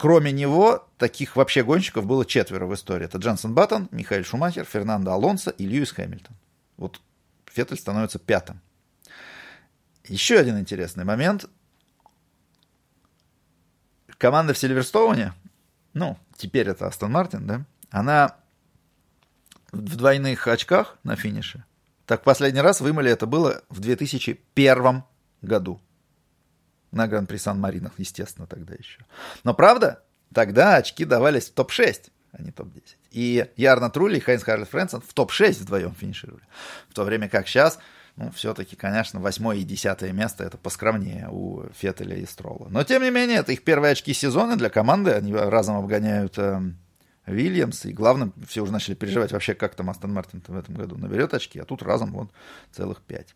Кроме 0.00 0.32
него, 0.32 0.88
таких 0.96 1.36
вообще 1.36 1.62
гонщиков 1.62 2.06
было 2.06 2.24
четверо 2.24 2.64
в 2.64 2.74
истории. 2.74 3.04
Это 3.04 3.18
Дженсен 3.18 3.52
Баттон, 3.52 3.86
Михаил 3.90 4.24
Шумахер, 4.24 4.64
Фернандо 4.64 5.12
Алонсо 5.12 5.50
и 5.50 5.66
Льюис 5.66 5.92
Хэмилтон. 5.92 6.34
Вот 6.78 7.02
Феттель 7.44 7.76
становится 7.76 8.18
пятым. 8.18 8.62
Еще 10.04 10.38
один 10.38 10.58
интересный 10.58 11.04
момент. 11.04 11.50
Команда 14.16 14.54
в 14.54 14.58
Сильверстоуне, 14.58 15.34
ну, 15.92 16.16
теперь 16.34 16.70
это 16.70 16.86
Астон 16.86 17.12
Мартин, 17.12 17.46
да, 17.46 17.66
она 17.90 18.36
в 19.70 19.96
двойных 19.96 20.48
очках 20.48 20.96
на 21.04 21.14
финише. 21.14 21.62
Так 22.06 22.22
последний 22.22 22.62
раз 22.62 22.80
в 22.80 22.88
Имале 22.88 23.10
это 23.10 23.26
было 23.26 23.62
в 23.68 23.80
2001 23.80 25.02
году 25.42 25.78
на 26.92 27.06
Гран-при 27.06 27.36
Сан-Марино, 27.36 27.92
естественно, 27.98 28.46
тогда 28.46 28.74
еще. 28.74 29.04
Но 29.44 29.54
правда, 29.54 30.02
тогда 30.34 30.76
очки 30.76 31.04
давались 31.04 31.48
в 31.50 31.54
топ-6, 31.54 32.10
а 32.32 32.42
не 32.42 32.50
топ-10. 32.50 32.96
И 33.10 33.46
Ярна 33.56 33.90
Трули 33.90 34.18
и 34.18 34.20
Хайнс 34.20 34.42
Харлет 34.42 34.68
Фрэнсон 34.68 35.00
в 35.00 35.12
топ-6 35.12 35.62
вдвоем 35.62 35.94
финишировали. 35.94 36.42
В 36.88 36.94
то 36.94 37.04
время 37.04 37.28
как 37.28 37.48
сейчас, 37.48 37.78
ну, 38.16 38.30
все-таки, 38.32 38.76
конечно, 38.76 39.20
восьмое 39.20 39.58
и 39.58 39.64
десятое 39.64 40.12
место 40.12 40.44
это 40.44 40.58
поскромнее 40.58 41.28
у 41.30 41.64
Феттеля 41.74 42.16
и 42.16 42.26
Строла. 42.26 42.68
Но, 42.70 42.84
тем 42.84 43.02
не 43.02 43.10
менее, 43.10 43.38
это 43.38 43.52
их 43.52 43.64
первые 43.64 43.92
очки 43.92 44.12
сезона 44.12 44.56
для 44.56 44.68
команды. 44.68 45.12
Они 45.12 45.34
разом 45.34 45.76
обгоняют 45.76 46.38
э, 46.38 46.60
Вильямс, 47.26 47.84
и 47.84 47.92
главное, 47.92 48.32
все 48.46 48.62
уже 48.62 48.72
начали 48.72 48.94
переживать 48.94 49.32
вообще, 49.32 49.54
как 49.54 49.74
там 49.74 49.90
Астон 49.90 50.12
Мартин 50.12 50.42
в 50.46 50.56
этом 50.56 50.74
году 50.74 50.96
наберет 50.96 51.34
очки, 51.34 51.58
а 51.58 51.64
тут 51.64 51.82
разом 51.82 52.12
вот 52.12 52.30
целых 52.72 53.02
пять. 53.02 53.34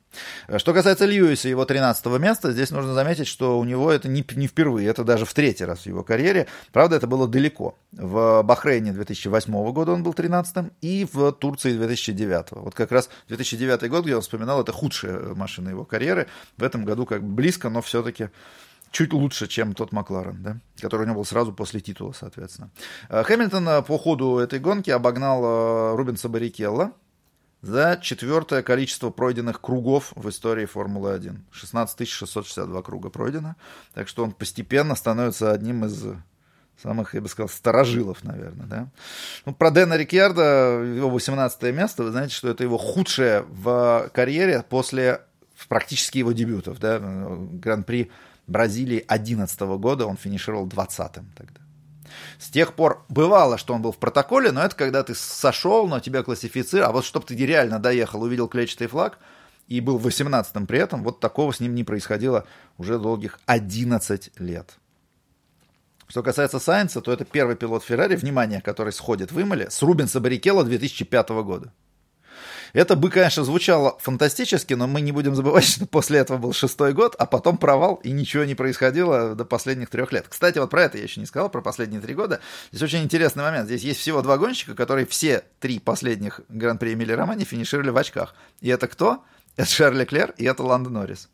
Э, 0.49 0.59
что 0.59 0.73
касается 0.73 1.05
Льюиса 1.05 1.49
и 1.49 1.51
его 1.51 1.65
13 1.65 2.07
места, 2.19 2.53
здесь 2.53 2.71
нужно 2.71 2.95
заметить, 2.95 3.27
что 3.27 3.59
у 3.59 3.65
него 3.65 3.91
это 3.91 4.09
не, 4.09 4.25
не 4.35 4.47
впервые, 4.47 4.89
это 4.89 5.05
даже 5.05 5.25
в 5.25 5.35
третий 5.35 5.65
раз 5.65 5.81
в 5.81 5.87
его 5.87 6.03
карьере. 6.03 6.47
Правда, 6.73 6.97
это 6.97 7.07
было 7.07 7.29
далеко. 7.29 7.77
В 7.93 8.43
Бахрейне 8.43 8.93
2008 8.93 9.73
года 9.73 9.93
он 9.93 10.03
был 10.03 10.13
13-м, 10.13 10.73
и 10.81 11.07
в 11.11 11.33
Турции 11.33 11.77
2009. 11.77 12.53
Вот 12.53 12.75
как 12.75 12.91
раз 12.91 13.11
2009 13.29 13.89
год, 13.91 14.05
где 14.05 14.17
он 14.17 14.23
вспоминал, 14.23 14.63
это 14.63 14.73
худшая 14.73 15.35
машина 15.35 15.69
его 15.69 15.85
карьеры. 15.85 16.27
В 16.57 16.63
этом 16.63 16.85
году 16.85 17.07
как 17.07 17.23
близко, 17.23 17.69
но 17.69 17.83
все-таки 17.83 18.31
чуть 18.95 19.13
лучше, 19.13 19.49
чем 19.49 19.75
тот 19.75 19.93
Макларен, 19.93 20.43
да, 20.43 20.57
который 20.81 21.03
у 21.03 21.05
него 21.07 21.17
был 21.17 21.25
сразу 21.25 21.53
после 21.53 21.81
титула, 21.81 22.13
соответственно. 22.13 22.71
Э, 23.09 23.25
Хэмилтон 23.25 23.69
э, 23.69 23.83
по 23.83 23.99
ходу 23.99 24.39
этой 24.39 24.61
гонки 24.61 24.91
обогнал 24.91 25.45
э, 25.45 25.97
Рубенса 25.97 26.29
Баррикелла 26.29 26.93
за 27.61 27.99
четвертое 28.01 28.63
количество 28.63 29.11
пройденных 29.11 29.61
кругов 29.61 30.13
в 30.15 30.29
истории 30.29 30.67
Формулы-1. 30.67 31.39
16 31.51 32.09
662 32.09 32.83
круга 32.83 33.11
пройдено, 33.11 33.57
так 33.95 34.07
что 34.07 34.23
он 34.23 34.33
постепенно 34.33 34.95
становится 34.95 35.51
одним 35.51 35.85
из 35.87 36.05
самых, 36.81 37.15
я 37.15 37.21
бы 37.21 37.29
сказал, 37.29 37.49
старожилов, 37.49 38.23
наверное, 38.23 38.67
да. 38.67 38.89
Ну, 39.45 39.55
про 39.55 39.71
Дэна 39.71 39.95
Рикьярда, 39.95 40.83
его 40.85 41.11
18 41.11 41.63
место, 41.75 42.05
вы 42.05 42.11
знаете, 42.11 42.35
что 42.35 42.49
это 42.49 42.63
его 42.63 42.79
худшее 42.79 43.45
в 43.49 44.11
карьере 44.15 44.65
после 44.69 45.23
практически 45.69 46.19
его 46.19 46.33
дебютов, 46.33 46.79
да, 46.79 46.99
Гран-при 47.01 48.11
Бразилии 48.47 49.05
2011 49.09 49.61
года, 49.79 50.07
он 50.07 50.17
финишировал 50.17 50.67
20-м 50.67 51.33
тогда. 51.37 51.61
С 52.39 52.49
тех 52.51 52.75
пор 52.75 53.05
бывало, 53.09 53.59
что 53.59 53.75
он 53.75 53.83
был 53.83 53.93
в 53.93 53.99
протоколе, 53.99 54.53
но 54.53 54.63
это 54.63 54.77
когда 54.77 55.03
ты 55.03 55.15
сошел, 55.15 55.87
но 55.89 56.01
тебя 56.01 56.23
классифицировали, 56.23 56.89
а 56.89 56.93
вот 56.93 57.05
чтобы 57.05 57.27
ты 57.27 57.35
реально 57.35 57.79
доехал, 57.79 58.23
увидел 58.23 58.49
клетчатый 58.49 58.87
флаг 58.87 59.19
и 59.69 59.81
был 59.81 59.99
18-м 59.99 60.67
при 60.67 60.79
этом, 60.79 61.03
вот 61.03 61.21
такого 61.21 61.53
с 61.53 61.61
ним 61.61 61.75
не 61.75 61.85
происходило 61.85 62.47
уже 62.77 62.99
долгих 62.99 63.41
11 63.47 64.39
лет. 64.39 64.75
Что 66.07 66.23
касается 66.23 66.59
Сайенса, 66.59 67.01
то 67.01 67.13
это 67.13 67.25
первый 67.25 67.57
пилот 67.57 67.83
Феррари, 67.83 68.17
внимание, 68.17 68.61
который 68.61 68.93
сходит 68.93 69.33
в 69.33 69.41
Имале 69.41 69.71
с 69.71 69.83
Рубенса 69.83 70.21
Баррикелла 70.21 70.65
2005 70.65 71.29
года. 71.43 71.73
Это 72.75 72.97
бы, 72.97 73.09
конечно, 73.09 73.45
звучало 73.45 73.97
фантастически, 74.01 74.75
но 74.75 74.89
мы 74.89 75.01
не 75.01 75.13
будем 75.13 75.37
забывать, 75.37 75.65
что 75.69 75.87
после 75.87 76.19
этого 76.19 76.39
был 76.39 76.53
шестой 76.53 76.93
год, 76.93 77.15
а 77.19 77.25
потом 77.25 77.57
провал, 77.57 77.95
и 78.03 78.11
ничего 78.11 78.45
не 78.45 78.57
происходило 78.57 79.37
до 79.37 79.45
последних 79.45 79.91
трех 79.91 80.13
лет. 80.13 80.27
Кстати, 80.29 80.59
вот 80.59 80.71
про 80.71 80.83
это 80.83 80.99
я 80.99 81.05
еще 81.05 81.21
не 81.21 81.27
сказал, 81.27 81.49
про 81.49 81.63
последние 81.63 82.01
три 82.01 82.15
года. 82.15 82.41
Здесь 82.73 82.83
очень 82.83 83.05
интересный 83.05 83.45
момент. 83.45 83.67
Здесь 83.67 83.83
есть 83.83 84.01
всего 84.01 84.23
два 84.23 84.37
гонщика, 84.39 84.75
которые 84.75 85.07
все 85.07 85.45
три 85.61 85.79
последних 85.79 86.41
Гран-при 86.49 86.95
Эмили 86.95 87.13
Романи 87.13 87.45
финишировали 87.45 87.91
в 87.91 87.97
очках. 87.97 88.35
И 88.61 88.69
это 88.69 88.89
кто? 88.89 89.23
Это 89.57 89.71
Шарли 89.71 90.05
Клер 90.05 90.35
и 90.37 90.45
это 90.45 90.65
Ландо 90.65 90.91
Норрис. 90.91 91.29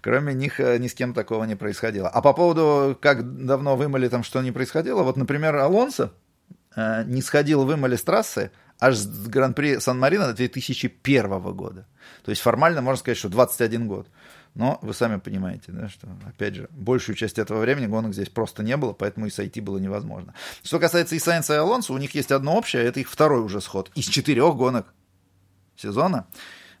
Кроме 0.00 0.32
них 0.32 0.58
э, 0.58 0.78
ни 0.78 0.88
с 0.88 0.94
кем 0.94 1.12
такого 1.12 1.44
не 1.44 1.54
происходило. 1.54 2.08
А 2.08 2.22
по 2.22 2.32
поводу, 2.32 2.98
как 3.00 3.44
давно 3.44 3.76
вымыли 3.76 4.08
там, 4.08 4.24
что 4.24 4.40
не 4.40 4.52
происходило, 4.52 5.02
вот, 5.02 5.16
например, 5.16 5.54
Алонсо 5.56 6.12
э, 6.74 7.04
не 7.04 7.22
сходил 7.22 7.64
вымыли 7.64 7.94
с 7.96 8.02
трассы, 8.02 8.50
аж 8.78 8.96
с 8.96 9.26
Гран-при 9.28 9.78
Сан-Марино 9.78 10.32
2001 10.32 11.40
года. 11.54 11.86
То 12.24 12.30
есть 12.30 12.42
формально 12.42 12.82
можно 12.82 12.98
сказать, 12.98 13.18
что 13.18 13.28
21 13.28 13.88
год. 13.88 14.08
Но 14.54 14.78
вы 14.80 14.94
сами 14.94 15.18
понимаете, 15.18 15.72
да, 15.72 15.88
что, 15.88 16.08
опять 16.26 16.54
же, 16.54 16.68
большую 16.70 17.14
часть 17.14 17.38
этого 17.38 17.60
времени 17.60 17.86
гонок 17.86 18.14
здесь 18.14 18.30
просто 18.30 18.62
не 18.62 18.76
было, 18.78 18.94
поэтому 18.94 19.26
и 19.26 19.30
сойти 19.30 19.60
было 19.60 19.76
невозможно. 19.76 20.32
Что 20.62 20.78
касается 20.78 21.14
и 21.14 21.18
Сайенса 21.18 21.52
и 21.52 21.58
Алонсо, 21.58 21.92
у 21.92 21.98
них 21.98 22.14
есть 22.14 22.32
одно 22.32 22.56
общее, 22.56 22.84
это 22.84 23.00
их 23.00 23.10
второй 23.10 23.40
уже 23.40 23.60
сход 23.60 23.90
из 23.94 24.06
четырех 24.06 24.56
гонок 24.56 24.94
сезона. 25.76 26.26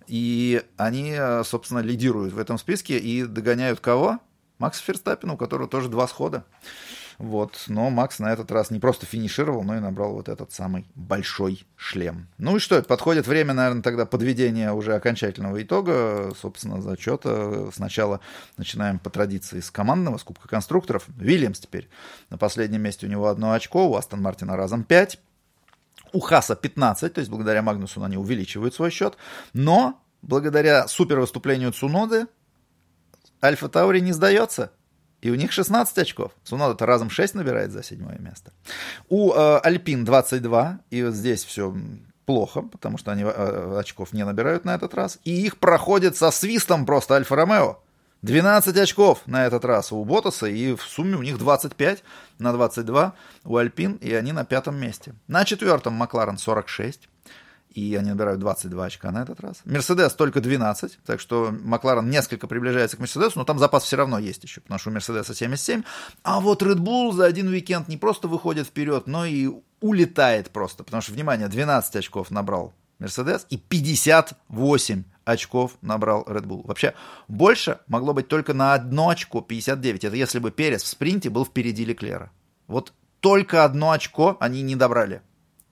И 0.06 0.62
они, 0.78 1.18
собственно, 1.44 1.80
лидируют 1.80 2.32
в 2.32 2.38
этом 2.38 2.56
списке 2.56 2.98
и 2.98 3.24
догоняют 3.24 3.80
кого? 3.80 4.20
Макса 4.58 4.82
Ферстаппина, 4.82 5.34
у 5.34 5.36
которого 5.36 5.68
тоже 5.68 5.90
два 5.90 6.08
схода. 6.08 6.46
Вот, 7.18 7.64
но 7.68 7.88
Макс 7.88 8.18
на 8.18 8.32
этот 8.32 8.50
раз 8.52 8.70
не 8.70 8.78
просто 8.78 9.06
финишировал, 9.06 9.62
но 9.62 9.76
и 9.76 9.80
набрал 9.80 10.12
вот 10.12 10.28
этот 10.28 10.52
самый 10.52 10.86
большой 10.94 11.66
шлем. 11.76 12.28
Ну 12.36 12.56
и 12.56 12.58
что, 12.58 12.82
подходит 12.82 13.26
время, 13.26 13.54
наверное, 13.54 13.82
тогда 13.82 14.04
подведения 14.04 14.72
уже 14.72 14.94
окончательного 14.94 15.62
итога, 15.62 16.32
собственно, 16.40 16.82
зачета. 16.82 17.70
Сначала 17.72 18.20
начинаем 18.58 18.98
по 18.98 19.08
традиции 19.08 19.60
с 19.60 19.70
командного, 19.70 20.18
с 20.18 20.24
Кубка 20.24 20.46
конструкторов. 20.48 21.04
Вильямс 21.16 21.60
теперь 21.60 21.88
на 22.28 22.36
последнем 22.36 22.82
месте 22.82 23.06
у 23.06 23.10
него 23.10 23.28
одно 23.28 23.52
очко, 23.52 23.88
у 23.88 23.96
Астон 23.96 24.20
Мартина 24.20 24.56
разом 24.56 24.84
5. 24.84 25.18
У 26.12 26.20
Хаса 26.20 26.54
15, 26.54 27.14
то 27.14 27.18
есть 27.20 27.30
благодаря 27.30 27.62
Магнусу 27.62 28.02
они 28.02 28.16
увеличивают 28.16 28.74
свой 28.74 28.90
счет. 28.90 29.16
Но 29.54 30.00
благодаря 30.22 30.86
супер 30.86 31.20
выступлению 31.20 31.72
Цуноды 31.72 32.26
Альфа 33.42 33.68
Таури 33.68 34.00
не 34.00 34.12
сдается. 34.12 34.72
И 35.26 35.30
у 35.30 35.34
них 35.34 35.50
16 35.50 35.98
очков. 35.98 36.30
Сунода-то 36.44 36.86
разом 36.86 37.10
6 37.10 37.34
набирает 37.34 37.72
за 37.72 37.82
седьмое 37.82 38.16
место. 38.20 38.52
У 39.08 39.32
э, 39.32 39.58
Альпин 39.58 40.04
22. 40.04 40.78
И 40.90 41.02
вот 41.02 41.14
здесь 41.14 41.44
все 41.44 41.74
плохо, 42.26 42.62
потому 42.62 42.96
что 42.96 43.10
они 43.10 43.24
э, 43.24 43.76
очков 43.76 44.12
не 44.12 44.24
набирают 44.24 44.64
на 44.64 44.76
этот 44.76 44.94
раз. 44.94 45.18
И 45.24 45.32
их 45.44 45.56
проходит 45.56 46.16
со 46.16 46.30
свистом 46.30 46.86
просто 46.86 47.16
Альфа-Ромео. 47.16 47.78
12 48.22 48.76
очков 48.76 49.22
на 49.26 49.46
этот 49.46 49.64
раз 49.64 49.90
у 49.90 50.04
Ботаса, 50.04 50.46
и 50.46 50.76
в 50.76 50.82
сумме 50.82 51.16
у 51.16 51.22
них 51.22 51.38
25 51.38 52.04
на 52.38 52.52
22 52.52 53.12
у 53.46 53.56
Альпин, 53.56 53.94
и 53.94 54.14
они 54.14 54.30
на 54.30 54.44
пятом 54.44 54.76
месте. 54.76 55.12
На 55.26 55.44
четвертом 55.44 55.94
Макларен 55.94 56.38
46 56.38 57.08
и 57.76 57.94
они 57.94 58.08
набирают 58.08 58.40
22 58.40 58.86
очка 58.86 59.10
на 59.10 59.22
этот 59.22 59.38
раз. 59.40 59.58
Мерседес 59.66 60.14
только 60.14 60.40
12, 60.40 60.98
так 61.04 61.20
что 61.20 61.54
Макларен 61.62 62.08
несколько 62.08 62.46
приближается 62.46 62.96
к 62.96 63.00
Мерседесу, 63.00 63.38
но 63.38 63.44
там 63.44 63.58
запас 63.58 63.84
все 63.84 63.96
равно 63.96 64.18
есть 64.18 64.42
еще, 64.42 64.62
потому 64.62 64.78
что 64.78 64.88
у 64.88 64.92
Мерседеса 64.94 65.34
77. 65.34 65.82
А 66.22 66.40
вот 66.40 66.62
Red 66.62 66.78
Bull 66.78 67.12
за 67.12 67.26
один 67.26 67.48
уикенд 67.48 67.88
не 67.88 67.98
просто 67.98 68.28
выходит 68.28 68.66
вперед, 68.66 69.06
но 69.06 69.26
и 69.26 69.50
улетает 69.82 70.50
просто, 70.50 70.84
потому 70.84 71.02
что, 71.02 71.12
внимание, 71.12 71.48
12 71.48 71.96
очков 71.96 72.30
набрал 72.30 72.72
Мерседес 72.98 73.46
и 73.50 73.58
58 73.58 75.04
очков 75.26 75.72
набрал 75.82 76.24
Red 76.26 76.46
Bull. 76.46 76.66
Вообще, 76.66 76.94
больше 77.28 77.80
могло 77.88 78.14
быть 78.14 78.28
только 78.28 78.54
на 78.54 78.72
одно 78.72 79.10
очко, 79.10 79.42
59. 79.42 80.04
Это 80.04 80.16
если 80.16 80.38
бы 80.38 80.50
Перес 80.50 80.82
в 80.82 80.86
спринте 80.86 81.28
был 81.28 81.44
впереди 81.44 81.84
Леклера. 81.84 82.30
Вот 82.68 82.94
только 83.20 83.64
одно 83.64 83.90
очко 83.90 84.38
они 84.40 84.62
не 84.62 84.76
добрали. 84.76 85.20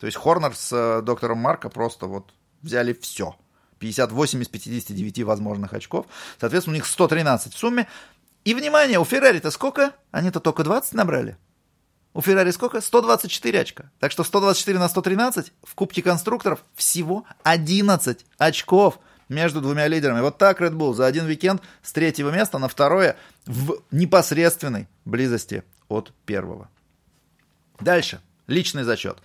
То 0.04 0.06
есть 0.06 0.18
Хорнер 0.18 0.54
с 0.54 0.70
э, 0.70 1.00
доктором 1.00 1.38
Марка 1.38 1.70
просто 1.70 2.04
вот 2.04 2.34
взяли 2.60 2.92
все. 2.92 3.36
58 3.78 4.42
из 4.42 4.48
59 4.48 5.22
возможных 5.22 5.72
очков. 5.72 6.04
Соответственно, 6.38 6.74
у 6.74 6.76
них 6.76 6.84
113 6.84 7.54
в 7.54 7.56
сумме. 7.56 7.88
И, 8.44 8.52
внимание, 8.52 8.98
у 8.98 9.06
Феррари-то 9.06 9.50
сколько? 9.50 9.92
Они-то 10.10 10.40
только 10.40 10.62
20 10.62 10.92
набрали. 10.92 11.38
У 12.12 12.20
Феррари 12.20 12.50
сколько? 12.50 12.82
124 12.82 13.58
очка. 13.58 13.90
Так 13.98 14.12
что 14.12 14.24
124 14.24 14.78
на 14.78 14.90
113 14.90 15.54
в 15.62 15.74
Кубке 15.74 16.02
конструкторов 16.02 16.62
всего 16.74 17.24
11 17.42 18.26
очков 18.36 18.98
между 19.30 19.62
двумя 19.62 19.88
лидерами. 19.88 20.20
Вот 20.20 20.36
так 20.36 20.60
Red 20.60 20.72
Bull 20.74 20.92
за 20.92 21.06
один 21.06 21.24
уикенд 21.24 21.62
с 21.82 21.94
третьего 21.94 22.28
места 22.28 22.58
на 22.58 22.68
второе 22.68 23.16
в 23.46 23.78
непосредственной 23.90 24.86
близости 25.06 25.64
от 25.88 26.12
первого. 26.26 26.68
Дальше. 27.80 28.20
Личный 28.46 28.84
зачет. 28.84 29.18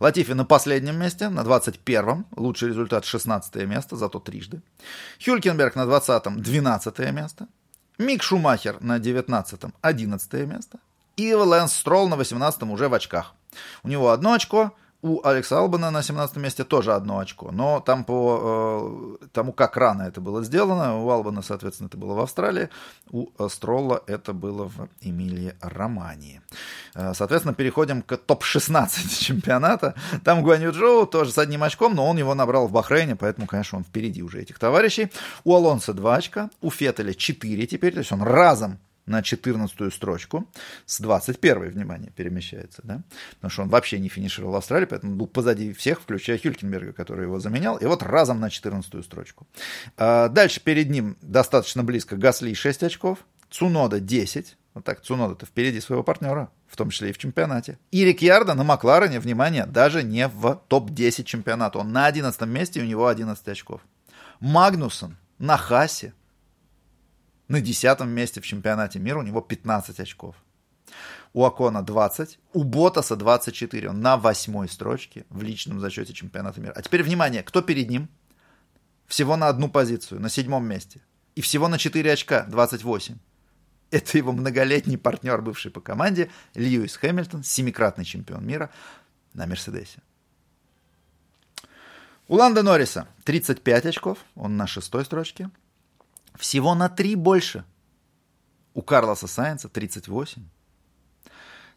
Латифи 0.00 0.32
на 0.32 0.44
последнем 0.44 0.98
месте, 0.98 1.28
на 1.28 1.40
21-м. 1.40 2.26
Лучший 2.36 2.68
результат 2.68 3.04
16 3.04 3.54
место, 3.66 3.96
зато 3.96 4.18
трижды. 4.20 4.60
Хюлькенберг 5.24 5.76
на 5.76 5.84
20-м, 5.84 6.42
12 6.42 6.98
место. 7.12 7.48
Мик 7.98 8.22
Шумахер 8.22 8.80
на 8.80 8.98
19-м, 8.98 9.72
11 9.80 10.32
место. 10.46 10.78
И 11.16 11.32
Лэнс 11.32 11.72
Стролл 11.72 12.08
на 12.08 12.14
18-м 12.14 12.70
уже 12.70 12.88
в 12.88 12.94
очках. 12.94 13.32
У 13.82 13.88
него 13.88 14.10
одно 14.10 14.34
очко, 14.34 14.72
у 15.06 15.20
Алекса 15.24 15.58
Албана 15.58 15.90
на 15.90 16.02
17 16.02 16.36
месте 16.36 16.64
тоже 16.64 16.92
одно 16.92 17.18
очко, 17.18 17.52
но 17.52 17.80
там 17.80 18.04
по 18.04 19.18
э, 19.22 19.26
тому, 19.32 19.52
как 19.52 19.76
рано 19.76 20.02
это 20.02 20.20
было 20.20 20.42
сделано, 20.42 20.98
у 21.02 21.10
Албана, 21.10 21.42
соответственно, 21.42 21.86
это 21.86 21.96
было 21.96 22.14
в 22.14 22.20
Австралии, 22.20 22.68
у 23.10 23.28
Стролла 23.48 24.02
это 24.06 24.32
было 24.32 24.64
в 24.68 24.88
Эмилии 25.00 25.54
Романии. 25.60 26.40
Э, 26.94 27.14
соответственно, 27.14 27.54
переходим 27.54 28.02
к 28.02 28.16
топ-16 28.16 29.20
чемпионата. 29.24 29.94
Там 30.24 30.42
Гуанью 30.42 30.72
Джоу 30.72 31.06
тоже 31.06 31.30
с 31.30 31.38
одним 31.38 31.62
очком, 31.62 31.94
но 31.94 32.06
он 32.06 32.18
его 32.18 32.34
набрал 32.34 32.66
в 32.66 32.72
Бахрейне, 32.72 33.14
поэтому, 33.14 33.46
конечно, 33.46 33.78
он 33.78 33.84
впереди 33.84 34.22
уже 34.22 34.42
этих 34.42 34.58
товарищей. 34.58 35.12
У 35.44 35.54
Алонса 35.54 35.94
2 35.94 36.14
очка, 36.16 36.50
у 36.60 36.70
Феттеля 36.70 37.14
4 37.14 37.66
теперь, 37.66 37.92
то 37.92 38.00
есть 38.00 38.12
он 38.12 38.22
разом 38.22 38.78
на 39.06 39.22
14 39.22 39.92
строчку, 39.92 40.48
с 40.84 41.00
21 41.00 41.70
внимание, 41.70 42.10
перемещается, 42.10 42.82
да, 42.84 43.02
потому 43.36 43.50
что 43.50 43.62
он 43.62 43.68
вообще 43.68 43.98
не 43.98 44.08
финишировал 44.08 44.52
в 44.54 44.56
Австралии, 44.56 44.86
поэтому 44.86 45.16
был 45.16 45.26
позади 45.26 45.72
всех, 45.72 46.00
включая 46.00 46.38
Хюлькенберга, 46.38 46.92
который 46.92 47.24
его 47.24 47.38
заменял, 47.38 47.76
и 47.76 47.86
вот 47.86 48.02
разом 48.02 48.40
на 48.40 48.50
14 48.50 49.04
строчку. 49.04 49.46
А 49.96 50.28
дальше 50.28 50.60
перед 50.60 50.90
ним 50.90 51.16
достаточно 51.22 51.84
близко 51.84 52.16
Гасли 52.16 52.52
6 52.52 52.82
очков, 52.82 53.18
Цунода 53.48 54.00
10, 54.00 54.56
вот 54.74 54.84
так, 54.84 55.00
Цунода-то 55.00 55.46
впереди 55.46 55.80
своего 55.80 56.02
партнера, 56.02 56.50
в 56.66 56.76
том 56.76 56.90
числе 56.90 57.10
и 57.10 57.12
в 57.12 57.18
чемпионате. 57.18 57.78
И 57.92 58.04
Рикьярдо 58.04 58.54
на 58.54 58.64
Макларене, 58.64 59.20
внимание, 59.20 59.66
даже 59.66 60.02
не 60.02 60.28
в 60.28 60.60
топ-10 60.68 61.24
чемпионата. 61.24 61.78
Он 61.78 61.92
на 61.92 62.06
11 62.06 62.40
месте, 62.42 62.80
и 62.80 62.82
у 62.82 62.86
него 62.86 63.06
11 63.06 63.48
очков. 63.48 63.80
Магнусон 64.40 65.16
на 65.38 65.56
Хасе 65.56 66.12
на 67.48 67.60
десятом 67.60 68.10
месте 68.10 68.40
в 68.40 68.46
чемпионате 68.46 68.98
мира, 68.98 69.18
у 69.18 69.22
него 69.22 69.40
15 69.40 70.00
очков. 70.00 70.36
У 71.32 71.44
Акона 71.44 71.82
20, 71.82 72.38
у 72.54 72.64
Ботаса 72.64 73.16
24, 73.16 73.90
он 73.90 74.00
на 74.00 74.16
восьмой 74.16 74.68
строчке 74.68 75.26
в 75.28 75.42
личном 75.42 75.80
зачете 75.80 76.12
чемпионата 76.12 76.60
мира. 76.60 76.72
А 76.74 76.82
теперь 76.82 77.02
внимание, 77.02 77.42
кто 77.42 77.62
перед 77.62 77.90
ним? 77.90 78.08
Всего 79.06 79.36
на 79.36 79.48
одну 79.48 79.68
позицию, 79.68 80.20
на 80.20 80.30
седьмом 80.30 80.66
месте. 80.66 81.00
И 81.34 81.42
всего 81.42 81.68
на 81.68 81.78
4 81.78 82.12
очка, 82.12 82.44
28. 82.44 83.16
Это 83.90 84.18
его 84.18 84.32
многолетний 84.32 84.98
партнер, 84.98 85.40
бывший 85.42 85.70
по 85.70 85.80
команде, 85.80 86.30
Льюис 86.54 86.96
Хэмилтон, 86.96 87.44
семикратный 87.44 88.04
чемпион 88.04 88.44
мира 88.44 88.70
на 89.34 89.46
Мерседесе. 89.46 90.00
У 92.28 92.34
Ланда 92.34 92.62
Норриса 92.64 93.06
35 93.24 93.86
очков, 93.86 94.18
он 94.34 94.56
на 94.56 94.66
шестой 94.66 95.04
строчке. 95.04 95.50
Всего 96.38 96.74
на 96.74 96.88
3 96.88 97.14
больше. 97.14 97.64
У 98.74 98.82
Карлоса 98.82 99.26
Сайенса 99.26 99.68
38. 99.68 100.42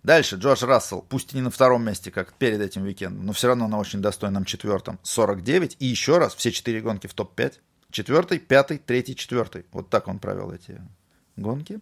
Дальше 0.03 0.37
Джордж 0.37 0.63
Рассел, 0.63 1.01
пусть 1.01 1.33
и 1.33 1.35
не 1.35 1.41
на 1.41 1.49
втором 1.49 1.83
месте, 1.83 2.09
как 2.09 2.33
перед 2.33 2.61
этим 2.61 2.83
уикендом, 2.83 3.25
но 3.25 3.33
все 3.33 3.47
равно 3.47 3.67
на 3.67 3.77
очень 3.77 4.01
достойном 4.01 4.45
четвертом, 4.45 4.97
49. 5.03 5.75
И 5.79 5.85
еще 5.85 6.17
раз, 6.17 6.35
все 6.35 6.51
четыре 6.51 6.81
гонки 6.81 7.07
в 7.07 7.13
топ-5. 7.13 7.55
Четвертый, 7.91 8.39
пятый, 8.39 8.77
третий, 8.77 9.15
четвертый. 9.15 9.65
Вот 9.71 9.89
так 9.89 10.07
он 10.07 10.19
провел 10.19 10.51
эти 10.51 10.81
гонки. 11.35 11.79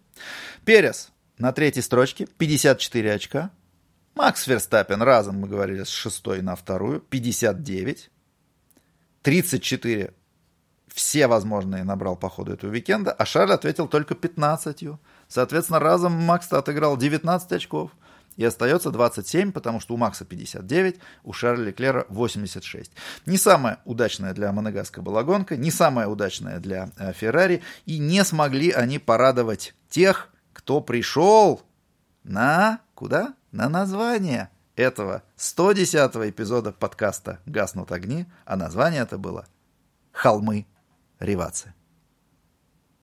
Перес 0.64 1.10
на 1.36 1.52
третьей 1.52 1.82
строчке, 1.82 2.26
54 2.38 3.12
очка. 3.12 3.50
Макс 4.14 4.46
Верстаппен 4.48 5.00
разом, 5.02 5.38
мы 5.38 5.48
говорили, 5.48 5.84
с 5.84 5.88
шестой 5.88 6.42
на 6.42 6.56
вторую, 6.56 7.00
59. 7.00 8.10
34 9.22 10.14
все 10.98 11.28
возможные 11.28 11.84
набрал 11.84 12.16
по 12.16 12.28
ходу 12.28 12.54
этого 12.54 12.72
уикенда, 12.72 13.12
а 13.12 13.24
Шарль 13.24 13.52
ответил 13.52 13.86
только 13.86 14.16
15. 14.16 14.98
Соответственно, 15.28 15.78
разом 15.78 16.10
Макс 16.10 16.52
отыграл 16.52 16.96
19 16.96 17.52
очков. 17.52 17.92
И 18.36 18.44
остается 18.44 18.90
27, 18.90 19.52
потому 19.52 19.78
что 19.78 19.94
у 19.94 19.96
Макса 19.96 20.24
59, 20.24 20.96
у 21.22 21.32
Шарля 21.32 21.66
Леклера 21.66 22.04
86. 22.08 22.90
Не 23.26 23.36
самая 23.36 23.78
удачная 23.84 24.34
для 24.34 24.50
Монегаска 24.50 25.00
была 25.00 25.22
гонка, 25.22 25.56
не 25.56 25.70
самая 25.70 26.08
удачная 26.08 26.58
для 26.58 26.90
э, 26.98 27.12
Феррари. 27.12 27.62
И 27.86 27.98
не 27.98 28.24
смогли 28.24 28.72
они 28.72 28.98
порадовать 28.98 29.74
тех, 29.88 30.30
кто 30.52 30.80
пришел 30.80 31.62
на... 32.24 32.80
Куда? 32.94 33.34
На 33.52 33.68
название 33.68 34.50
этого 34.74 35.22
110 35.36 35.94
эпизода 36.30 36.72
подкаста 36.72 37.38
«Гаснут 37.46 37.92
огни», 37.92 38.26
а 38.44 38.56
название 38.56 39.02
это 39.02 39.16
было 39.16 39.46
«Холмы 40.12 40.66
Ривацы. 41.18 41.74